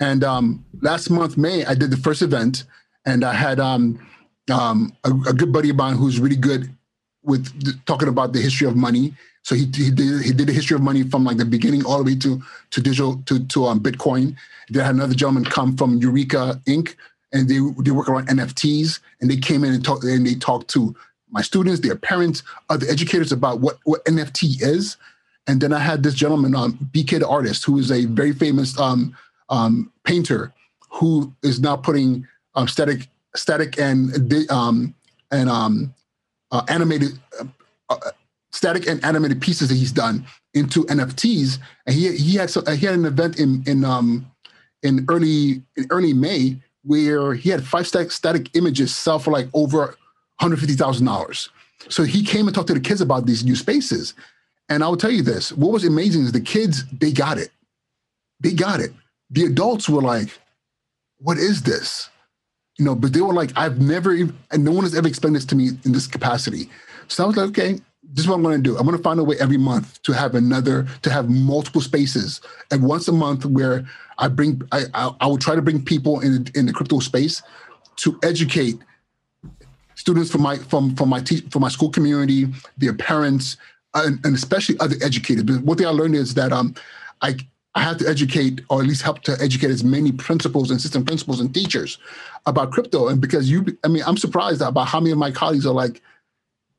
And 0.00 0.24
um, 0.24 0.64
last 0.80 1.08
month, 1.08 1.36
May, 1.36 1.64
I 1.64 1.74
did 1.74 1.90
the 1.92 1.96
first 1.96 2.20
event 2.20 2.64
and 3.06 3.24
I 3.24 3.32
had 3.32 3.60
um, 3.60 3.98
um, 4.50 4.92
a, 5.04 5.10
a, 5.28 5.32
good 5.32 5.52
buddy 5.52 5.70
of 5.70 5.76
mine 5.76 5.96
who's 5.96 6.20
really 6.20 6.36
good 6.36 6.70
with 7.22 7.84
talking 7.86 8.08
about 8.08 8.32
the 8.32 8.40
history 8.40 8.66
of 8.66 8.76
money. 8.76 9.14
So 9.42 9.54
he, 9.54 9.62
he 9.74 9.90
did 9.90 10.22
he 10.22 10.32
did 10.32 10.46
the 10.46 10.52
history 10.52 10.74
of 10.74 10.82
money 10.82 11.02
from 11.02 11.24
like 11.24 11.36
the 11.36 11.44
beginning 11.44 11.84
all 11.84 11.98
the 11.98 12.04
way 12.04 12.18
to 12.18 12.42
to 12.70 12.80
digital 12.80 13.22
to 13.26 13.44
to 13.46 13.66
um, 13.66 13.80
Bitcoin. 13.80 14.36
They 14.70 14.82
had 14.82 14.94
another 14.94 15.14
gentleman 15.14 15.44
come 15.44 15.76
from 15.76 15.98
Eureka 15.98 16.60
Inc. 16.66 16.94
and 17.32 17.48
they 17.48 17.58
they 17.82 17.90
work 17.90 18.08
around 18.08 18.28
NFTs 18.28 19.00
and 19.20 19.30
they 19.30 19.36
came 19.36 19.64
in 19.64 19.72
and 19.72 19.84
talked 19.84 20.04
and 20.04 20.26
they 20.26 20.34
talked 20.34 20.68
to 20.70 20.94
my 21.30 21.42
students, 21.42 21.80
their 21.80 21.96
parents, 21.96 22.42
other 22.70 22.86
educators 22.88 23.32
about 23.32 23.60
what 23.60 23.78
what 23.84 24.04
NFT 24.04 24.62
is. 24.62 24.96
And 25.46 25.62
then 25.62 25.72
I 25.72 25.78
had 25.78 26.02
this 26.02 26.14
gentleman, 26.14 26.54
um, 26.54 26.74
BK 26.92 27.20
the 27.20 27.28
artist, 27.28 27.64
who 27.64 27.78
is 27.78 27.90
a 27.90 28.04
very 28.04 28.32
famous 28.32 28.78
um, 28.78 29.16
um, 29.48 29.90
painter, 30.04 30.52
who 30.90 31.32
is 31.42 31.58
now 31.58 31.76
putting 31.76 32.26
um, 32.58 32.68
static, 32.68 33.08
static 33.36 33.78
and 33.78 34.50
um, 34.50 34.94
and 35.30 35.48
um, 35.48 35.94
uh, 36.50 36.62
animated, 36.68 37.10
uh, 37.40 37.44
uh, 37.88 38.10
static 38.50 38.86
and 38.86 39.02
animated 39.04 39.40
pieces 39.40 39.68
that 39.68 39.76
he's 39.76 39.92
done 39.92 40.26
into 40.54 40.84
NFTs. 40.86 41.58
And 41.86 41.94
he 41.94 42.16
he 42.16 42.36
had 42.36 42.50
so, 42.50 42.62
he 42.70 42.84
had 42.84 42.94
an 42.94 43.04
event 43.04 43.38
in 43.38 43.62
in 43.66 43.84
um 43.84 44.30
in 44.82 45.06
early 45.08 45.62
in 45.76 45.86
early 45.90 46.12
May 46.12 46.56
where 46.82 47.34
he 47.34 47.50
had 47.50 47.64
five 47.64 47.86
static 47.86 48.10
static 48.10 48.54
images 48.56 48.94
sell 48.94 49.18
for 49.18 49.30
like 49.30 49.48
over 49.54 49.96
hundred 50.40 50.58
fifty 50.58 50.74
thousand 50.74 51.06
dollars. 51.06 51.50
So 51.88 52.02
he 52.02 52.24
came 52.24 52.48
and 52.48 52.54
talked 52.54 52.68
to 52.68 52.74
the 52.74 52.80
kids 52.80 53.00
about 53.00 53.26
these 53.26 53.44
new 53.44 53.54
spaces. 53.54 54.14
And 54.68 54.82
I 54.82 54.88
will 54.88 54.96
tell 54.96 55.12
you 55.12 55.22
this: 55.22 55.52
what 55.52 55.72
was 55.72 55.84
amazing 55.84 56.22
is 56.22 56.32
the 56.32 56.40
kids 56.40 56.84
they 56.86 57.12
got 57.12 57.38
it, 57.38 57.50
they 58.40 58.52
got 58.52 58.80
it. 58.80 58.90
The 59.30 59.44
adults 59.44 59.88
were 59.88 60.02
like, 60.02 60.36
"What 61.18 61.38
is 61.38 61.62
this?" 61.62 62.10
You 62.78 62.84
know, 62.84 62.94
but 62.94 63.12
they 63.12 63.20
were 63.20 63.34
like, 63.34 63.50
I've 63.56 63.80
never, 63.80 64.12
even, 64.12 64.36
and 64.50 64.64
no 64.64 64.70
one 64.70 64.84
has 64.84 64.94
ever 64.94 65.08
explained 65.08 65.36
this 65.36 65.44
to 65.46 65.56
me 65.56 65.70
in 65.84 65.92
this 65.92 66.06
capacity. 66.06 66.70
So 67.08 67.24
I 67.24 67.26
was 67.26 67.36
like, 67.36 67.48
okay, 67.48 67.80
this 68.10 68.24
is 68.24 68.28
what 68.28 68.36
I'm 68.36 68.42
going 68.42 68.56
to 68.56 68.62
do. 68.62 68.78
I'm 68.78 68.84
going 68.84 68.96
to 68.96 69.02
find 69.02 69.18
a 69.20 69.24
way 69.24 69.36
every 69.38 69.58
month 69.58 70.00
to 70.02 70.12
have 70.12 70.34
another, 70.34 70.86
to 71.02 71.10
have 71.10 71.28
multiple 71.28 71.80
spaces, 71.80 72.40
and 72.70 72.82
once 72.82 73.08
a 73.08 73.12
month 73.12 73.44
where 73.44 73.86
I 74.18 74.28
bring, 74.28 74.62
I, 74.72 74.84
I, 74.94 75.10
I 75.20 75.26
will 75.26 75.38
try 75.38 75.54
to 75.54 75.62
bring 75.62 75.84
people 75.84 76.20
in 76.20 76.46
in 76.54 76.66
the 76.66 76.72
crypto 76.72 77.00
space 77.00 77.42
to 77.96 78.18
educate 78.22 78.78
students 79.94 80.30
from 80.30 80.42
my 80.42 80.56
from 80.56 80.94
from 80.96 81.08
my 81.10 81.20
te- 81.20 81.46
from 81.50 81.62
my 81.62 81.68
school 81.68 81.90
community, 81.90 82.46
their 82.78 82.94
parents, 82.94 83.58
and, 83.94 84.24
and 84.24 84.34
especially 84.34 84.78
other 84.80 84.96
educators. 85.02 85.44
But 85.44 85.60
what 85.62 85.76
they 85.76 85.84
I 85.84 85.90
learned 85.90 86.14
is 86.14 86.34
that 86.34 86.52
um, 86.52 86.74
I 87.20 87.36
I 87.74 87.80
have 87.82 87.98
to 87.98 88.08
educate, 88.08 88.62
or 88.70 88.80
at 88.80 88.86
least 88.86 89.02
help 89.02 89.22
to 89.22 89.36
educate 89.40 89.70
as 89.70 89.84
many 89.84 90.10
principals 90.10 90.70
and 90.70 90.80
system 90.80 91.04
principals 91.04 91.40
and 91.40 91.54
teachers 91.54 91.98
about 92.46 92.72
crypto. 92.72 93.08
And 93.08 93.20
because 93.20 93.50
you, 93.50 93.64
I 93.84 93.88
mean, 93.88 94.02
I'm 94.06 94.16
surprised 94.16 94.62
about 94.62 94.88
how 94.88 95.00
many 95.00 95.12
of 95.12 95.18
my 95.18 95.30
colleagues 95.30 95.66
are 95.66 95.74
like, 95.74 96.00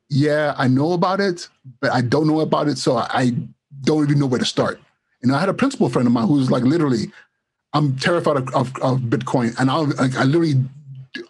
yeah, 0.10 0.56
I 0.58 0.68
know 0.68 0.94
about 0.94 1.20
it, 1.20 1.48
but 1.80 1.92
I 1.92 2.02
don't 2.02 2.28
know 2.28 2.40
about 2.42 2.68
it. 2.68 2.78
So 2.78 2.98
I 2.98 3.34
don't 3.82 4.04
even 4.04 4.20
know 4.20 4.26
where 4.26 4.40
to 4.40 4.46
start. 4.46 4.80
And 5.22 5.32
I 5.32 5.40
had 5.40 5.50
a 5.50 5.54
principal 5.54 5.90
friend 5.90 6.08
of 6.08 6.14
mine 6.14 6.28
who 6.28 6.34
was 6.34 6.50
like, 6.50 6.64
literally, 6.64 7.12
I'm 7.74 7.96
terrified 7.98 8.38
of, 8.38 8.48
of, 8.56 8.76
of 8.82 9.00
Bitcoin, 9.02 9.58
and 9.60 9.70
I 9.70 9.76
like, 9.76 10.16
I 10.16 10.24
literally 10.24 10.56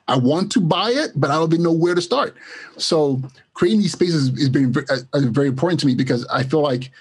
I 0.07 0.17
want 0.17 0.51
to 0.53 0.61
buy 0.61 0.91
it, 0.91 1.11
but 1.15 1.29
I 1.29 1.35
don't 1.35 1.53
even 1.53 1.63
know 1.63 1.71
where 1.71 1.95
to 1.95 2.01
start. 2.01 2.35
So 2.77 3.21
creating 3.53 3.81
these 3.81 3.93
spaces 3.93 4.29
has 4.29 4.49
been 4.49 4.73
uh, 4.89 5.19
very 5.29 5.47
important 5.47 5.79
to 5.81 5.85
me 5.85 5.95
because 5.95 6.25
I 6.27 6.43
feel 6.43 6.61
like, 6.61 6.91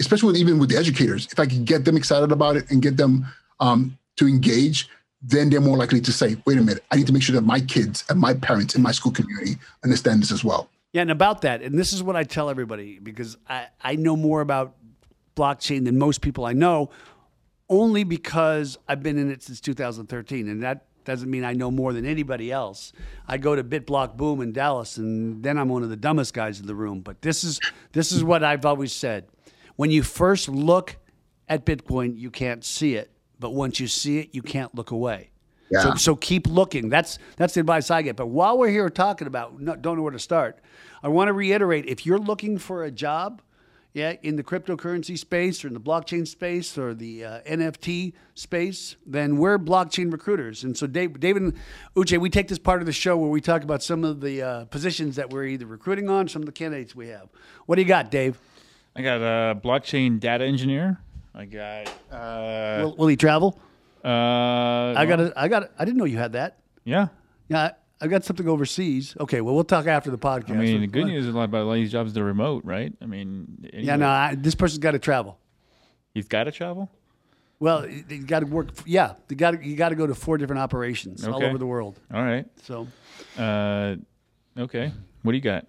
especially 0.00 0.28
with, 0.28 0.36
even 0.36 0.58
with 0.58 0.70
the 0.70 0.76
educators, 0.76 1.28
if 1.30 1.38
I 1.38 1.46
can 1.46 1.64
get 1.64 1.84
them 1.84 1.96
excited 1.96 2.32
about 2.32 2.56
it 2.56 2.70
and 2.70 2.82
get 2.82 2.96
them 2.96 3.26
um, 3.60 3.98
to 4.16 4.26
engage, 4.26 4.88
then 5.22 5.50
they're 5.50 5.60
more 5.60 5.76
likely 5.76 6.00
to 6.00 6.12
say, 6.12 6.36
"Wait 6.44 6.58
a 6.58 6.62
minute, 6.62 6.84
I 6.90 6.96
need 6.96 7.06
to 7.06 7.12
make 7.12 7.22
sure 7.22 7.34
that 7.34 7.42
my 7.42 7.60
kids 7.60 8.04
and 8.08 8.18
my 8.18 8.34
parents 8.34 8.74
in 8.74 8.82
my 8.82 8.92
school 8.92 9.12
community 9.12 9.56
understand 9.84 10.22
this 10.22 10.32
as 10.32 10.44
well." 10.44 10.68
Yeah, 10.92 11.02
and 11.02 11.10
about 11.10 11.42
that, 11.42 11.62
and 11.62 11.78
this 11.78 11.92
is 11.92 12.02
what 12.02 12.16
I 12.16 12.24
tell 12.24 12.50
everybody 12.50 12.98
because 12.98 13.36
I, 13.48 13.68
I 13.80 13.96
know 13.96 14.16
more 14.16 14.40
about 14.40 14.74
blockchain 15.36 15.84
than 15.84 15.98
most 15.98 16.20
people 16.20 16.44
I 16.44 16.52
know, 16.52 16.90
only 17.68 18.04
because 18.04 18.78
I've 18.88 19.02
been 19.02 19.16
in 19.16 19.30
it 19.30 19.42
since 19.42 19.60
2013, 19.60 20.48
and 20.48 20.62
that 20.62 20.86
doesn't 21.04 21.30
mean 21.30 21.44
I 21.44 21.52
know 21.52 21.70
more 21.70 21.92
than 21.92 22.06
anybody 22.06 22.52
else. 22.52 22.92
I 23.26 23.38
go 23.38 23.56
to 23.56 23.64
BitBlockBoom 23.64 24.42
in 24.42 24.52
Dallas, 24.52 24.96
and 24.96 25.42
then 25.42 25.58
I'm 25.58 25.68
one 25.68 25.82
of 25.82 25.88
the 25.88 25.96
dumbest 25.96 26.34
guys 26.34 26.60
in 26.60 26.66
the 26.66 26.74
room. 26.74 27.00
But 27.00 27.22
this 27.22 27.44
is 27.44 27.60
this 27.92 28.12
is 28.12 28.22
what 28.22 28.44
I've 28.44 28.66
always 28.66 28.92
said: 28.92 29.26
when 29.76 29.90
you 29.90 30.02
first 30.02 30.48
look 30.48 30.96
at 31.48 31.66
Bitcoin, 31.66 32.18
you 32.18 32.30
can't 32.30 32.64
see 32.64 32.94
it, 32.94 33.10
but 33.38 33.52
once 33.54 33.80
you 33.80 33.86
see 33.86 34.18
it, 34.18 34.34
you 34.34 34.42
can't 34.42 34.74
look 34.74 34.90
away. 34.90 35.30
Yeah. 35.70 35.82
So, 35.82 35.94
so 35.94 36.16
keep 36.16 36.46
looking. 36.46 36.90
That's 36.90 37.18
that's 37.36 37.54
the 37.54 37.60
advice 37.60 37.90
I 37.90 38.02
get. 38.02 38.16
But 38.16 38.26
while 38.26 38.58
we're 38.58 38.68
here 38.68 38.90
talking 38.90 39.26
about 39.26 39.58
no, 39.58 39.74
don't 39.74 39.96
know 39.96 40.02
where 40.02 40.12
to 40.12 40.18
start, 40.18 40.60
I 41.02 41.08
want 41.08 41.28
to 41.28 41.32
reiterate: 41.32 41.86
if 41.86 42.04
you're 42.04 42.18
looking 42.18 42.58
for 42.58 42.84
a 42.84 42.90
job, 42.90 43.40
yeah, 43.94 44.14
in 44.22 44.36
the 44.36 44.42
cryptocurrency 44.42 45.18
space 45.18 45.64
or 45.64 45.68
in 45.68 45.74
the 45.74 45.80
blockchain 45.80 46.26
space 46.26 46.76
or 46.76 46.92
the 46.94 47.24
uh, 47.24 47.40
NFT 47.42 48.12
space, 48.34 48.96
then 49.06 49.38
we're 49.38 49.58
blockchain 49.58 50.12
recruiters. 50.12 50.62
And 50.64 50.76
so, 50.76 50.86
Dave, 50.86 51.18
David 51.20 51.42
and 51.42 51.54
Uche, 51.96 52.18
we 52.18 52.28
take 52.28 52.48
this 52.48 52.58
part 52.58 52.80
of 52.80 52.86
the 52.86 52.92
show 52.92 53.16
where 53.16 53.30
we 53.30 53.40
talk 53.40 53.62
about 53.62 53.82
some 53.82 54.04
of 54.04 54.20
the 54.20 54.42
uh, 54.42 54.64
positions 54.66 55.16
that 55.16 55.30
we're 55.30 55.44
either 55.44 55.66
recruiting 55.66 56.10
on, 56.10 56.28
some 56.28 56.42
of 56.42 56.46
the 56.46 56.52
candidates 56.52 56.94
we 56.94 57.08
have. 57.08 57.28
What 57.64 57.76
do 57.76 57.82
you 57.82 57.88
got, 57.88 58.10
Dave? 58.10 58.38
I 58.94 59.02
got 59.02 59.16
a 59.22 59.54
blockchain 59.54 60.20
data 60.20 60.44
engineer. 60.44 60.98
I 61.34 61.44
got. 61.46 61.88
Uh, 62.10 62.82
Will, 62.84 62.96
will 62.96 63.06
he 63.08 63.16
travel? 63.16 63.58
uh, 64.04 64.08
I 64.08 65.06
got. 65.08 65.20
A, 65.20 65.32
I 65.36 65.48
got. 65.48 65.70
I 65.78 65.84
didn't 65.84 65.96
know 65.98 66.04
you 66.04 66.18
had 66.18 66.32
that. 66.32 66.58
Yeah. 66.84 67.08
Yeah, 67.48 67.62
I, 68.00 68.04
I 68.04 68.06
got 68.08 68.24
something 68.24 68.48
overseas. 68.48 69.16
Okay, 69.20 69.40
well, 69.40 69.54
we'll 69.54 69.64
talk 69.64 69.86
after 69.86 70.10
the 70.10 70.18
podcast. 70.18 70.50
I 70.50 70.54
mean, 70.56 70.80
the 70.80 70.86
good 70.86 71.06
news 71.06 71.26
is 71.26 71.34
a 71.34 71.36
lot 71.36 71.44
about 71.44 71.62
a 71.62 71.64
lot 71.64 71.72
of 71.72 71.76
these 71.78 71.92
jobs 71.92 72.12
they're 72.12 72.24
remote, 72.24 72.64
right? 72.64 72.92
I 73.00 73.06
mean, 73.06 73.68
Yeah, 73.72 73.96
no, 73.96 74.08
I, 74.08 74.34
this 74.36 74.54
person's 74.54 74.78
got 74.78 74.90
to 74.92 74.98
travel. 74.98 75.38
he's 76.14 76.28
got 76.28 76.44
to 76.44 76.52
travel. 76.52 76.90
Well, 77.60 77.86
you 77.88 78.18
got 78.24 78.40
to 78.40 78.46
work. 78.46 78.70
Yeah, 78.86 79.14
you 79.28 79.36
got 79.36 79.52
to 79.52 79.64
you 79.64 79.76
got 79.76 79.90
to 79.90 79.94
go 79.94 80.06
to 80.06 80.14
four 80.16 80.36
different 80.36 80.60
operations 80.60 81.24
all 81.26 81.42
over 81.42 81.58
the 81.58 81.66
world. 81.66 81.98
All 82.12 82.22
right. 82.22 82.44
So 82.64 82.88
Uh, 83.38 83.96
okay. 84.58 84.92
What 85.22 85.32
do 85.32 85.36
you 85.38 85.42
got? 85.42 85.66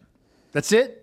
that's 0.54 0.72
it. 0.72 1.03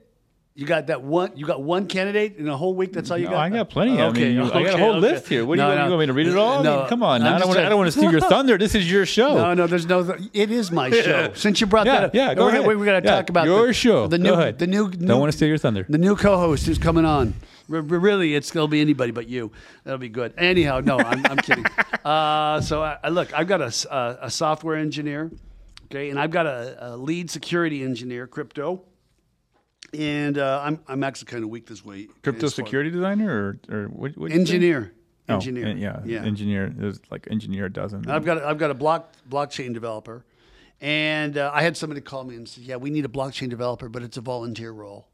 You 0.56 0.66
got 0.66 0.88
that 0.88 1.00
one. 1.02 1.30
You 1.36 1.46
got 1.46 1.62
one 1.62 1.86
candidate 1.86 2.36
in 2.36 2.48
a 2.48 2.56
whole 2.56 2.74
week. 2.74 2.92
That's 2.92 3.10
all 3.10 3.16
you 3.16 3.26
No, 3.26 3.30
got. 3.30 3.40
I 3.40 3.48
got 3.50 3.70
plenty. 3.70 3.92
Okay, 3.92 4.02
I 4.04 4.10
mean, 4.10 4.34
you- 4.34 4.52
I 4.52 4.62
got 4.64 4.74
a 4.74 4.78
whole 4.78 4.90
okay. 4.96 4.98
list 5.00 5.28
here. 5.28 5.46
What 5.46 5.54
do 5.56 5.62
you, 5.62 5.68
No, 5.68 5.68
want, 5.68 5.78
no. 5.78 5.84
you 5.84 5.90
want 5.92 6.00
me 6.00 6.06
to 6.06 6.12
read 6.12 6.26
it 6.26 6.36
all? 6.36 6.66
I 6.66 6.76
mean, 6.80 6.88
come 6.88 7.02
on. 7.04 7.22
I 7.22 7.38
don't 7.38 7.48
want. 7.48 7.60
I 7.60 7.68
don't 7.68 7.78
want 7.78 7.86
to 7.92 7.96
steal 7.98 8.10
your 8.10 8.20
thunder. 8.34 8.58
This 8.58 8.74
is 8.74 8.90
your 8.90 9.06
show. 9.06 9.36
No, 9.36 9.54
no, 9.54 9.66
there's 9.68 9.86
no. 9.86 10.00
It 10.34 10.50
is 10.50 10.70
my 10.72 10.90
show. 11.02 11.32
Since 11.34 11.60
you 11.60 11.66
brought 11.66 11.86
Yeah, 11.86 11.92
that 11.92 12.04
up, 12.04 12.14
yeah, 12.14 12.34
go 12.34 12.48
ahead. 12.48 12.66
We're 12.66 12.74
going 12.74 13.00
to 13.02 13.08
Yeah, 13.08 13.14
talk 13.16 13.30
about 13.30 13.46
your 13.46 13.68
the, 13.68 13.72
show. 13.72 14.06
The 14.08 14.18
Go 14.18 14.24
new, 14.24 14.32
ahead. 14.34 14.58
the 14.58 14.66
new, 14.66 14.88
new 14.88 15.06
Don't 15.06 15.20
want 15.20 15.30
to 15.32 15.36
steal 15.36 15.48
your 15.48 15.56
thunder. 15.58 15.86
the 15.88 15.98
new 15.98 16.16
co-host 16.16 16.66
who's 16.66 16.78
coming 16.78 17.04
on. 17.04 17.32
R- 17.72 17.80
really, 17.80 18.34
it's 18.34 18.50
gonna 18.50 18.66
be 18.66 18.80
anybody 18.80 19.12
but 19.12 19.28
you. 19.28 19.52
That'll 19.84 19.98
be 19.98 20.08
good. 20.08 20.34
Anyhow, 20.36 20.80
no, 20.80 20.98
I'm, 20.98 21.24
I'm 21.26 21.36
kidding. 21.46 21.64
Uh, 22.04 22.60
so 22.60 22.82
I, 22.82 22.98
I 23.04 23.08
look, 23.10 23.32
I've 23.32 23.46
got 23.46 23.60
a 23.62 24.28
software 24.30 24.74
engineer, 24.76 25.30
okay, 25.84 26.10
and 26.10 26.18
I've 26.18 26.32
got 26.32 26.46
a, 26.46 26.76
a 26.92 26.96
lead 26.96 27.30
security 27.30 27.84
engineer, 27.84 28.26
crypto, 28.26 28.82
and 29.98 30.38
uh, 30.38 30.60
I'm 30.62 30.80
I'm 30.88 31.02
actually 31.04 31.26
kind 31.26 31.44
of 31.44 31.50
weak 31.50 31.66
this 31.66 31.84
way. 31.84 32.08
Crypto 32.22 32.48
security 32.48 32.90
designer 32.90 33.58
or 33.70 33.74
or 33.74 33.86
what? 33.88 34.16
what'd 34.16 34.36
engineer, 34.36 34.92
Oh, 35.28 35.34
engineer, 35.34 35.66
en- 35.66 35.78
yeah, 35.78 36.00
yeah. 36.04 36.22
engineer. 36.24 36.72
There's 36.74 37.00
like 37.10 37.28
engineer 37.30 37.66
a 37.66 37.72
dozen. 37.72 38.08
I've 38.08 38.24
got 38.24 38.38
a, 38.38 38.46
I've 38.46 38.58
got 38.58 38.70
a 38.70 38.74
block 38.74 39.12
blockchain 39.28 39.72
developer, 39.74 40.24
and 40.80 41.36
uh, 41.38 41.50
I 41.52 41.62
had 41.62 41.76
somebody 41.76 42.00
call 42.00 42.24
me 42.24 42.36
and 42.36 42.48
say, 42.48 42.62
"Yeah, 42.62 42.76
we 42.76 42.90
need 42.90 43.04
a 43.04 43.08
blockchain 43.08 43.48
developer, 43.50 43.88
but 43.88 44.02
it's 44.02 44.16
a 44.16 44.20
volunteer 44.20 44.72
role." 44.72 45.06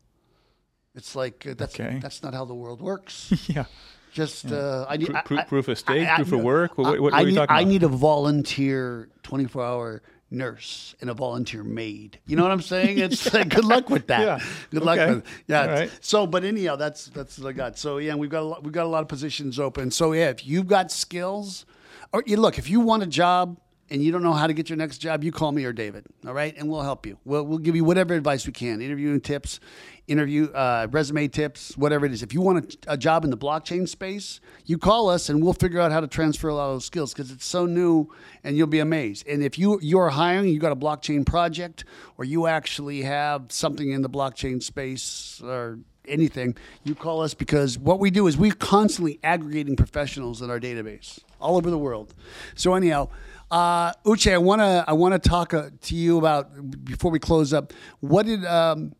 It's 0.95 1.15
like 1.15 1.47
uh, 1.47 1.55
that's 1.57 1.79
Okay. 1.79 1.99
that's 2.01 2.23
not 2.23 2.33
how 2.35 2.45
the 2.45 2.55
world 2.55 2.81
works. 2.81 3.33
yeah. 3.49 3.65
Just 4.13 4.51
uh, 4.51 4.87
I 4.89 4.97
need 4.97 5.13
Pro- 5.27 5.37
I- 5.39 5.45
proof 5.45 5.69
of 5.69 5.79
stake, 5.79 6.09
I- 6.09 6.13
I- 6.15 6.17
proof 6.17 6.33
of 6.33 6.41
work? 6.41 6.79
What- 6.79 6.87
what- 6.87 7.01
what 7.03 7.13
I 7.15 7.19
are 7.19 7.21
you 7.23 7.27
need, 7.33 7.35
talking 7.37 7.57
I 7.57 7.65
need 7.65 7.83
a 7.83 7.89
volunteer 7.89 9.09
twenty 9.23 9.45
four 9.47 9.63
hour 9.63 10.03
nurse 10.31 10.95
and 11.01 11.09
a 11.09 11.15
volunteer 11.15 11.63
maid. 11.63 12.19
You 12.27 12.37
know 12.37 12.43
what 12.43 12.53
I'm 12.53 12.63
saying? 12.63 12.99
It's 12.99 13.33
like, 13.35 13.49
good 13.49 13.65
luck 13.65 13.91
with 13.91 14.09
that. 14.09 14.21
Yeah. 14.21 14.39
Good 14.71 14.83
luck 14.83 14.99
with 14.99 15.25
yeah. 15.47 15.67
Right. 15.67 15.91
So, 16.01 16.27
but 16.27 16.45
anyhow, 16.45 16.77
that's 16.77 17.07
that's 17.07 17.39
what 17.39 17.49
I 17.49 17.53
got. 17.53 17.79
So 17.79 17.99
yeah, 17.99 18.15
we've 18.15 18.31
got 18.31 18.43
a 18.43 18.47
lot, 18.47 18.65
we've 18.65 18.73
got 18.73 18.85
a 18.85 18.89
lot 18.89 19.03
of 19.03 19.09
positions 19.09 19.59
open. 19.59 19.91
So 19.91 20.13
yeah, 20.13 20.31
if 20.31 20.47
you've 20.47 20.67
got 20.67 20.91
skills, 20.91 21.67
or 22.13 22.23
you 22.27 22.37
look, 22.37 22.59
if 22.59 22.69
you 22.69 22.81
want 22.81 23.03
a 23.03 23.07
job 23.07 23.59
and 23.91 24.03
you 24.03 24.11
don't 24.11 24.23
know 24.23 24.33
how 24.33 24.47
to 24.47 24.53
get 24.53 24.69
your 24.69 24.77
next 24.77 24.99
job, 24.99 25.23
you 25.23 25.31
call 25.31 25.53
me 25.53 25.65
or 25.65 25.73
David. 25.73 26.07
All 26.27 26.35
right, 26.35 26.55
and 26.57 26.69
we'll 26.69 26.83
help 26.83 27.07
you. 27.07 27.19
We'll 27.25 27.45
we'll 27.45 27.59
give 27.59 27.77
you 27.77 27.85
whatever 27.85 28.15
advice 28.15 28.47
we 28.47 28.53
can, 28.53 28.81
interviewing 28.81 29.21
tips, 29.21 29.61
interview 30.07 30.51
uh, 30.53 30.89
resume 30.91 31.29
tips, 31.29 31.77
whatever 31.77 32.07
it 32.07 32.13
is. 32.13 32.23
If 32.23 32.35
you 32.35 32.41
want 32.41 32.77
a, 32.87 32.93
a 32.93 32.97
job 32.97 33.25
in 33.25 33.31
the 33.31 33.37
blockchain 33.37 33.89
space, 33.89 34.41
you 34.65 34.79
call 34.79 35.09
us 35.09 35.29
and 35.29 35.43
we'll 35.43 35.53
figure 35.53 35.81
out 35.81 35.93
how 35.93 36.01
to 36.01 36.09
transfer 36.09 36.49
a 36.49 36.55
lot 36.55 36.69
of 36.69 36.75
those 36.77 36.87
skills 36.87 37.13
because 37.13 37.31
it's 37.31 37.47
so 37.47 37.67
new 37.67 38.13
and 38.43 38.57
you'll 38.57 38.67
be 38.67 38.81
amazed. 38.81 39.27
And 39.29 39.43
if 39.43 39.59
you 39.59 39.79
you're 39.81 40.11
hiring, 40.11 40.49
you 40.49 40.59
got 40.59 40.73
a 40.73 40.77
blockchain 40.77 41.25
project, 41.25 41.85
or 42.19 42.25
you 42.25 42.47
actually 42.47 43.03
have 43.03 43.47
something 43.51 43.91
in 43.91 44.03
the 44.03 44.11
blockchain 44.11 44.63
space 44.63 45.41
or 45.45 45.79
anything, 46.09 46.57
you 46.85 46.95
call 46.95 47.21
us 47.21 47.35
because 47.35 47.79
what 47.79 47.99
we 47.99 48.11
do 48.11 48.27
is 48.27 48.37
we're 48.37 48.53
constantly 48.53 49.19
aggregating 49.23 49.77
professionals 49.77 50.43
in 50.43 50.51
our 50.51 50.61
database 50.61 51.19
all 51.41 51.57
over 51.57 51.71
the 51.71 51.79
world. 51.79 52.15
So 52.55 52.75
anyhow, 52.75 53.09
uh, 53.51 53.93
Uche, 54.05 54.33
I 54.33 54.39
want 54.39 54.61
to 54.61 54.85
I 54.87 54.93
want 54.93 55.21
to 55.21 55.29
talk 55.29 55.55
uh, 55.55 55.71
to 55.83 55.95
you 55.95 56.19
about 56.19 56.85
before 56.85 57.11
we 57.11 57.19
close 57.19 57.53
up. 57.53 57.73
What 58.01 58.27
did 58.27 58.45
um, 58.45 58.93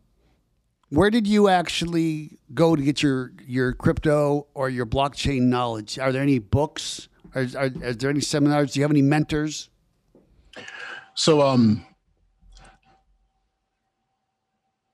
where 0.89 1.09
did 1.09 1.27
you 1.27 1.49
actually 1.49 2.39
go 2.53 2.75
to 2.75 2.81
get 2.81 3.03
your 3.03 3.33
your 3.45 3.73
crypto 3.73 4.47
or 4.53 4.69
your 4.69 4.85
blockchain 4.85 5.43
knowledge? 5.43 5.99
Are 5.99 6.11
there 6.11 6.21
any 6.21 6.39
books? 6.39 7.09
Are, 7.35 7.45
are, 7.57 7.65
are 7.83 7.93
there 7.93 8.09
any 8.09 8.21
seminars? 8.21 8.73
Do 8.73 8.79
you 8.79 8.83
have 8.83 8.91
any 8.91 9.01
mentors? 9.01 9.69
So 11.13 11.41
um 11.41 11.85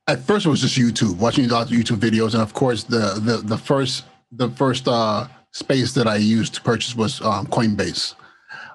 at 0.08 0.24
first 0.24 0.46
it 0.46 0.50
was 0.50 0.62
just 0.62 0.78
YouTube, 0.78 1.18
watching 1.18 1.48
lots 1.48 1.72
of 1.72 1.78
YouTube 1.78 1.98
videos, 1.98 2.34
and 2.34 2.42
of 2.42 2.54
course 2.54 2.84
the 2.84 3.20
the 3.24 3.38
the 3.38 3.58
first 3.58 4.06
the 4.32 4.50
first 4.50 4.88
uh 4.88 5.28
space 5.52 5.94
that 5.94 6.08
I 6.08 6.16
used 6.16 6.56
to 6.56 6.62
purchase 6.62 6.96
was 6.96 7.22
um, 7.22 7.46
Coinbase. 7.46 8.16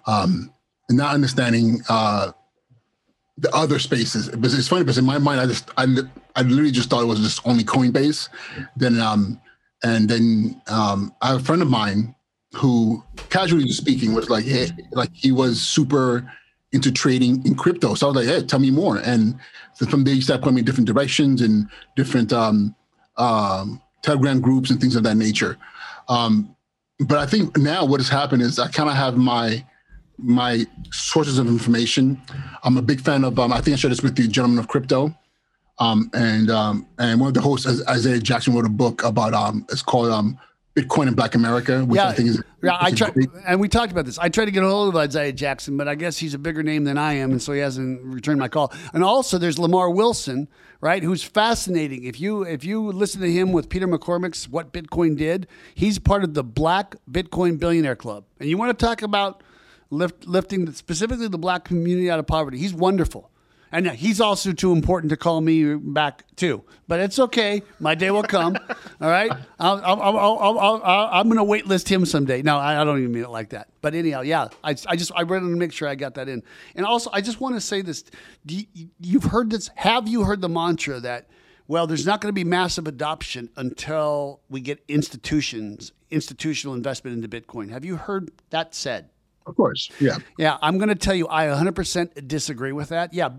Um 0.07 0.53
and 0.89 0.99
not 0.99 1.15
understanding 1.15 1.81
uh 1.89 2.33
the 3.41 3.55
other 3.55 3.79
spaces. 3.79 4.29
But 4.29 4.53
it's 4.53 4.67
funny 4.67 4.83
because 4.83 4.99
in 4.99 5.05
my 5.05 5.19
mind 5.19 5.41
I 5.41 5.47
just 5.47 5.71
I, 5.77 5.85
I 6.35 6.43
literally 6.43 6.73
just 6.73 6.91
thought 6.91 7.03
it 7.03 7.07
was 7.07 7.21
just 7.21 7.47
only 7.47 7.65
Coinbase. 7.65 8.29
Then 8.77 9.01
um 9.01 9.41
and 9.85 10.09
then 10.09 10.61
um 10.67 11.15
I 11.23 11.29
have 11.29 11.41
a 11.41 11.45
friend 11.45 11.63
of 11.63 11.71
mine 11.71 12.15
who 12.55 13.05
casually 13.31 13.69
speaking 13.69 14.15
was 14.15 14.31
like 14.31 14.45
hey 14.45 14.69
like 14.93 15.11
he 15.13 15.33
was 15.33 15.61
super 15.61 16.29
into 16.73 16.93
trading 16.93 17.45
in 17.47 17.55
crypto. 17.55 17.95
So 17.95 18.07
I 18.07 18.11
was 18.11 18.27
like, 18.27 18.35
hey, 18.35 18.47
tell 18.47 18.59
me 18.59 18.71
more. 18.71 18.99
And 18.99 19.39
so 19.75 19.87
from 19.87 20.05
there, 20.05 20.15
he 20.15 20.21
started 20.21 20.43
putting 20.43 20.57
me 20.57 20.63
different 20.63 20.87
directions 20.87 21.41
and 21.41 21.69
different 21.97 22.33
um, 22.33 22.75
um, 23.17 23.81
Telegram 24.03 24.41
groups 24.41 24.71
and 24.71 24.81
things 24.81 24.97
of 24.97 25.03
that 25.05 25.17
nature. 25.17 25.57
Um, 26.09 26.55
but 27.01 27.19
I 27.19 27.27
think 27.27 27.57
now 27.57 27.85
what 27.85 28.01
has 28.01 28.09
happened 28.09 28.43
is 28.43 28.59
I 28.59 28.69
kind 28.69 28.91
of 28.91 28.97
have 28.97 29.17
my 29.17 29.65
my 30.19 30.67
sources 30.91 31.39
of 31.39 31.47
information. 31.47 32.21
I'm 32.65 32.77
a 32.77 32.83
big 32.83 33.01
fan 33.01 33.25
of. 33.25 33.39
Um, 33.39 33.53
I 33.53 33.61
think 33.61 33.75
I 33.75 33.77
shared 33.77 33.93
this 33.93 34.03
with 34.03 34.17
the 34.17 34.29
Gentleman 34.29 34.59
of 34.59 34.69
Crypto. 34.69 35.17
Um, 35.79 36.11
and 36.13 36.51
um, 36.51 36.87
and 36.99 37.21
one 37.21 37.29
of 37.29 37.35
the 37.35 37.41
hosts, 37.41 37.67
Isaiah 37.89 38.19
Jackson, 38.19 38.55
wrote 38.55 38.67
a 38.67 38.71
book 38.71 39.05
about 39.05 39.33
um, 39.33 39.65
it's 39.71 39.83
called 39.83 40.11
um, 40.11 40.39
Bitcoin 40.79 41.09
in 41.09 41.15
Black 41.15 41.35
America, 41.35 41.85
which 41.85 41.99
Yeah, 41.99 42.09
I 42.09 42.13
think 42.15 42.31
is 42.31 42.43
yeah. 42.63 42.77
I 42.81 42.91
tried, 42.91 43.15
and 43.47 43.61
we 43.61 43.69
talked 43.69 43.93
about 43.93 44.05
this. 44.05 44.19
I 44.19 44.29
tried 44.29 44.47
to 44.47 44.51
get 44.51 44.63
a 44.63 44.69
hold 44.69 44.89
of 44.89 44.97
Isaiah 44.97 45.33
Jackson, 45.33 45.77
but 45.77 45.87
I 45.87 45.95
guess 45.95 46.19
he's 46.19 46.35
a 46.35 46.39
bigger 46.39 46.63
name 46.63 46.85
than 46.85 46.99
I 46.99 47.15
am, 47.15 47.31
and 47.31 47.41
so 47.41 47.53
he 47.53 47.61
hasn't 47.61 48.03
returned 48.03 48.41
my 48.41 48.49
call. 48.49 48.73
And 48.93 49.05
also, 49.05 49.39
there's 49.39 49.59
Lamar 49.59 49.91
Wilson, 49.91 50.49
right? 50.81 51.03
Who's 51.03 51.23
fascinating. 51.23 52.05
If 52.05 52.21
you 52.21 52.43
if 52.43 52.65
you 52.65 52.91
listen 52.91 53.21
to 53.21 53.31
him 53.31 53.53
with 53.53 53.69
Peter 53.69 53.87
McCormack's 53.87 54.49
"What 54.49 54.73
Bitcoin 54.73 55.17
Did," 55.17 55.47
he's 55.75 55.99
part 55.99 56.25
of 56.25 56.35
the 56.35 56.45
Black 56.45 56.97
Bitcoin 57.11 57.59
Billionaire 57.59 57.97
Club. 57.97 58.25
And 58.41 58.49
you 58.49 58.59
want 58.59 58.77
to 58.77 58.85
talk 58.85 59.03
about 59.03 59.43
lift, 59.91 60.27
lifting 60.27 60.71
specifically 60.73 61.29
the 61.29 61.39
black 61.39 61.65
community 61.65 62.11
out 62.11 62.19
of 62.19 62.27
poverty? 62.27 62.59
He's 62.59 62.75
wonderful. 62.75 63.31
And 63.71 63.87
he's 63.91 64.21
also 64.21 64.53
too 64.53 64.73
important 64.73 65.11
to 65.11 65.17
call 65.17 65.41
me 65.41 65.75
back 65.75 66.25
too. 66.37 66.65
But 66.87 67.01
it's 67.01 67.19
okay. 67.19 67.63
My 67.79 67.95
day 67.95 68.11
will 68.11 68.23
come. 68.23 68.57
all 69.01 69.11
right. 69.11 69.31
I'll, 69.59 69.83
I'll, 69.85 70.01
I'll, 70.01 70.59
I'll, 70.59 70.83
i 71.13 71.21
am 71.21 71.29
going 71.29 71.37
to 71.37 71.45
waitlist 71.45 71.89
him 71.89 72.07
someday. 72.07 72.41
No, 72.41 72.57
I, 72.57 72.81
I, 72.81 72.85
don't 72.85 72.99
even 72.99 73.13
mean 73.13 73.25
it 73.25 73.31
like 73.31 73.51
that. 73.51 73.69
But 73.83 73.95
anyhow, 73.95 74.23
yeah, 74.23 74.49
I, 74.65 74.71
I 74.87 74.97
just 74.97 75.13
I 75.15 75.23
wanted 75.25 75.51
to 75.51 75.57
make 75.57 75.73
sure 75.73 75.87
I 75.87 75.97
got 75.97 76.15
that 76.15 76.29
in. 76.29 76.43
And 76.77 76.87
also, 76.87 77.11
I 77.13 77.21
just 77.21 77.41
want 77.41 77.57
to 77.57 77.61
say 77.61 77.83
this: 77.83 78.05
you, 78.47 78.65
you've 79.01 79.25
heard 79.25 79.51
this. 79.51 79.69
Have 79.75 80.09
you 80.09 80.25
heard 80.25 80.41
the 80.41 80.49
mantra 80.49 81.01
that? 81.01 81.29
Well, 81.67 81.87
there's 81.87 82.07
not 82.07 82.23
going 82.23 82.31
to 82.31 82.35
be 82.35 82.45
massive 82.45 82.87
adoption 82.87 83.51
until 83.55 84.41
we 84.49 84.63
get 84.63 84.83
institutions, 84.89 85.93
institutional 86.11 86.75
investment 86.75 87.23
into 87.23 87.29
Bitcoin. 87.29 87.71
Have 87.71 87.85
you 87.85 87.97
heard 87.97 88.31
that 88.49 88.75
said? 88.75 89.11
Of 89.49 89.57
course. 89.57 89.91
Yeah. 90.01 90.19
Yeah. 90.37 90.59
I'm 90.63 90.79
going 90.79 90.91
to 90.91 90.95
tell 90.95 91.15
you, 91.15 91.27
I 91.29 91.47
100% 91.47 92.29
disagree 92.29 92.73
with 92.73 92.91
that. 92.91 93.13
Yeah. 93.15 93.31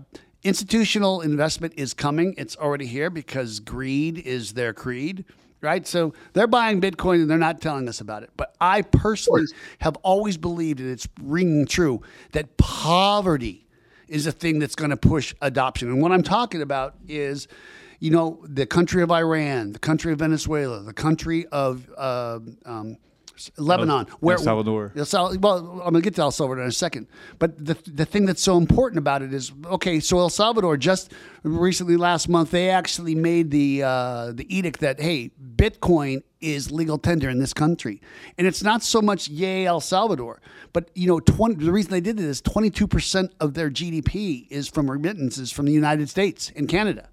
Institutional 0.42 1.20
investment 1.20 1.74
is 1.76 1.94
coming. 1.94 2.34
It's 2.36 2.56
already 2.56 2.86
here 2.86 3.10
because 3.10 3.60
greed 3.60 4.18
is 4.18 4.54
their 4.54 4.72
creed, 4.72 5.24
right? 5.60 5.86
So 5.86 6.14
they're 6.32 6.46
buying 6.46 6.80
Bitcoin 6.80 7.22
and 7.22 7.30
they're 7.30 7.38
not 7.38 7.60
telling 7.60 7.88
us 7.88 8.00
about 8.00 8.22
it. 8.22 8.30
But 8.36 8.54
I 8.60 8.82
personally 8.82 9.44
have 9.80 9.96
always 9.96 10.38
believed, 10.38 10.80
and 10.80 10.90
it's 10.90 11.06
ringing 11.22 11.66
true, 11.66 12.02
that 12.32 12.56
poverty 12.56 13.66
is 14.08 14.26
a 14.26 14.32
thing 14.32 14.58
that's 14.58 14.74
going 14.74 14.90
to 14.90 14.96
push 14.96 15.34
adoption. 15.42 15.88
And 15.88 16.00
what 16.00 16.10
I'm 16.10 16.22
talking 16.22 16.62
about 16.62 16.96
is 17.06 17.46
you 18.00 18.10
know, 18.10 18.42
the 18.44 18.66
country 18.66 19.02
of 19.02 19.10
Iran, 19.10 19.72
the 19.72 19.78
country 19.78 20.12
of 20.12 20.18
Venezuela, 20.18 20.80
the 20.82 20.94
country 20.94 21.46
of 21.48 21.88
uh, 21.96 22.40
um, 22.64 22.96
Lebanon, 23.56 24.06
where 24.20 24.36
El 24.36 24.42
Salvador. 24.42 24.92
El 24.96 25.04
Sal- 25.04 25.38
well, 25.38 25.58
I'm 25.58 25.92
going 25.92 25.94
to 25.94 26.00
get 26.00 26.14
to 26.16 26.22
El 26.22 26.30
Salvador 26.30 26.62
in 26.62 26.68
a 26.68 26.72
second. 26.72 27.06
But 27.38 27.64
the 27.64 27.76
the 27.86 28.04
thing 28.04 28.26
that's 28.26 28.42
so 28.42 28.56
important 28.56 28.98
about 28.98 29.22
it 29.22 29.32
is 29.32 29.52
okay. 29.66 30.00
So 30.00 30.18
El 30.18 30.30
Salvador 30.30 30.76
just 30.76 31.12
recently 31.42 31.96
last 31.96 32.28
month 32.28 32.50
they 32.50 32.70
actually 32.70 33.14
made 33.14 33.50
the 33.50 33.82
uh, 33.82 34.32
the 34.32 34.46
edict 34.54 34.80
that 34.80 35.00
hey, 35.00 35.30
Bitcoin 35.56 36.22
is 36.40 36.70
legal 36.70 36.98
tender 36.98 37.28
in 37.28 37.38
this 37.38 37.52
country, 37.52 38.00
and 38.38 38.46
it's 38.46 38.62
not 38.62 38.82
so 38.82 39.00
much 39.00 39.28
yay 39.28 39.66
El 39.66 39.80
Salvador, 39.80 40.40
but 40.72 40.90
you 40.94 41.06
know, 41.06 41.20
20, 41.20 41.64
the 41.64 41.72
reason 41.72 41.90
they 41.90 42.00
did 42.00 42.18
it 42.18 42.24
is 42.24 42.40
22 42.40 42.86
percent 42.86 43.32
of 43.40 43.54
their 43.54 43.70
GDP 43.70 44.46
is 44.50 44.68
from 44.68 44.90
remittances 44.90 45.52
from 45.52 45.66
the 45.66 45.72
United 45.72 46.08
States 46.08 46.52
and 46.56 46.68
Canada 46.68 47.08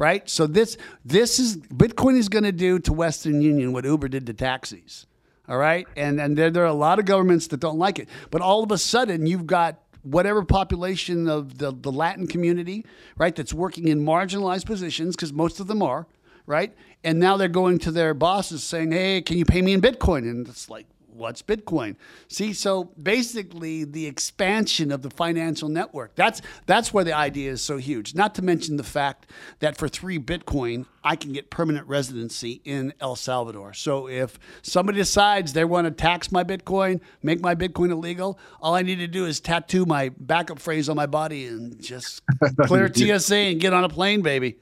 right? 0.00 0.28
So 0.28 0.46
this 0.46 0.76
this 1.04 1.38
is 1.38 1.58
Bitcoin 1.58 2.16
is 2.16 2.28
going 2.28 2.44
to 2.44 2.52
do 2.52 2.78
to 2.80 2.92
Western 2.92 3.42
Union 3.42 3.72
what 3.72 3.84
Uber 3.84 4.08
did 4.08 4.26
to 4.26 4.32
taxis. 4.32 5.06
All 5.50 5.58
right. 5.58 5.86
And, 5.96 6.20
and 6.20 6.38
there, 6.38 6.48
there 6.48 6.62
are 6.62 6.66
a 6.66 6.72
lot 6.72 7.00
of 7.00 7.06
governments 7.06 7.48
that 7.48 7.58
don't 7.58 7.78
like 7.78 7.98
it. 7.98 8.08
But 8.30 8.40
all 8.40 8.62
of 8.62 8.70
a 8.70 8.78
sudden, 8.78 9.26
you've 9.26 9.48
got 9.48 9.80
whatever 10.02 10.44
population 10.44 11.28
of 11.28 11.58
the, 11.58 11.72
the 11.72 11.90
Latin 11.90 12.28
community, 12.28 12.86
right, 13.18 13.34
that's 13.34 13.52
working 13.52 13.88
in 13.88 14.00
marginalized 14.00 14.64
positions, 14.64 15.16
because 15.16 15.32
most 15.32 15.58
of 15.58 15.66
them 15.66 15.82
are, 15.82 16.06
right? 16.46 16.72
And 17.02 17.18
now 17.18 17.36
they're 17.36 17.48
going 17.48 17.80
to 17.80 17.90
their 17.90 18.14
bosses 18.14 18.62
saying, 18.62 18.92
hey, 18.92 19.22
can 19.22 19.38
you 19.38 19.44
pay 19.44 19.60
me 19.60 19.72
in 19.72 19.80
Bitcoin? 19.80 20.20
And 20.20 20.48
it's 20.48 20.70
like, 20.70 20.86
what's 21.20 21.42
Bitcoin? 21.42 21.96
See, 22.26 22.52
so 22.52 22.84
basically 23.00 23.84
the 23.84 24.06
expansion 24.06 24.90
of 24.90 25.02
the 25.02 25.10
financial 25.10 25.68
network. 25.68 26.16
That's 26.16 26.40
that's 26.66 26.92
where 26.92 27.04
the 27.04 27.12
idea 27.12 27.52
is 27.52 27.62
so 27.62 27.76
huge. 27.76 28.14
Not 28.14 28.34
to 28.36 28.42
mention 28.42 28.76
the 28.76 28.82
fact 28.82 29.30
that 29.60 29.76
for 29.76 29.86
3 29.86 30.18
Bitcoin, 30.18 30.86
I 31.04 31.16
can 31.16 31.32
get 31.32 31.50
permanent 31.50 31.86
residency 31.86 32.60
in 32.64 32.92
El 33.00 33.16
Salvador. 33.16 33.74
So 33.74 34.08
if 34.08 34.38
somebody 34.62 34.98
decides 34.98 35.52
they 35.52 35.64
want 35.64 35.86
to 35.86 35.90
tax 35.90 36.32
my 36.32 36.42
Bitcoin, 36.42 37.00
make 37.22 37.40
my 37.40 37.54
Bitcoin 37.54 37.90
illegal, 37.90 38.38
all 38.60 38.74
I 38.74 38.82
need 38.82 38.96
to 38.96 39.06
do 39.06 39.26
is 39.26 39.40
tattoo 39.40 39.86
my 39.86 40.10
backup 40.18 40.58
phrase 40.58 40.88
on 40.88 40.96
my 40.96 41.06
body 41.06 41.46
and 41.46 41.80
just 41.80 42.22
clear 42.62 42.92
TSA 42.92 43.36
and 43.36 43.60
get 43.60 43.72
on 43.72 43.84
a 43.84 43.88
plane, 43.88 44.22
baby. 44.22 44.58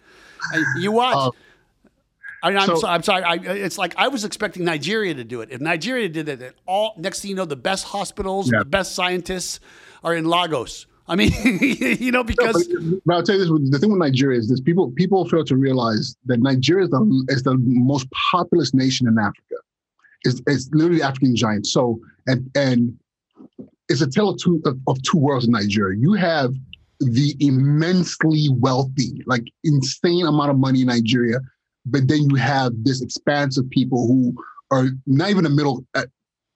You 0.78 0.92
watch. 0.92 1.16
Uh, 1.16 1.30
I 2.43 2.51
mean, 2.51 2.59
I'm, 2.59 2.66
so, 2.66 2.76
so, 2.76 2.89
I'm 2.89 3.03
sorry. 3.03 3.22
I, 3.24 3.34
it's 3.34 3.78
like 3.78 3.95
I 3.97 4.09
was 4.09 4.24
expecting 4.24 4.64
Nigeria 4.64 5.14
to 5.14 5.24
do 5.24 5.41
it. 5.41 5.51
If 5.51 5.61
Nigeria 5.61 6.09
did 6.09 6.28
it, 6.28 6.55
all 6.66 6.95
next 6.97 7.20
thing 7.20 7.30
you 7.30 7.36
know, 7.36 7.45
the 7.45 7.57
best 7.57 7.84
hospitals, 7.84 8.51
yeah. 8.51 8.61
the 8.61 8.64
best 8.64 8.95
scientists 8.95 9.61
are 10.05 10.14
in 10.14 10.24
Lagos. 10.24 10.86
I 11.09 11.16
mean, 11.16 11.32
you 11.61 12.12
know, 12.12 12.22
because. 12.22 12.68
No, 12.68 12.91
but, 12.91 13.01
but, 13.07 13.14
I'll 13.14 13.22
tell 13.22 13.36
you 13.36 13.59
this: 13.59 13.70
the 13.70 13.78
thing 13.78 13.91
with 13.91 13.99
Nigeria 13.99 14.39
is 14.39 14.49
this: 14.49 14.61
people 14.61 14.91
people 14.93 15.28
fail 15.28 15.45
to 15.45 15.57
realize 15.57 16.16
that 16.26 16.41
Nigeria 16.41 16.84
is 16.84 16.91
the, 16.91 17.24
is 17.28 17.43
the 17.43 17.57
most 17.59 18.07
populous 18.32 18.74
nation 18.74 19.09
in 19.09 19.18
Africa. 19.18 19.57
It's, 20.24 20.41
it's 20.47 20.68
literally 20.72 21.03
African 21.03 21.34
giant. 21.34 21.66
So 21.66 22.01
and 22.26 22.49
and 22.55 22.97
it's 23.89 24.03
a 24.03 24.11
tale 24.11 24.28
of 24.30 24.39
two 24.39 24.62
of, 24.64 24.78
of 24.86 25.03
two 25.03 25.18
worlds 25.18 25.47
in 25.47 25.53
Nigeria. 25.53 25.99
You 25.99 26.12
have 26.12 26.55
the 27.01 27.34
immensely 27.41 28.49
wealthy, 28.51 29.22
like 29.26 29.45
insane 29.64 30.26
amount 30.26 30.51
of 30.51 30.59
money 30.59 30.82
in 30.82 30.89
Nigeria 30.89 31.41
but 31.87 32.09
then 32.09 32.29
you 32.29 32.37
have 32.37 32.72
this 32.83 33.03
expanse 33.03 33.59
of 33.59 33.68
people 33.70 34.07
who 34.07 34.35
are 34.70 34.89
not 35.07 35.31
even 35.31 35.47
a 35.47 35.51
middle. 35.51 35.85
Uh, 35.95 36.05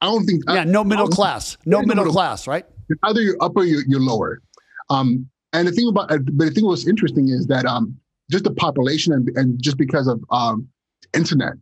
I 0.01 0.07
don't 0.07 0.25
think. 0.25 0.43
Yeah, 0.49 0.65
no 0.65 0.85
middle 0.85 1.09
class. 1.09 1.57
No 1.65 1.79
middle, 1.81 1.97
middle, 1.97 2.13
class, 2.13 2.47
right? 2.47 2.65
Either 3.05 3.23
you're 3.23 3.37
upper, 3.41 3.65
you're, 3.65 3.85
you're 3.87 4.01
lower. 4.01 4.43
Um, 4.91 5.29
and 5.53 5.69
the 5.69 5.73
thing 5.73 5.89
about, 5.89 6.11
uh, 6.11 6.19
but 6.19 6.47
the 6.47 6.51
thing 6.51 6.65
what's 6.65 6.87
interesting 6.87 7.29
is 7.29 7.47
that 7.47 7.65
um, 7.67 7.97
just 8.31 8.45
the 8.45 8.53
population 8.53 9.13
and, 9.13 9.29
and 9.37 9.63
just 9.63 9.77
because 9.77 10.09
of 10.09 10.23
um, 10.31 10.69
internet, 11.15 11.55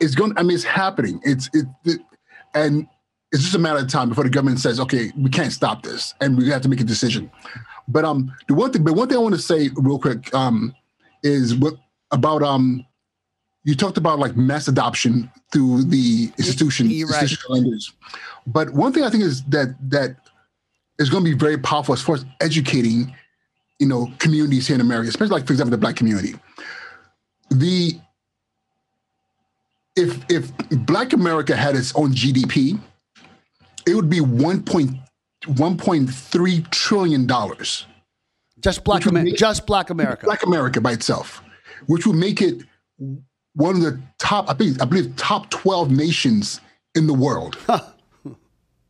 it's 0.00 0.14
going. 0.14 0.32
I 0.36 0.42
mean, 0.42 0.54
it's 0.54 0.64
happening. 0.64 1.20
It's 1.24 1.50
it, 1.52 1.66
it, 1.84 2.00
and 2.54 2.86
it's 3.32 3.42
just 3.42 3.54
a 3.54 3.58
matter 3.58 3.80
of 3.80 3.88
time 3.88 4.08
before 4.08 4.24
the 4.24 4.30
government 4.30 4.60
says, 4.60 4.78
okay, 4.80 5.12
we 5.16 5.30
can't 5.30 5.52
stop 5.52 5.82
this, 5.82 6.14
and 6.20 6.38
we 6.38 6.48
have 6.50 6.62
to 6.62 6.68
make 6.68 6.80
a 6.80 6.84
decision. 6.84 7.30
But 7.88 8.04
um, 8.04 8.32
the 8.48 8.54
one 8.54 8.72
thing, 8.72 8.84
but 8.84 8.94
one 8.94 9.08
thing 9.08 9.18
I 9.18 9.20
want 9.20 9.34
to 9.34 9.40
say 9.40 9.70
real 9.74 9.98
quick 9.98 10.32
um, 10.34 10.74
is 11.22 11.54
what 11.54 11.74
about 12.10 12.42
um 12.42 12.86
you 13.66 13.74
talked 13.74 13.98
about 13.98 14.20
like 14.20 14.36
mass 14.36 14.68
adoption 14.68 15.28
through 15.52 15.82
the 15.82 16.30
institution, 16.38 16.86
right. 16.86 17.00
institutional 17.00 17.58
lenders. 17.60 17.92
But 18.46 18.70
one 18.70 18.92
thing 18.92 19.02
I 19.02 19.10
think 19.10 19.24
is 19.24 19.42
that 19.46 19.74
that 19.90 20.16
is 21.00 21.10
going 21.10 21.24
to 21.24 21.30
be 21.30 21.36
very 21.36 21.58
powerful 21.58 21.92
as 21.92 22.00
far 22.00 22.14
as 22.14 22.24
educating, 22.40 23.12
you 23.80 23.88
know, 23.88 24.12
communities 24.20 24.68
here 24.68 24.76
in 24.76 24.80
America, 24.80 25.08
especially 25.08 25.32
like 25.32 25.46
for 25.48 25.52
example 25.52 25.72
the 25.72 25.78
Black 25.78 25.96
community. 25.96 26.34
The 27.50 27.98
if 29.96 30.24
if 30.30 30.52
Black 30.86 31.12
America 31.12 31.56
had 31.56 31.74
its 31.74 31.92
own 31.96 32.12
GDP, 32.12 32.78
it 33.84 33.96
would 33.96 34.08
be 34.08 34.20
one 34.20 34.62
point 34.62 34.92
one 35.56 35.76
point 35.76 36.08
three 36.08 36.64
trillion 36.70 37.26
dollars. 37.26 37.84
Just 38.60 38.84
Black 38.84 39.06
America. 39.06 39.36
Just 39.36 39.66
Black 39.66 39.90
America. 39.90 40.24
Black 40.24 40.44
America 40.44 40.80
by 40.80 40.92
itself 40.92 41.42
which 41.86 42.06
would 42.06 42.16
make 42.16 42.40
it 42.40 42.62
one 43.54 43.76
of 43.76 43.82
the 43.82 44.00
top, 44.18 44.48
I 44.48 44.54
think, 44.54 44.80
I 44.82 44.84
believe, 44.84 45.14
top 45.16 45.50
12 45.50 45.90
nations 45.90 46.60
in 46.94 47.06
the 47.06 47.14
world. 47.14 47.58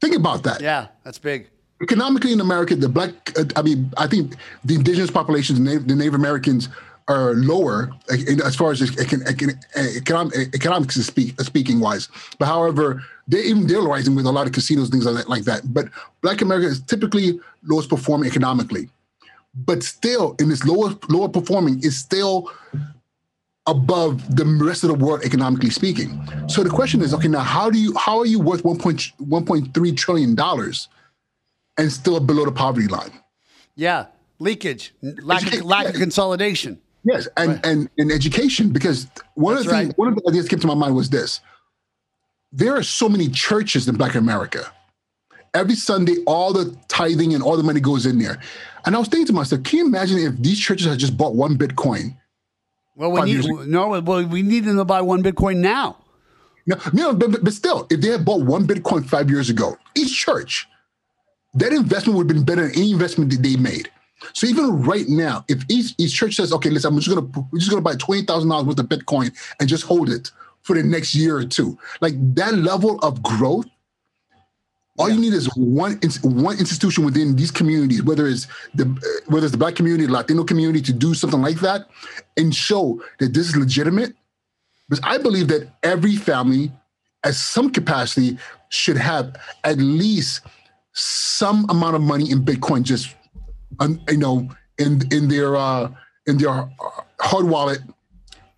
Think 0.00 0.14
about 0.14 0.42
that. 0.44 0.60
Yeah, 0.60 0.88
that's 1.04 1.18
big. 1.18 1.48
Economically 1.82 2.32
in 2.32 2.40
America, 2.40 2.76
the 2.76 2.88
black, 2.88 3.38
uh, 3.38 3.44
I 3.54 3.62
mean, 3.62 3.92
I 3.96 4.06
think 4.06 4.36
the 4.64 4.76
indigenous 4.76 5.10
populations, 5.10 5.58
the 5.58 5.94
Native, 5.94 6.14
Americans, 6.14 6.68
are 7.08 7.34
lower 7.34 7.90
as 8.44 8.56
far 8.56 8.72
as 8.72 8.82
economics 8.82 10.96
is 10.96 11.06
speak, 11.06 11.40
speaking 11.40 11.80
wise. 11.80 12.08
But 12.38 12.46
however, 12.46 13.02
they 13.28 13.42
even 13.42 13.66
they're 13.66 13.82
rising 13.82 14.14
with 14.14 14.26
a 14.26 14.32
lot 14.32 14.46
of 14.46 14.52
casinos, 14.52 14.88
things 14.88 15.04
like 15.04 15.16
that, 15.16 15.28
like 15.28 15.44
that. 15.44 15.72
But 15.72 15.88
Black 16.22 16.40
America 16.40 16.66
is 16.66 16.80
typically 16.80 17.38
lowest 17.64 17.90
performing 17.90 18.28
economically 18.28 18.88
but 19.56 19.82
still 19.82 20.36
in 20.38 20.48
this 20.48 20.64
lower 20.64 20.94
lower 21.08 21.28
performing 21.28 21.82
is 21.82 21.96
still 21.96 22.50
above 23.66 24.36
the 24.36 24.44
rest 24.44 24.84
of 24.84 24.88
the 24.88 24.94
world 24.94 25.22
economically 25.24 25.70
speaking. 25.70 26.22
So 26.48 26.62
the 26.62 26.70
question 26.70 27.02
is, 27.02 27.12
okay, 27.14 27.28
now 27.28 27.40
how 27.40 27.70
do 27.70 27.78
you 27.78 27.96
how 27.96 28.18
are 28.18 28.26
you 28.26 28.38
worth 28.38 28.62
1.3 28.62 29.96
trillion 29.96 30.34
dollars 30.34 30.88
and 31.78 31.90
still 31.90 32.20
below 32.20 32.44
the 32.44 32.52
poverty 32.52 32.86
line? 32.86 33.12
Yeah, 33.74 34.06
leakage, 34.38 34.94
lack 35.02 35.52
of, 35.52 35.64
lack 35.64 35.88
of 35.88 35.94
consolidation. 35.94 36.80
Yes, 37.04 37.28
and 37.36 37.52
right. 37.52 37.66
and 37.66 37.90
and 37.98 38.12
education 38.12 38.70
because 38.70 39.06
one 39.34 39.54
That's 39.54 39.66
of 39.66 39.70
the 39.70 39.76
things, 39.78 39.88
right. 39.88 39.98
one 39.98 40.08
of 40.08 40.16
the 40.16 40.28
ideas 40.28 40.44
that 40.46 40.50
came 40.50 40.60
to 40.60 40.66
my 40.66 40.74
mind 40.74 40.94
was 40.94 41.10
this: 41.10 41.40
there 42.52 42.76
are 42.76 42.82
so 42.82 43.08
many 43.08 43.28
churches 43.28 43.88
in 43.88 43.96
Black 43.96 44.14
America. 44.14 44.72
Every 45.56 45.74
Sunday, 45.74 46.16
all 46.26 46.52
the 46.52 46.76
tithing 46.88 47.32
and 47.32 47.42
all 47.42 47.56
the 47.56 47.62
money 47.62 47.80
goes 47.80 48.04
in 48.04 48.18
there. 48.18 48.38
And 48.84 48.94
I 48.94 48.98
was 48.98 49.08
thinking 49.08 49.26
to 49.28 49.32
myself, 49.32 49.62
can 49.62 49.78
you 49.78 49.86
imagine 49.86 50.18
if 50.18 50.36
these 50.36 50.60
churches 50.60 50.86
had 50.86 50.98
just 50.98 51.16
bought 51.16 51.34
one 51.34 51.56
Bitcoin? 51.56 52.14
Well, 52.94 53.10
we 53.10 53.22
need 53.22 53.44
no. 53.66 54.00
Well, 54.00 54.26
we 54.26 54.42
need 54.42 54.64
them 54.64 54.76
to 54.76 54.84
buy 54.84 55.00
one 55.00 55.22
Bitcoin 55.22 55.56
now. 55.56 55.96
No, 56.66 56.76
no, 56.92 57.14
but, 57.14 57.42
but 57.42 57.52
still, 57.52 57.86
if 57.90 58.00
they 58.00 58.08
had 58.08 58.24
bought 58.24 58.42
one 58.44 58.66
Bitcoin 58.66 59.06
five 59.06 59.30
years 59.30 59.48
ago, 59.48 59.76
each 59.94 60.14
church, 60.14 60.66
that 61.54 61.72
investment 61.72 62.18
would 62.18 62.28
have 62.28 62.36
been 62.36 62.44
better 62.44 62.68
than 62.68 62.76
any 62.76 62.92
investment 62.92 63.30
that 63.30 63.42
they 63.42 63.56
made. 63.56 63.90
So 64.32 64.46
even 64.46 64.82
right 64.82 65.08
now, 65.08 65.44
if 65.48 65.62
each, 65.68 65.94
each 65.98 66.14
church 66.14 66.34
says, 66.36 66.52
"Okay, 66.52 66.70
listen, 66.70 66.92
I'm 66.92 67.00
just 67.00 67.14
gonna 67.14 67.46
we're 67.52 67.58
just 67.58 67.70
gonna 67.70 67.82
buy 67.82 67.96
twenty 67.96 68.22
thousand 68.22 68.50
dollars 68.50 68.66
worth 68.66 68.78
of 68.78 68.86
Bitcoin 68.86 69.32
and 69.58 69.68
just 69.68 69.84
hold 69.84 70.10
it 70.10 70.30
for 70.62 70.74
the 70.74 70.82
next 70.82 71.14
year 71.14 71.36
or 71.36 71.44
two, 71.44 71.78
like 72.00 72.14
that 72.34 72.54
level 72.54 72.98
of 73.00 73.22
growth 73.22 73.66
All 74.98 75.10
you 75.10 75.20
need 75.20 75.34
is 75.34 75.46
one 75.56 76.00
one 76.22 76.58
institution 76.58 77.04
within 77.04 77.36
these 77.36 77.50
communities, 77.50 78.02
whether 78.02 78.26
it's 78.26 78.46
the 78.74 78.84
whether 79.26 79.46
it's 79.46 79.52
the 79.52 79.58
black 79.58 79.74
community, 79.74 80.06
Latino 80.06 80.44
community, 80.44 80.80
to 80.82 80.92
do 80.92 81.14
something 81.14 81.42
like 81.42 81.60
that 81.60 81.88
and 82.36 82.54
show 82.54 83.02
that 83.18 83.34
this 83.34 83.48
is 83.48 83.56
legitimate. 83.56 84.14
Because 84.88 85.04
I 85.04 85.18
believe 85.18 85.48
that 85.48 85.68
every 85.82 86.16
family, 86.16 86.72
at 87.24 87.34
some 87.34 87.70
capacity, 87.70 88.38
should 88.68 88.96
have 88.96 89.36
at 89.64 89.78
least 89.78 90.42
some 90.92 91.66
amount 91.68 91.96
of 91.96 92.02
money 92.02 92.30
in 92.30 92.44
Bitcoin, 92.44 92.82
just 92.82 93.14
you 94.08 94.16
know, 94.16 94.48
in 94.78 95.02
in 95.12 95.28
their 95.28 95.56
uh, 95.56 95.90
in 96.26 96.38
their 96.38 96.50
uh, 96.50 96.68
hard 97.20 97.46
wallet 97.46 97.80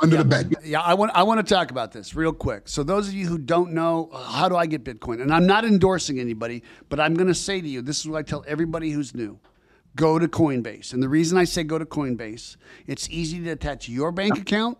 under 0.00 0.16
the 0.16 0.24
bed. 0.24 0.54
Yeah, 0.64 0.80
I 0.80 0.94
want 0.94 1.12
I 1.14 1.22
want 1.22 1.46
to 1.46 1.54
talk 1.54 1.70
about 1.70 1.92
this 1.92 2.14
real 2.14 2.32
quick. 2.32 2.68
So 2.68 2.82
those 2.82 3.08
of 3.08 3.14
you 3.14 3.26
who 3.26 3.38
don't 3.38 3.72
know, 3.72 4.10
how 4.12 4.48
do 4.48 4.56
I 4.56 4.66
get 4.66 4.84
Bitcoin? 4.84 5.20
And 5.20 5.32
I'm 5.32 5.46
not 5.46 5.64
endorsing 5.64 6.20
anybody, 6.20 6.62
but 6.88 7.00
I'm 7.00 7.14
going 7.14 7.28
to 7.28 7.34
say 7.34 7.60
to 7.60 7.68
you, 7.68 7.82
this 7.82 8.00
is 8.00 8.08
what 8.08 8.18
I 8.18 8.22
tell 8.22 8.44
everybody 8.46 8.90
who's 8.90 9.14
new. 9.14 9.38
Go 9.96 10.18
to 10.18 10.28
Coinbase. 10.28 10.92
And 10.92 11.02
the 11.02 11.08
reason 11.08 11.36
I 11.36 11.44
say 11.44 11.64
go 11.64 11.78
to 11.78 11.86
Coinbase, 11.86 12.56
it's 12.86 13.08
easy 13.10 13.42
to 13.44 13.50
attach 13.50 13.88
your 13.88 14.12
bank 14.12 14.38
account 14.38 14.78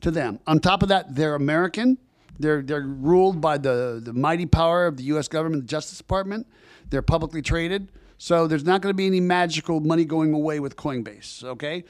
to 0.00 0.10
them. 0.10 0.40
On 0.46 0.58
top 0.58 0.82
of 0.82 0.88
that, 0.88 1.14
they're 1.14 1.34
American. 1.34 1.98
They're 2.38 2.62
they're 2.62 2.82
ruled 2.82 3.40
by 3.40 3.58
the 3.58 4.00
the 4.02 4.12
mighty 4.12 4.46
power 4.46 4.86
of 4.86 4.96
the 4.96 5.04
US 5.04 5.28
government, 5.28 5.62
the 5.62 5.68
Justice 5.68 5.98
Department. 5.98 6.46
They're 6.90 7.02
publicly 7.02 7.42
traded. 7.42 7.90
So 8.16 8.46
there's 8.46 8.64
not 8.64 8.80
going 8.80 8.90
to 8.92 8.96
be 8.96 9.06
any 9.06 9.20
magical 9.20 9.80
money 9.80 10.04
going 10.04 10.32
away 10.32 10.60
with 10.60 10.76
Coinbase, 10.76 11.44
okay? 11.44 11.84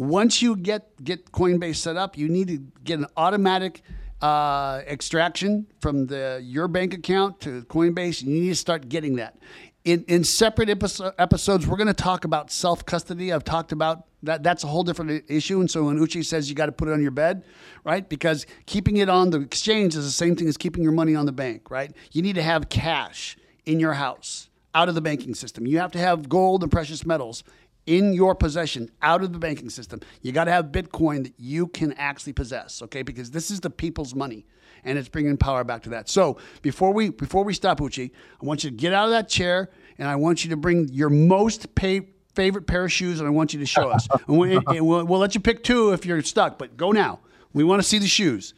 Once 0.00 0.40
you 0.40 0.56
get 0.56 1.04
get 1.04 1.30
Coinbase 1.30 1.76
set 1.76 1.94
up, 1.94 2.16
you 2.16 2.26
need 2.26 2.48
to 2.48 2.56
get 2.84 2.98
an 2.98 3.06
automatic 3.18 3.82
uh, 4.22 4.80
extraction 4.86 5.66
from 5.78 6.06
the 6.06 6.40
your 6.42 6.68
bank 6.68 6.94
account 6.94 7.38
to 7.40 7.62
Coinbase. 7.64 8.22
and 8.22 8.30
You 8.30 8.40
need 8.40 8.48
to 8.48 8.54
start 8.54 8.88
getting 8.88 9.16
that. 9.16 9.36
In 9.84 10.02
in 10.08 10.24
separate 10.24 10.70
episo- 10.70 11.12
episodes, 11.18 11.66
we're 11.66 11.76
going 11.76 11.86
to 11.86 11.92
talk 11.92 12.24
about 12.24 12.50
self 12.50 12.86
custody. 12.86 13.30
I've 13.30 13.44
talked 13.44 13.72
about 13.72 14.06
that. 14.22 14.42
That's 14.42 14.64
a 14.64 14.68
whole 14.68 14.84
different 14.84 15.24
issue. 15.28 15.60
And 15.60 15.70
so 15.70 15.84
when 15.84 15.98
Uche 15.98 16.24
says 16.24 16.48
you 16.48 16.54
got 16.56 16.66
to 16.66 16.72
put 16.72 16.88
it 16.88 16.92
on 16.92 17.02
your 17.02 17.10
bed, 17.10 17.44
right? 17.84 18.08
Because 18.08 18.46
keeping 18.64 18.96
it 18.96 19.10
on 19.10 19.28
the 19.28 19.40
exchange 19.40 19.96
is 19.96 20.06
the 20.06 20.10
same 20.10 20.34
thing 20.34 20.48
as 20.48 20.56
keeping 20.56 20.82
your 20.82 20.92
money 20.92 21.14
on 21.14 21.26
the 21.26 21.32
bank, 21.32 21.70
right? 21.70 21.92
You 22.12 22.22
need 22.22 22.36
to 22.36 22.42
have 22.42 22.70
cash 22.70 23.36
in 23.66 23.78
your 23.78 23.92
house 23.92 24.48
out 24.74 24.88
of 24.88 24.94
the 24.94 25.02
banking 25.02 25.34
system. 25.34 25.66
You 25.66 25.78
have 25.78 25.92
to 25.92 25.98
have 25.98 26.30
gold 26.30 26.62
and 26.62 26.72
precious 26.72 27.04
metals 27.04 27.44
in 27.90 28.12
your 28.12 28.36
possession 28.36 28.88
out 29.02 29.24
of 29.24 29.32
the 29.32 29.38
banking 29.40 29.68
system. 29.68 29.98
You 30.22 30.30
got 30.30 30.44
to 30.44 30.52
have 30.52 30.66
Bitcoin 30.66 31.24
that 31.24 31.34
you 31.36 31.66
can 31.66 31.92
actually 31.94 32.32
possess, 32.32 32.82
okay? 32.82 33.02
Because 33.02 33.32
this 33.32 33.50
is 33.50 33.58
the 33.58 33.68
people's 33.68 34.14
money 34.14 34.46
and 34.84 34.96
it's 34.96 35.08
bringing 35.08 35.36
power 35.36 35.64
back 35.64 35.82
to 35.82 35.90
that. 35.90 36.08
So, 36.08 36.38
before 36.62 36.92
we 36.92 37.10
before 37.10 37.42
we 37.42 37.52
stop 37.52 37.80
Uche, 37.80 38.12
I 38.40 38.46
want 38.46 38.62
you 38.62 38.70
to 38.70 38.76
get 38.76 38.92
out 38.92 39.06
of 39.06 39.10
that 39.10 39.28
chair 39.28 39.70
and 39.98 40.06
I 40.06 40.14
want 40.14 40.44
you 40.44 40.50
to 40.50 40.56
bring 40.56 40.88
your 40.92 41.10
most 41.10 41.74
pay, 41.74 42.12
favorite 42.36 42.68
pair 42.68 42.84
of 42.84 42.92
shoes 42.92 43.18
and 43.18 43.26
I 43.26 43.30
want 43.32 43.52
you 43.52 43.58
to 43.58 43.66
show 43.66 43.88
us. 43.90 44.06
and, 44.28 44.38
we, 44.38 44.54
and 44.54 44.86
we'll, 44.86 45.04
we'll 45.04 45.18
let 45.18 45.34
you 45.34 45.40
pick 45.40 45.64
two 45.64 45.92
if 45.92 46.06
you're 46.06 46.22
stuck, 46.22 46.58
but 46.58 46.76
go 46.76 46.92
now. 46.92 47.18
We 47.52 47.64
want 47.64 47.82
to 47.82 47.88
see 47.88 47.98
the 47.98 48.06
shoes. 48.06 48.54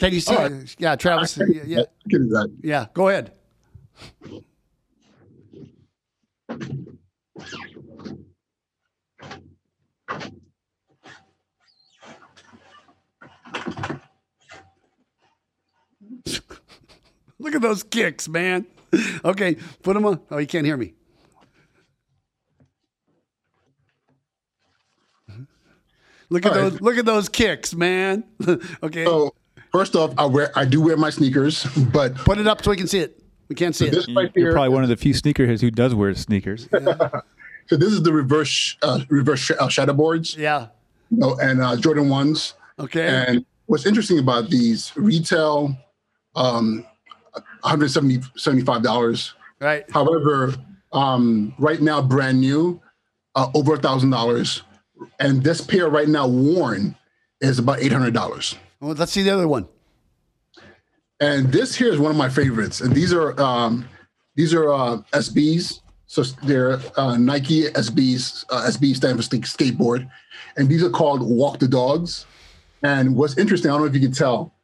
Can 0.00 0.12
you 0.12 0.20
see? 0.20 0.34
right. 0.34 0.74
Yeah, 0.78 0.96
Travis. 0.96 1.38
Yeah, 1.38 1.62
yeah, 1.64 1.82
Get 2.08 2.22
it 2.22 2.30
that. 2.30 2.52
yeah, 2.60 2.86
go 2.92 3.08
ahead. 3.08 3.30
Look 17.46 17.54
at 17.54 17.62
those 17.62 17.84
kicks, 17.84 18.26
man. 18.28 18.66
Okay, 19.24 19.54
put 19.84 19.94
them 19.94 20.04
on. 20.04 20.20
Oh, 20.32 20.38
you 20.38 20.48
can't 20.48 20.66
hear 20.66 20.76
me. 20.76 20.94
Look 26.28 26.44
at 26.44 26.52
All 26.52 26.58
right. 26.62 26.70
those. 26.72 26.80
Look 26.80 26.96
at 26.98 27.04
those 27.04 27.28
kicks, 27.28 27.72
man. 27.72 28.24
okay, 28.82 29.04
So 29.04 29.32
first 29.70 29.94
off, 29.94 30.12
I 30.18 30.26
wear 30.26 30.50
I 30.58 30.64
do 30.64 30.80
wear 30.80 30.96
my 30.96 31.10
sneakers, 31.10 31.64
but 31.92 32.16
put 32.16 32.38
it 32.38 32.48
up 32.48 32.64
so 32.64 32.70
we 32.72 32.76
can 32.76 32.88
see 32.88 32.98
it. 32.98 33.22
We 33.48 33.54
can't 33.54 33.76
see 33.76 33.86
it. 33.86 33.92
this 33.92 34.08
right 34.12 34.32
You're 34.34 34.52
probably 34.52 34.70
one 34.70 34.82
of 34.82 34.88
the 34.88 34.96
few 34.96 35.14
sneakerheads 35.14 35.60
who 35.60 35.70
does 35.70 35.94
wear 35.94 36.12
sneakers. 36.14 36.68
So 37.68 37.76
this 37.76 37.92
is 37.92 38.04
the 38.04 38.12
reverse 38.12 38.76
uh, 38.82 39.00
reverse 39.08 39.40
sh- 39.40 39.50
uh, 39.58 39.68
shadow 39.68 39.92
boards, 39.92 40.36
Yeah. 40.36 40.68
you 41.10 41.18
know, 41.18 41.36
and 41.42 41.60
uh, 41.60 41.74
Jordan 41.76 42.08
ones. 42.08 42.54
Okay. 42.78 43.04
And 43.08 43.44
what's 43.66 43.84
interesting 43.86 44.20
about 44.20 44.50
these 44.50 44.92
retail, 44.94 45.76
um, 46.36 46.86
170 47.66 48.20
75 48.36 48.82
dollars. 48.82 49.34
right. 49.60 49.84
However, 49.90 50.54
um, 50.92 51.52
right 51.58 51.80
now, 51.82 52.00
brand 52.00 52.40
new, 52.40 52.80
uh, 53.34 53.50
over 53.54 53.74
a 53.74 53.78
thousand 53.78 54.10
dollars, 54.10 54.62
and 55.18 55.42
this 55.42 55.60
pair 55.60 55.88
right 55.88 56.08
now, 56.08 56.26
worn, 56.28 56.94
is 57.40 57.58
about 57.58 57.80
eight 57.80 57.92
hundred 57.92 58.14
dollars. 58.14 58.56
Well, 58.80 58.94
let's 58.94 59.12
see 59.12 59.22
the 59.22 59.30
other 59.30 59.48
one. 59.48 59.66
And 61.20 61.50
this 61.50 61.74
here 61.74 61.92
is 61.92 61.98
one 61.98 62.10
of 62.10 62.16
my 62.16 62.28
favorites. 62.28 62.80
And 62.80 62.94
these 62.94 63.12
are 63.12 63.38
um, 63.40 63.88
these 64.36 64.54
are 64.54 64.72
uh, 64.72 64.98
SBs. 65.12 65.80
So 66.06 66.22
they're 66.44 66.78
uh, 66.96 67.16
Nike 67.16 67.64
SBs. 67.64 68.44
Uh, 68.48 68.68
SB 68.68 68.94
stand 68.94 69.16
for 69.16 69.28
skateboard, 69.28 70.08
and 70.56 70.68
these 70.68 70.84
are 70.84 70.90
called 70.90 71.28
Walk 71.28 71.58
the 71.58 71.66
Dogs. 71.66 72.26
And 72.82 73.16
what's 73.16 73.36
interesting, 73.38 73.70
I 73.70 73.74
don't 73.74 73.80
know 73.80 73.86
if 73.88 73.94
you 73.94 74.00
can 74.00 74.12
tell, 74.12 74.54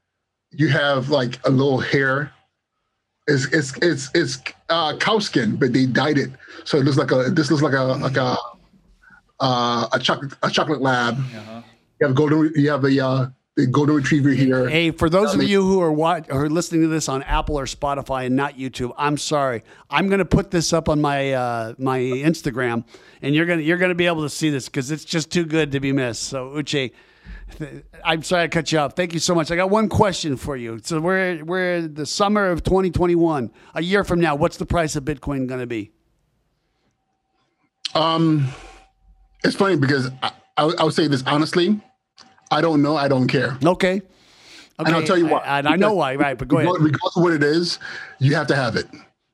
you 0.52 0.68
have 0.68 1.08
like 1.08 1.40
a 1.44 1.50
little 1.50 1.80
hair. 1.80 2.32
It's 3.26 3.46
it's 3.46 3.76
it's 3.78 4.10
it's 4.14 4.38
uh, 4.68 4.96
cow 4.96 5.18
skin, 5.20 5.56
but 5.56 5.72
they 5.72 5.86
dyed 5.86 6.18
it 6.18 6.30
so 6.64 6.78
it 6.78 6.84
looks 6.84 6.96
like 6.96 7.10
a 7.10 7.30
this 7.30 7.50
looks 7.50 7.62
like 7.62 7.74
a 7.74 7.82
like 7.82 8.16
a 8.16 8.36
uh, 9.40 9.88
a 9.92 9.98
chocolate 9.98 10.32
a 10.42 10.50
chocolate 10.50 10.80
lab. 10.80 11.18
You 12.00 12.06
have 12.06 12.14
golden. 12.14 12.52
You 12.54 12.70
have 12.70 12.84
a 12.84 13.04
uh, 13.04 13.26
the 13.56 13.66
golden 13.66 13.96
retriever 13.96 14.30
here. 14.30 14.68
Hey, 14.68 14.90
for 14.92 15.10
those 15.10 15.34
of 15.34 15.42
you 15.42 15.62
who 15.62 15.80
are 15.80 15.92
watch, 15.92 16.26
who 16.28 16.36
are 16.36 16.48
listening 16.48 16.82
to 16.82 16.88
this 16.88 17.08
on 17.08 17.22
Apple 17.24 17.58
or 17.58 17.66
Spotify 17.66 18.26
and 18.26 18.36
not 18.36 18.56
YouTube, 18.56 18.94
I'm 18.96 19.18
sorry. 19.18 19.62
I'm 19.90 20.08
going 20.08 20.20
to 20.20 20.24
put 20.24 20.50
this 20.50 20.72
up 20.72 20.88
on 20.88 21.00
my 21.00 21.32
uh, 21.32 21.74
my 21.78 21.98
Instagram, 21.98 22.84
and 23.20 23.34
you're 23.34 23.46
gonna 23.46 23.62
you're 23.62 23.78
gonna 23.78 23.94
be 23.94 24.06
able 24.06 24.22
to 24.22 24.30
see 24.30 24.50
this 24.50 24.66
because 24.66 24.90
it's 24.90 25.04
just 25.04 25.30
too 25.30 25.44
good 25.44 25.72
to 25.72 25.80
be 25.80 25.92
missed. 25.92 26.24
So 26.24 26.50
Uche, 26.50 26.92
I'm 28.04 28.22
sorry 28.22 28.44
I 28.44 28.48
cut 28.48 28.72
you 28.72 28.78
off. 28.78 28.94
Thank 28.94 29.12
you 29.12 29.18
so 29.18 29.34
much. 29.34 29.50
I 29.50 29.56
got 29.56 29.70
one 29.70 29.88
question 29.88 30.36
for 30.36 30.56
you. 30.56 30.80
So 30.82 31.00
we're 31.00 31.44
we're 31.44 31.82
the 31.82 32.06
summer 32.06 32.46
of 32.50 32.62
2021. 32.62 33.50
A 33.74 33.82
year 33.82 34.04
from 34.04 34.20
now, 34.20 34.34
what's 34.34 34.56
the 34.56 34.66
price 34.66 34.96
of 34.96 35.04
Bitcoin 35.04 35.46
going 35.46 35.60
to 35.60 35.66
be? 35.66 35.92
Um, 37.94 38.48
it's 39.44 39.56
funny 39.56 39.76
because 39.76 40.10
I, 40.22 40.32
I, 40.56 40.64
would- 40.64 40.80
I 40.80 40.84
would 40.84 40.94
say 40.94 41.08
this 41.08 41.22
honestly. 41.26 41.80
I 42.50 42.60
don't 42.60 42.82
know. 42.82 42.96
I 42.96 43.08
don't 43.08 43.28
care. 43.28 43.56
Okay. 43.64 44.02
Okay. 44.02 44.02
And 44.78 44.94
I'll 44.94 45.02
tell 45.02 45.18
you 45.18 45.26
why. 45.26 45.38
I, 45.38 45.58
I 45.58 45.76
know 45.76 45.94
why. 45.94 46.16
Right, 46.16 46.36
but 46.36 46.48
go 46.48 46.56
ahead. 46.58 46.66
Regardless 46.66 46.92
regardless 46.92 47.16
of 47.16 47.22
what 47.22 47.32
it 47.32 47.42
is, 47.42 47.78
you 48.18 48.34
have 48.34 48.46
to 48.48 48.56
have 48.56 48.76
it. 48.76 48.86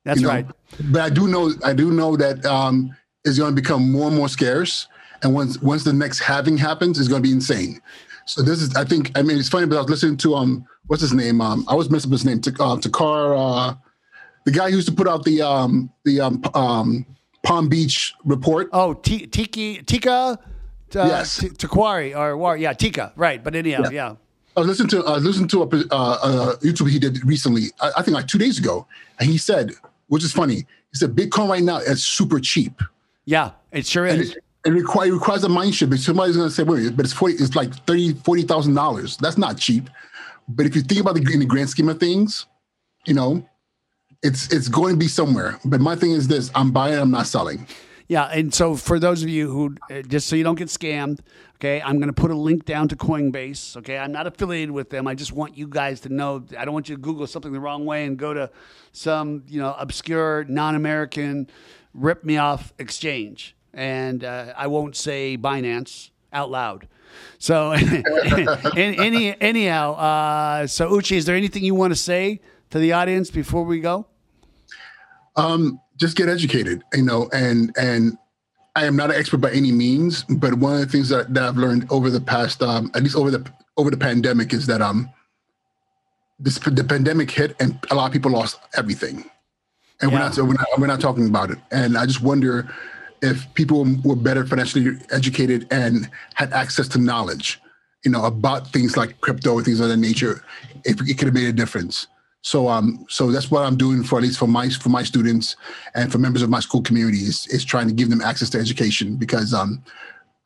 That's 0.05 0.21
you 0.21 0.27
know? 0.27 0.33
right. 0.33 0.47
But 0.91 1.01
I 1.03 1.11
do 1.11 1.27
know. 1.27 1.53
I 1.65 1.73
do 1.73 1.91
know 1.91 2.17
that 2.17 2.45
um, 2.45 2.95
it's 3.25 3.39
going 3.39 3.55
to 3.55 3.61
become 3.61 3.91
more 3.91 4.09
and 4.09 4.17
more 4.17 4.29
scarce. 4.29 4.87
And 5.23 5.35
once 5.35 5.61
once 5.63 5.85
the 5.85 5.93
next 5.93 6.21
halving 6.21 6.57
happens, 6.59 6.99
it's 6.99 7.09
going 7.09 7.23
to 7.23 7.29
be 7.29 7.33
insane. 7.33 7.81
So 8.29 8.43
this 8.43 8.61
is. 8.63 8.75
I 8.77 8.85
think. 8.85 9.11
I 9.17 9.23
mean, 9.23 9.39
it's 9.39 9.49
funny, 9.49 9.67
but 9.67 9.77
I 9.77 9.81
was 9.81 9.91
listening 9.91 10.17
to 10.19 10.35
um, 10.35 10.67
what's 10.87 11.03
his 11.03 11.13
name? 11.15 11.41
Um, 11.41 11.65
I 11.69 11.75
was 11.75 11.91
messing 11.91 12.11
up 12.11 12.13
his 12.13 12.25
name. 12.25 12.41
Tak- 12.41 12.61
uh, 12.61 12.77
Takar, 12.77 13.35
uh, 13.37 13.75
the 14.45 14.51
guy 14.53 14.71
who 14.71 14.77
used 14.77 14.89
to 14.89 14.95
put 14.95 15.09
out 15.09 15.25
the 15.25 15.41
um, 15.43 15.91
the 16.05 16.21
um, 16.21 16.43
um, 16.55 17.07
Palm 17.43 17.69
Beach 17.69 18.15
report. 18.25 18.69
Oh, 18.73 18.95
T- 18.95 19.27
Tiki 19.27 19.79
Teeka. 19.83 20.37
Uh, 20.37 20.39
Yes. 20.95 21.37
T- 21.39 21.49
Taquari 21.51 22.17
or 22.17 22.37
War, 22.39 22.57
yeah, 22.57 22.73
Teeka, 22.73 23.13
right? 23.15 23.45
But 23.45 23.55
anyhow, 23.55 23.83
yeah. 23.85 23.91
Yeah. 23.91 24.15
I 24.57 24.61
was 24.61 24.69
listening 24.69 24.89
to 24.89 25.05
I 25.07 25.13
was 25.17 25.25
listening 25.25 25.49
to 25.49 25.63
a 25.63 25.67
uh, 25.67 26.19
uh, 26.23 26.57
YouTube 26.57 26.89
he 26.91 26.99
did 26.99 27.23
recently. 27.25 27.65
I, 27.81 27.91
I 27.99 28.03
think 28.03 28.15
like 28.15 28.27
two 28.27 28.39
days 28.39 28.59
ago, 28.59 28.87
and 29.21 29.29
he 29.29 29.37
said, 29.39 29.73
which 30.09 30.25
is 30.25 30.33
funny. 30.33 30.57
He 30.57 30.95
said 30.95 31.15
Bitcoin 31.15 31.49
right 31.51 31.63
now 31.63 31.77
is 31.79 32.03
super 32.05 32.41
cheap. 32.41 32.81
Yeah, 33.27 33.51
it 33.71 33.85
sure 33.87 34.07
And 34.07 34.21
is. 34.23 34.31
it, 34.33 34.45
it, 34.65 34.71
require, 34.71 35.09
it 35.09 35.13
requires 35.13 35.45
a 35.45 35.49
mind 35.49 35.75
shift. 35.75 35.99
Somebody's 35.99 36.37
going 36.37 36.49
to 36.49 36.55
say, 36.55 36.63
wait, 36.63 36.97
but 36.97 37.05
it's 37.05 37.13
40, 37.13 37.35
it's 37.35 37.55
like 37.55 37.75
30, 37.87 38.15
$40,000. 38.15 39.19
That's 39.19 39.39
not 39.39 39.59
cheap. 39.59 39.89
But 40.49 40.67
if 40.67 40.75
you 40.75 40.83
think 40.83 41.01
about 41.01 41.15
the 41.15 41.31
in 41.33 41.41
the 41.41 41.47
grand 41.47 41.69
scheme 41.69 41.89
of 41.89 42.01
things, 42.01 42.47
you 43.07 43.15
know, 43.15 43.47
it's 44.23 44.53
it's 44.53 44.69
going 44.69 44.95
to 44.95 44.99
be 44.99 45.09
somewhere. 45.09 45.59
But 45.65 45.81
my 45.81 45.95
thing 45.95 46.13
is 46.13 46.27
this: 46.27 46.51
I'm 46.55 46.71
buying, 46.71 46.99
I'm 46.99 47.11
not 47.11 47.27
selling. 47.27 47.67
Yeah, 48.09 48.25
and 48.25 48.55
so 48.55 48.75
for 48.75 48.99
those 48.99 49.23
of 49.23 49.29
you 49.29 49.51
who, 49.51 49.77
uh, 49.91 50.01
just 50.01 50.29
so 50.29 50.37
you 50.37 50.43
don't 50.43 50.55
get 50.55 50.69
scammed, 50.69 51.19
okay, 51.57 51.83
I'm 51.83 51.99
going 51.99 52.09
to 52.09 52.15
put 52.15 52.31
a 52.31 52.35
link 52.35 52.65
down 52.65 52.89
to 52.89 52.97
Coinbase. 52.97 53.77
Okay, 53.77 53.99
I'm 53.99 54.13
not 54.13 54.27
affiliated 54.27 54.71
with 54.71 54.89
them. 54.89 55.07
I 55.07 55.15
just 55.15 55.33
want 55.33 55.59
you 55.59 55.69
guys 55.69 56.01
to 56.01 56.09
know. 56.09 56.43
I 56.59 56.65
don't 56.65 56.73
want 56.73 56.89
you 56.89 56.97
to 56.97 57.03
Google 57.03 57.27
something 57.27 57.53
the 57.53 57.61
wrong 57.61 57.85
way 57.85 58.07
and 58.07 58.17
go 58.17 58.33
to 58.33 58.51
some, 58.93 59.43
you 59.47 59.61
know, 59.61 59.77
obscure, 59.79 60.47
non-American, 60.49 61.51
rip 61.93 62.25
me 62.25 62.39
off 62.39 62.73
exchange. 62.79 63.55
And 63.79 64.25
uh, 64.25 64.53
I 64.57 64.67
won't 64.67 64.97
say 64.97 65.39
Binance 65.39 66.11
out 66.33 66.51
loud. 66.51 66.89
So, 67.39 67.71
any, 68.77 68.99
any 68.99 69.41
anyhow, 69.41 69.93
uh, 69.95 70.67
so 70.67 70.91
Uche, 70.91 71.17
is 71.17 71.27
there 71.27 71.37
anything 71.37 71.63
you 71.63 71.77
want 71.77 71.93
to 71.93 71.97
say 71.97 72.41
to 72.71 72.79
the 72.81 72.93
audience 72.93 73.31
before 73.31 73.63
we 73.63 73.79
go? 73.79 74.07
Um, 75.37 75.81
just 75.97 76.17
get 76.17 76.29
educated, 76.29 76.83
you 76.93 77.05
know, 77.05 77.31
and 77.33 77.73
and 77.79 78.19
I 78.75 78.85
am 78.85 78.97
not 78.97 79.11
an 79.11 79.17
expert 79.17 79.39
by 79.39 79.53
any 79.53 79.71
means, 79.71 80.25
but 80.29 80.55
one 80.55 80.75
of 80.75 80.81
the 80.81 80.87
things 80.87 81.09
that, 81.11 81.33
that 81.35 81.45
I've 81.45 81.57
learned 81.57 81.87
over 81.91 82.11
the 82.11 82.21
past, 82.21 82.61
um, 82.63 82.91
at 82.95 83.03
least 83.05 83.15
over 83.15 83.31
the 83.31 83.49
over 83.77 83.91
the 83.91 83.97
pandemic, 83.97 84.53
is 84.53 84.67
that 84.67 84.83
um, 84.83 85.09
this 86.41 86.59
the 86.59 86.83
pandemic 86.85 87.31
hit 87.31 87.55
and 87.61 87.79
a 87.93 87.95
lot 87.95 88.07
of 88.07 88.13
people 88.13 88.33
lost 88.33 88.59
everything, 88.77 89.25
and 90.01 90.11
we're 90.11 90.19
Yeah. 90.19 90.29
not 90.31 90.39
we're 90.39 90.55
not 90.55 90.67
we're 90.79 90.87
not 90.89 91.01
talking 91.01 91.29
about 91.29 91.53
it. 91.53 91.59
And 91.71 91.97
I 91.97 92.07
just 92.07 92.23
wonder 92.23 92.69
if 93.23 93.53
people 93.55 93.87
were 94.05 94.17
better 94.17 94.47
financially 94.47 94.99
educated 95.11 95.67
and 95.71 96.11
had 96.35 96.53
access 96.53 96.89
to 96.89 96.99
knowledge, 96.99 97.61
you 98.05 98.11
know, 98.11 98.25
about 98.25 98.69
things 98.73 98.97
like 98.97 99.21
crypto 99.21 99.57
and 99.57 99.65
things 99.65 99.81
of 99.81 99.89
that 99.89 99.97
nature, 99.97 100.45
if 100.85 101.01
it 101.01 101.19
could 101.19 101.27
have 101.27 101.35
made 101.35 101.49
a 101.49 101.53
difference. 101.53 102.07
So 102.43 102.69
um, 102.69 103.05
so 103.09 103.31
that's 103.33 103.51
what 103.51 103.65
I'm 103.65 103.77
doing 103.77 104.05
for 104.05 104.17
at 104.17 104.23
least 104.23 104.39
for 104.39 104.47
my 104.47 104.69
for 104.69 104.89
my 104.91 105.03
students 105.03 105.57
and 105.95 106.11
for 106.11 106.19
members 106.19 106.43
of 106.43 106.51
my 106.51 106.61
school 106.61 106.83
community 106.83 107.19
is, 107.19 107.47
is 107.49 107.65
trying 107.65 107.89
to 107.89 107.95
give 107.95 108.11
them 108.11 108.23
access 108.23 108.49
to 108.51 108.59
education 108.59 109.17
because 109.17 109.53
um, 109.53 109.83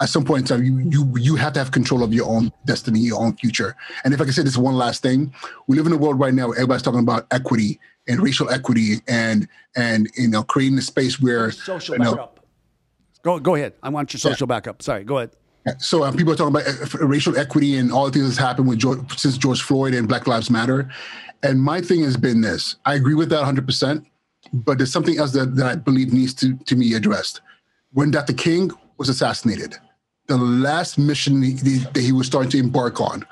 at 0.01 0.09
some 0.09 0.25
point 0.25 0.41
in 0.41 0.47
time 0.57 0.65
you 0.65 0.79
you 0.91 1.17
you 1.17 1.37
have 1.37 1.53
to 1.53 1.59
have 1.59 1.71
control 1.71 2.03
of 2.03 2.13
your 2.15 2.27
own 2.27 2.51
destiny, 2.67 3.01
your 3.01 3.21
own 3.21 3.37
future. 3.37 3.77
And 4.05 4.15
if 4.15 4.21
I 4.21 4.25
can 4.25 4.33
say 4.33 4.43
this 4.43 4.57
one 4.57 4.75
last 4.75 5.03
thing, 5.03 5.33
we 5.67 5.77
live 5.77 5.87
in 5.87 5.93
a 5.93 5.97
world 5.97 6.19
right 6.19 6.33
now 6.33 6.49
where 6.49 6.57
everybody's 6.57 6.83
talking 6.83 7.01
about 7.01 7.27
equity 7.31 7.79
and 8.09 8.21
racial 8.21 8.51
equity 8.51 8.97
and 9.07 9.47
and 9.77 10.09
you 10.17 10.29
know 10.29 10.43
creating 10.43 10.79
a 10.79 10.83
space 10.83 11.21
where 11.21 11.51
Social 11.51 11.95
you 11.95 12.03
know, 12.03 12.17
backup. 12.17 12.42
Go 13.23 13.39
go 13.39 13.55
ahead. 13.55 13.75
I 13.83 13.89
want 13.89 14.13
your 14.13 14.19
social 14.19 14.47
backup. 14.47 14.83
Sorry, 14.83 15.05
go 15.05 15.19
ahead. 15.19 15.31
so 15.79 16.03
uh, 16.03 16.13
people 16.13 16.33
are 16.33 16.37
talking 16.37 16.57
about 16.57 16.67
uh, 16.67 17.07
racial 17.07 17.39
equity 17.39 17.77
and 17.77 17.93
all 17.93 18.07
the 18.07 18.13
things 18.13 18.27
that's 18.27 18.39
happened 18.39 18.69
with 18.69 18.79
George, 18.79 19.19
since 19.19 19.39
George 19.39 19.63
Floyd 19.63 19.95
and 19.95 20.09
Black 20.09 20.27
Lives 20.27 20.51
Matter. 20.51 20.91
And 21.45 21.61
my 21.61 21.81
thing 21.81 22.03
has 22.03 22.17
been 22.17 22.41
this: 22.41 22.77
I 22.85 22.95
agree 22.95 23.15
with 23.15 23.29
that 23.31 23.39
100, 23.39 23.65
percent 23.67 24.07
but 24.53 24.79
there's 24.79 24.93
something 24.93 25.19
else 25.19 25.33
that, 25.33 25.57
that 25.57 25.67
I 25.67 25.77
believe 25.77 26.13
needs 26.13 26.35
to 26.35 26.57
to 26.57 26.75
be 26.75 26.95
addressed. 26.95 27.41
When 27.93 28.11
Dr. 28.11 28.33
King 28.33 28.71
was 28.99 29.09
assassinated, 29.09 29.77
the 30.27 30.37
last 30.37 30.99
mission 30.99 31.43
he, 31.43 31.53
that 31.53 31.97
he 31.97 32.13
was 32.13 32.27
starting 32.27 32.51
to 32.53 32.59
embark 32.59 33.01
on 33.01 33.25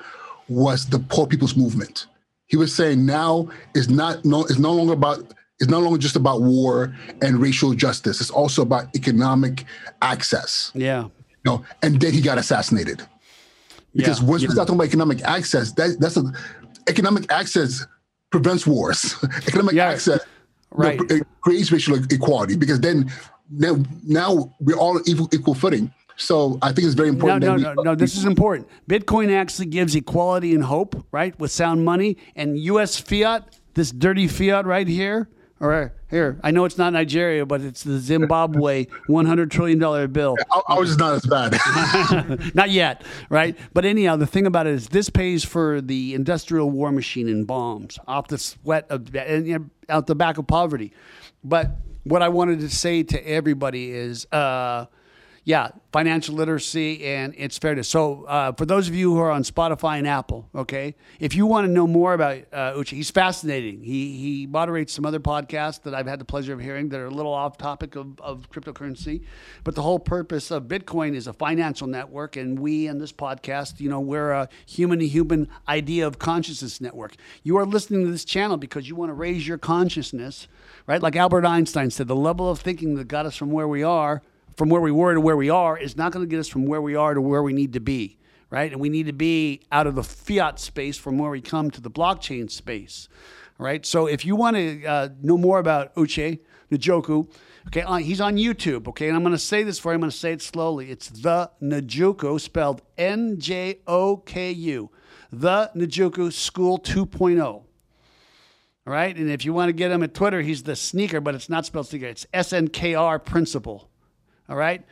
was 0.49 0.87
the 0.87 0.99
poor 0.99 1.27
people's 1.27 1.55
movement. 1.55 2.07
He 2.47 2.57
was 2.57 2.75
saying 2.75 3.05
now 3.05 3.49
is 3.73 3.89
not 3.89 4.23
no 4.25 4.43
is 4.45 4.59
no 4.59 4.73
longer 4.73 4.93
about 4.93 5.33
it's 5.61 5.69
no 5.69 5.79
longer 5.79 5.99
just 5.99 6.15
about 6.15 6.41
war 6.41 6.93
and 7.21 7.37
racial 7.39 7.73
justice. 7.73 8.19
It's 8.19 8.31
also 8.31 8.63
about 8.63 8.93
economic 8.95 9.63
access 10.01 10.71
Yeah. 10.73 11.03
you 11.03 11.09
know, 11.45 11.63
and 11.83 12.01
then 12.01 12.11
he 12.13 12.19
got 12.21 12.37
assassinated. 12.39 13.01
Because 13.95 14.19
Yeah. 14.21 14.27
once 14.27 14.41
we 14.41 14.49
start 14.49 14.67
talking 14.67 14.75
about 14.79 14.87
economic 14.87 15.21
access, 15.23 15.71
that, 15.73 15.97
that's 15.99 16.17
a 16.17 16.23
economic 16.87 17.31
access 17.31 17.85
prevents 18.31 18.65
wars. 18.65 19.15
economic 19.47 19.75
Yeah. 19.75 19.89
access 19.89 20.19
you 20.19 20.83
know, 20.83 20.89
Right. 20.89 20.99
it 21.11 21.27
creates 21.41 21.71
racial 21.71 21.95
equality 21.95 22.55
because 22.57 22.79
then 22.79 23.11
now, 23.51 23.77
now 24.07 24.55
we're 24.59 24.77
all 24.77 24.99
equal 25.05 25.29
equal 25.31 25.53
footing. 25.53 25.91
So 26.17 26.57
I 26.61 26.71
think 26.71 26.85
it's 26.87 26.95
very 26.95 27.09
important. 27.09 27.43
no, 27.43 27.57
that 27.57 27.61
no, 27.61 27.73
we, 27.77 27.83
no. 27.83 27.95
This 27.95 28.15
is 28.15 28.25
important. 28.25 28.67
Bitcoin 28.89 29.31
actually 29.31 29.65
gives 29.67 29.93
equality 29.95 30.55
and 30.55 30.63
hope, 30.63 30.95
right? 31.11 31.37
With 31.39 31.51
sound 31.51 31.83
money 31.85 32.17
and 32.35 32.57
U.S. 32.73 32.97
fiat, 32.97 33.41
this 33.73 33.91
dirty 33.91 34.27
fiat 34.27 34.65
right 34.65 34.87
here, 34.87 35.27
or 35.61 35.93
here. 36.09 36.39
I 36.43 36.51
know 36.51 36.65
it's 36.65 36.77
not 36.77 36.91
Nigeria, 36.91 37.45
but 37.45 37.61
it's 37.61 37.83
the 37.83 37.99
Zimbabwe 37.99 38.87
$100 39.07 39.51
trillion 39.51 40.11
bill. 40.11 40.35
I, 40.51 40.61
I 40.69 40.79
was 40.79 40.89
just 40.89 40.99
not 40.99 41.13
as 41.13 41.25
bad. 41.25 42.51
Not 42.55 42.71
yet, 42.71 43.03
right? 43.29 43.55
But 43.73 43.85
anyhow, 43.85 44.15
the 44.15 44.25
thing 44.25 44.47
about 44.47 44.65
it 44.65 44.73
is 44.73 44.89
this 44.89 45.09
pays 45.09 45.45
for 45.45 45.79
the 45.79 46.15
industrial 46.15 46.69
war 46.71 46.91
machine 46.91 47.29
and 47.29 47.45
bombs 47.45 47.99
off 48.07 48.27
the 48.27 48.37
sweat 48.37 48.87
of 48.89 49.15
and 49.15 49.47
you 49.47 49.59
know, 49.59 49.65
out 49.87 50.07
the 50.07 50.15
back 50.15 50.37
of 50.37 50.47
poverty. 50.47 50.91
But 51.43 51.71
what 52.03 52.23
I 52.23 52.29
wanted 52.29 52.59
to 52.61 52.69
say 52.69 53.03
to 53.03 53.27
everybody 53.27 53.91
is, 53.91 54.25
uh, 54.31 54.87
yeah, 55.43 55.69
financial 55.91 56.35
literacy 56.35 57.03
and 57.03 57.33
it's 57.35 57.57
fair 57.57 57.73
to. 57.73 57.83
So 57.83 58.25
uh, 58.25 58.51
for 58.51 58.65
those 58.65 58.87
of 58.87 58.93
you 58.93 59.11
who 59.13 59.19
are 59.19 59.31
on 59.31 59.41
Spotify 59.41 59.97
and 59.97 60.07
Apple, 60.07 60.47
okay, 60.53 60.95
if 61.19 61.35
you 61.35 61.47
want 61.47 61.65
to 61.65 61.71
know 61.71 61.87
more 61.87 62.13
about 62.13 62.43
uh, 62.53 62.73
Uche, 62.73 62.89
he's 62.89 63.09
fascinating. 63.09 63.81
He 63.81 64.17
he 64.17 64.47
moderates 64.47 64.93
some 64.93 65.03
other 65.03 65.19
podcasts 65.19 65.81
that 65.81 65.95
I've 65.95 66.05
had 66.05 66.19
the 66.19 66.25
pleasure 66.25 66.53
of 66.53 66.59
hearing 66.59 66.89
that 66.89 66.99
are 66.99 67.07
a 67.07 67.11
little 67.11 67.33
off 67.33 67.57
topic 67.57 67.95
of, 67.95 68.19
of 68.21 68.51
cryptocurrency, 68.51 69.23
but 69.63 69.73
the 69.73 69.81
whole 69.81 69.97
purpose 69.97 70.51
of 70.51 70.65
Bitcoin 70.65 71.15
is 71.15 71.25
a 71.25 71.33
financial 71.33 71.87
network, 71.87 72.35
and 72.35 72.59
we 72.59 72.85
in 72.85 72.99
this 72.99 73.11
podcast, 73.11 73.79
you 73.79 73.89
know, 73.89 73.99
we're 73.99 74.31
a 74.31 74.47
human 74.67 74.99
to 74.99 75.07
human 75.07 75.47
idea 75.67 76.05
of 76.05 76.19
consciousness 76.19 76.79
network. 76.79 77.15
You 77.41 77.57
are 77.57 77.65
listening 77.65 78.05
to 78.05 78.11
this 78.11 78.25
channel 78.25 78.57
because 78.57 78.87
you 78.87 78.95
want 78.95 79.09
to 79.09 79.15
raise 79.15 79.47
your 79.47 79.57
consciousness, 79.57 80.47
right? 80.85 81.01
Like 81.01 81.15
Albert 81.15 81.45
Einstein 81.45 81.89
said, 81.89 82.07
the 82.07 82.15
level 82.15 82.47
of 82.47 82.59
thinking 82.59 82.93
that 82.95 83.07
got 83.07 83.25
us 83.25 83.35
from 83.35 83.51
where 83.51 83.67
we 83.67 83.81
are 83.81 84.21
from 84.55 84.69
where 84.69 84.81
we 84.81 84.91
were 84.91 85.13
to 85.13 85.21
where 85.21 85.37
we 85.37 85.49
are 85.49 85.77
is 85.77 85.97
not 85.97 86.11
going 86.11 86.25
to 86.25 86.29
get 86.29 86.39
us 86.39 86.47
from 86.47 86.65
where 86.65 86.81
we 86.81 86.95
are 86.95 87.13
to 87.13 87.21
where 87.21 87.43
we 87.43 87.53
need 87.53 87.73
to 87.73 87.79
be, 87.79 88.17
right? 88.49 88.71
And 88.71 88.81
we 88.81 88.89
need 88.89 89.07
to 89.07 89.13
be 89.13 89.61
out 89.71 89.87
of 89.87 89.95
the 89.95 90.03
fiat 90.03 90.59
space 90.59 90.97
from 90.97 91.17
where 91.17 91.31
we 91.31 91.41
come 91.41 91.71
to 91.71 91.81
the 91.81 91.91
blockchain 91.91 92.49
space, 92.49 93.07
right? 93.57 93.85
So 93.85 94.07
if 94.07 94.25
you 94.25 94.35
want 94.35 94.57
to 94.57 94.85
uh, 94.85 95.09
know 95.21 95.37
more 95.37 95.59
about 95.59 95.95
Uche 95.95 96.39
Njoku, 96.71 97.29
okay, 97.67 97.81
uh, 97.81 97.97
he's 97.97 98.21
on 98.21 98.37
YouTube, 98.37 98.87
okay, 98.87 99.07
and 99.07 99.15
I'm 99.15 99.23
going 99.23 99.33
to 99.33 99.39
say 99.39 99.63
this 99.63 99.79
for 99.79 99.91
you. 99.91 99.95
I'm 99.95 100.01
going 100.01 100.11
to 100.11 100.17
say 100.17 100.33
it 100.33 100.41
slowly. 100.41 100.89
It's 100.89 101.09
the 101.09 101.51
Njoku, 101.61 102.39
spelled 102.39 102.81
N 102.97 103.39
J 103.39 103.79
O 103.87 104.17
K 104.17 104.51
U, 104.51 104.89
the 105.31 105.71
Njoku 105.75 106.31
School 106.31 106.79
2.0. 106.79 107.41
All 108.87 108.93
right, 108.93 109.15
and 109.15 109.29
if 109.29 109.45
you 109.45 109.53
want 109.53 109.69
to 109.69 109.73
get 109.73 109.91
him 109.91 110.01
at 110.01 110.15
Twitter, 110.15 110.41
he's 110.41 110.63
the 110.63 110.75
sneaker, 110.75 111.21
but 111.21 111.35
it's 111.35 111.49
not 111.49 111.67
spelled 111.67 111.87
sneaker. 111.87 112.07
It's 112.07 112.25
S 112.33 112.51
N 112.51 112.67
K 112.67 112.95
R 112.95 113.19
Principal. 113.19 113.90
All 114.51 114.57
right. 114.57 114.83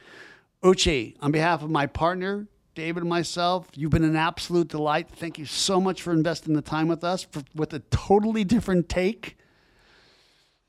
Uche, 0.63 1.17
on 1.19 1.33
behalf 1.33 1.63
of 1.63 1.69
my 1.69 1.85
partner, 1.85 2.47
David, 2.75 3.03
and 3.03 3.09
myself, 3.09 3.67
you've 3.73 3.91
been 3.91 4.05
an 4.05 4.15
absolute 4.15 4.69
delight. 4.69 5.09
Thank 5.09 5.37
you 5.37 5.43
so 5.43 5.81
much 5.81 6.01
for 6.01 6.13
investing 6.13 6.53
the 6.53 6.61
time 6.61 6.87
with 6.87 7.03
us 7.03 7.23
for, 7.29 7.43
with 7.53 7.73
a 7.73 7.79
totally 7.91 8.45
different 8.45 8.87
take. 8.87 9.37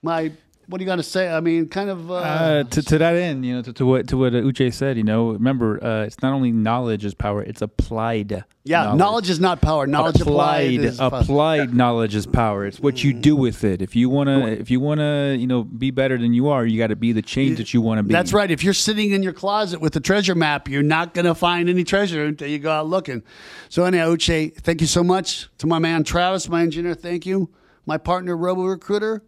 My, 0.03 0.32
what 0.70 0.80
are 0.80 0.82
you 0.82 0.86
going 0.86 0.98
to 0.98 1.02
say? 1.02 1.28
I 1.28 1.40
mean, 1.40 1.68
kind 1.68 1.90
of. 1.90 2.10
Uh, 2.10 2.14
Uh, 2.14 2.64
to, 2.64 2.82
to 2.82 2.98
that 2.98 3.16
end, 3.16 3.44
you 3.44 3.54
know, 3.56 3.62
to, 3.62 3.72
to 3.72 3.84
what 3.84 4.08
to 4.08 4.16
what 4.16 4.32
Uche 4.32 4.72
said, 4.72 4.96
you 4.96 5.02
know, 5.02 5.32
remember, 5.32 5.82
uh, 5.84 6.04
it's 6.04 6.22
not 6.22 6.32
only 6.32 6.52
knowledge 6.52 7.04
is 7.04 7.12
power; 7.14 7.42
it's 7.42 7.60
applied. 7.60 8.44
yeah, 8.64 8.94
knowledge. 8.94 9.28
is 9.28 9.40
not 9.40 9.60
power. 9.60 9.86
Knowledge 9.86 10.20
applied, 10.20 10.74
applied 10.74 10.84
is 10.84 11.00
applied 11.00 11.74
knowledge 11.74 12.14
is 12.14 12.26
power. 12.26 12.64
It's 12.64 12.78
what 12.80 13.02
you 13.02 13.12
do 13.12 13.34
with 13.34 13.64
it. 13.64 13.82
If 13.82 13.96
you 13.96 14.08
wanna, 14.08 14.46
if 14.46 14.70
you 14.70 14.78
wanna, 14.80 15.34
you 15.38 15.46
know, 15.46 15.64
be 15.64 15.90
better 15.90 16.16
than 16.16 16.32
you 16.32 16.48
are, 16.48 16.64
you 16.64 16.78
got 16.78 16.88
to 16.88 16.96
be 16.96 17.12
the 17.12 17.22
change 17.22 17.58
that 17.58 17.74
you 17.74 17.80
want 17.80 17.98
to 17.98 18.02
be. 18.04 18.12
That's 18.12 18.32
right. 18.32 18.50
If 18.50 18.62
you're 18.62 18.72
sitting 18.74 19.10
in 19.10 19.22
your 19.22 19.32
closet 19.32 19.80
with 19.80 19.92
the 19.92 20.00
treasure 20.00 20.34
map, 20.36 20.68
you're 20.68 20.82
not 20.82 21.14
going 21.14 21.26
to 21.26 21.34
find 21.34 21.68
any 21.68 21.84
treasure 21.84 22.24
until 22.24 22.48
you 22.48 22.58
go 22.58 22.70
out 22.70 22.86
looking. 22.86 23.22
So, 23.68 23.84
anyhow, 23.84 24.14
Uche, 24.14 24.54
thank 24.54 24.80
you 24.80 24.86
so 24.86 25.02
much. 25.02 25.48
To 25.58 25.66
my 25.66 25.78
man 25.78 26.04
Travis, 26.04 26.48
my 26.48 26.62
engineer, 26.62 26.94
thank 26.94 27.26
you. 27.26 27.50
My 27.86 27.98
partner, 27.98 28.36
Robo 28.36 28.64
Recruiter, 28.64 29.22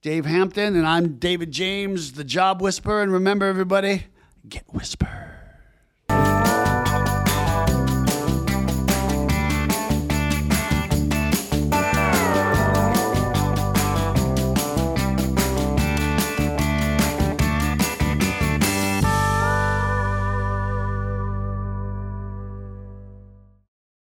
Dave 0.00 0.26
Hampton, 0.26 0.76
and 0.76 0.86
I'm 0.86 1.14
David 1.14 1.50
James, 1.50 2.12
the 2.12 2.22
Job 2.22 2.62
Whisperer. 2.62 3.02
And 3.02 3.12
remember, 3.12 3.46
everybody, 3.46 4.06
get 4.48 4.62
whispered. 4.72 5.27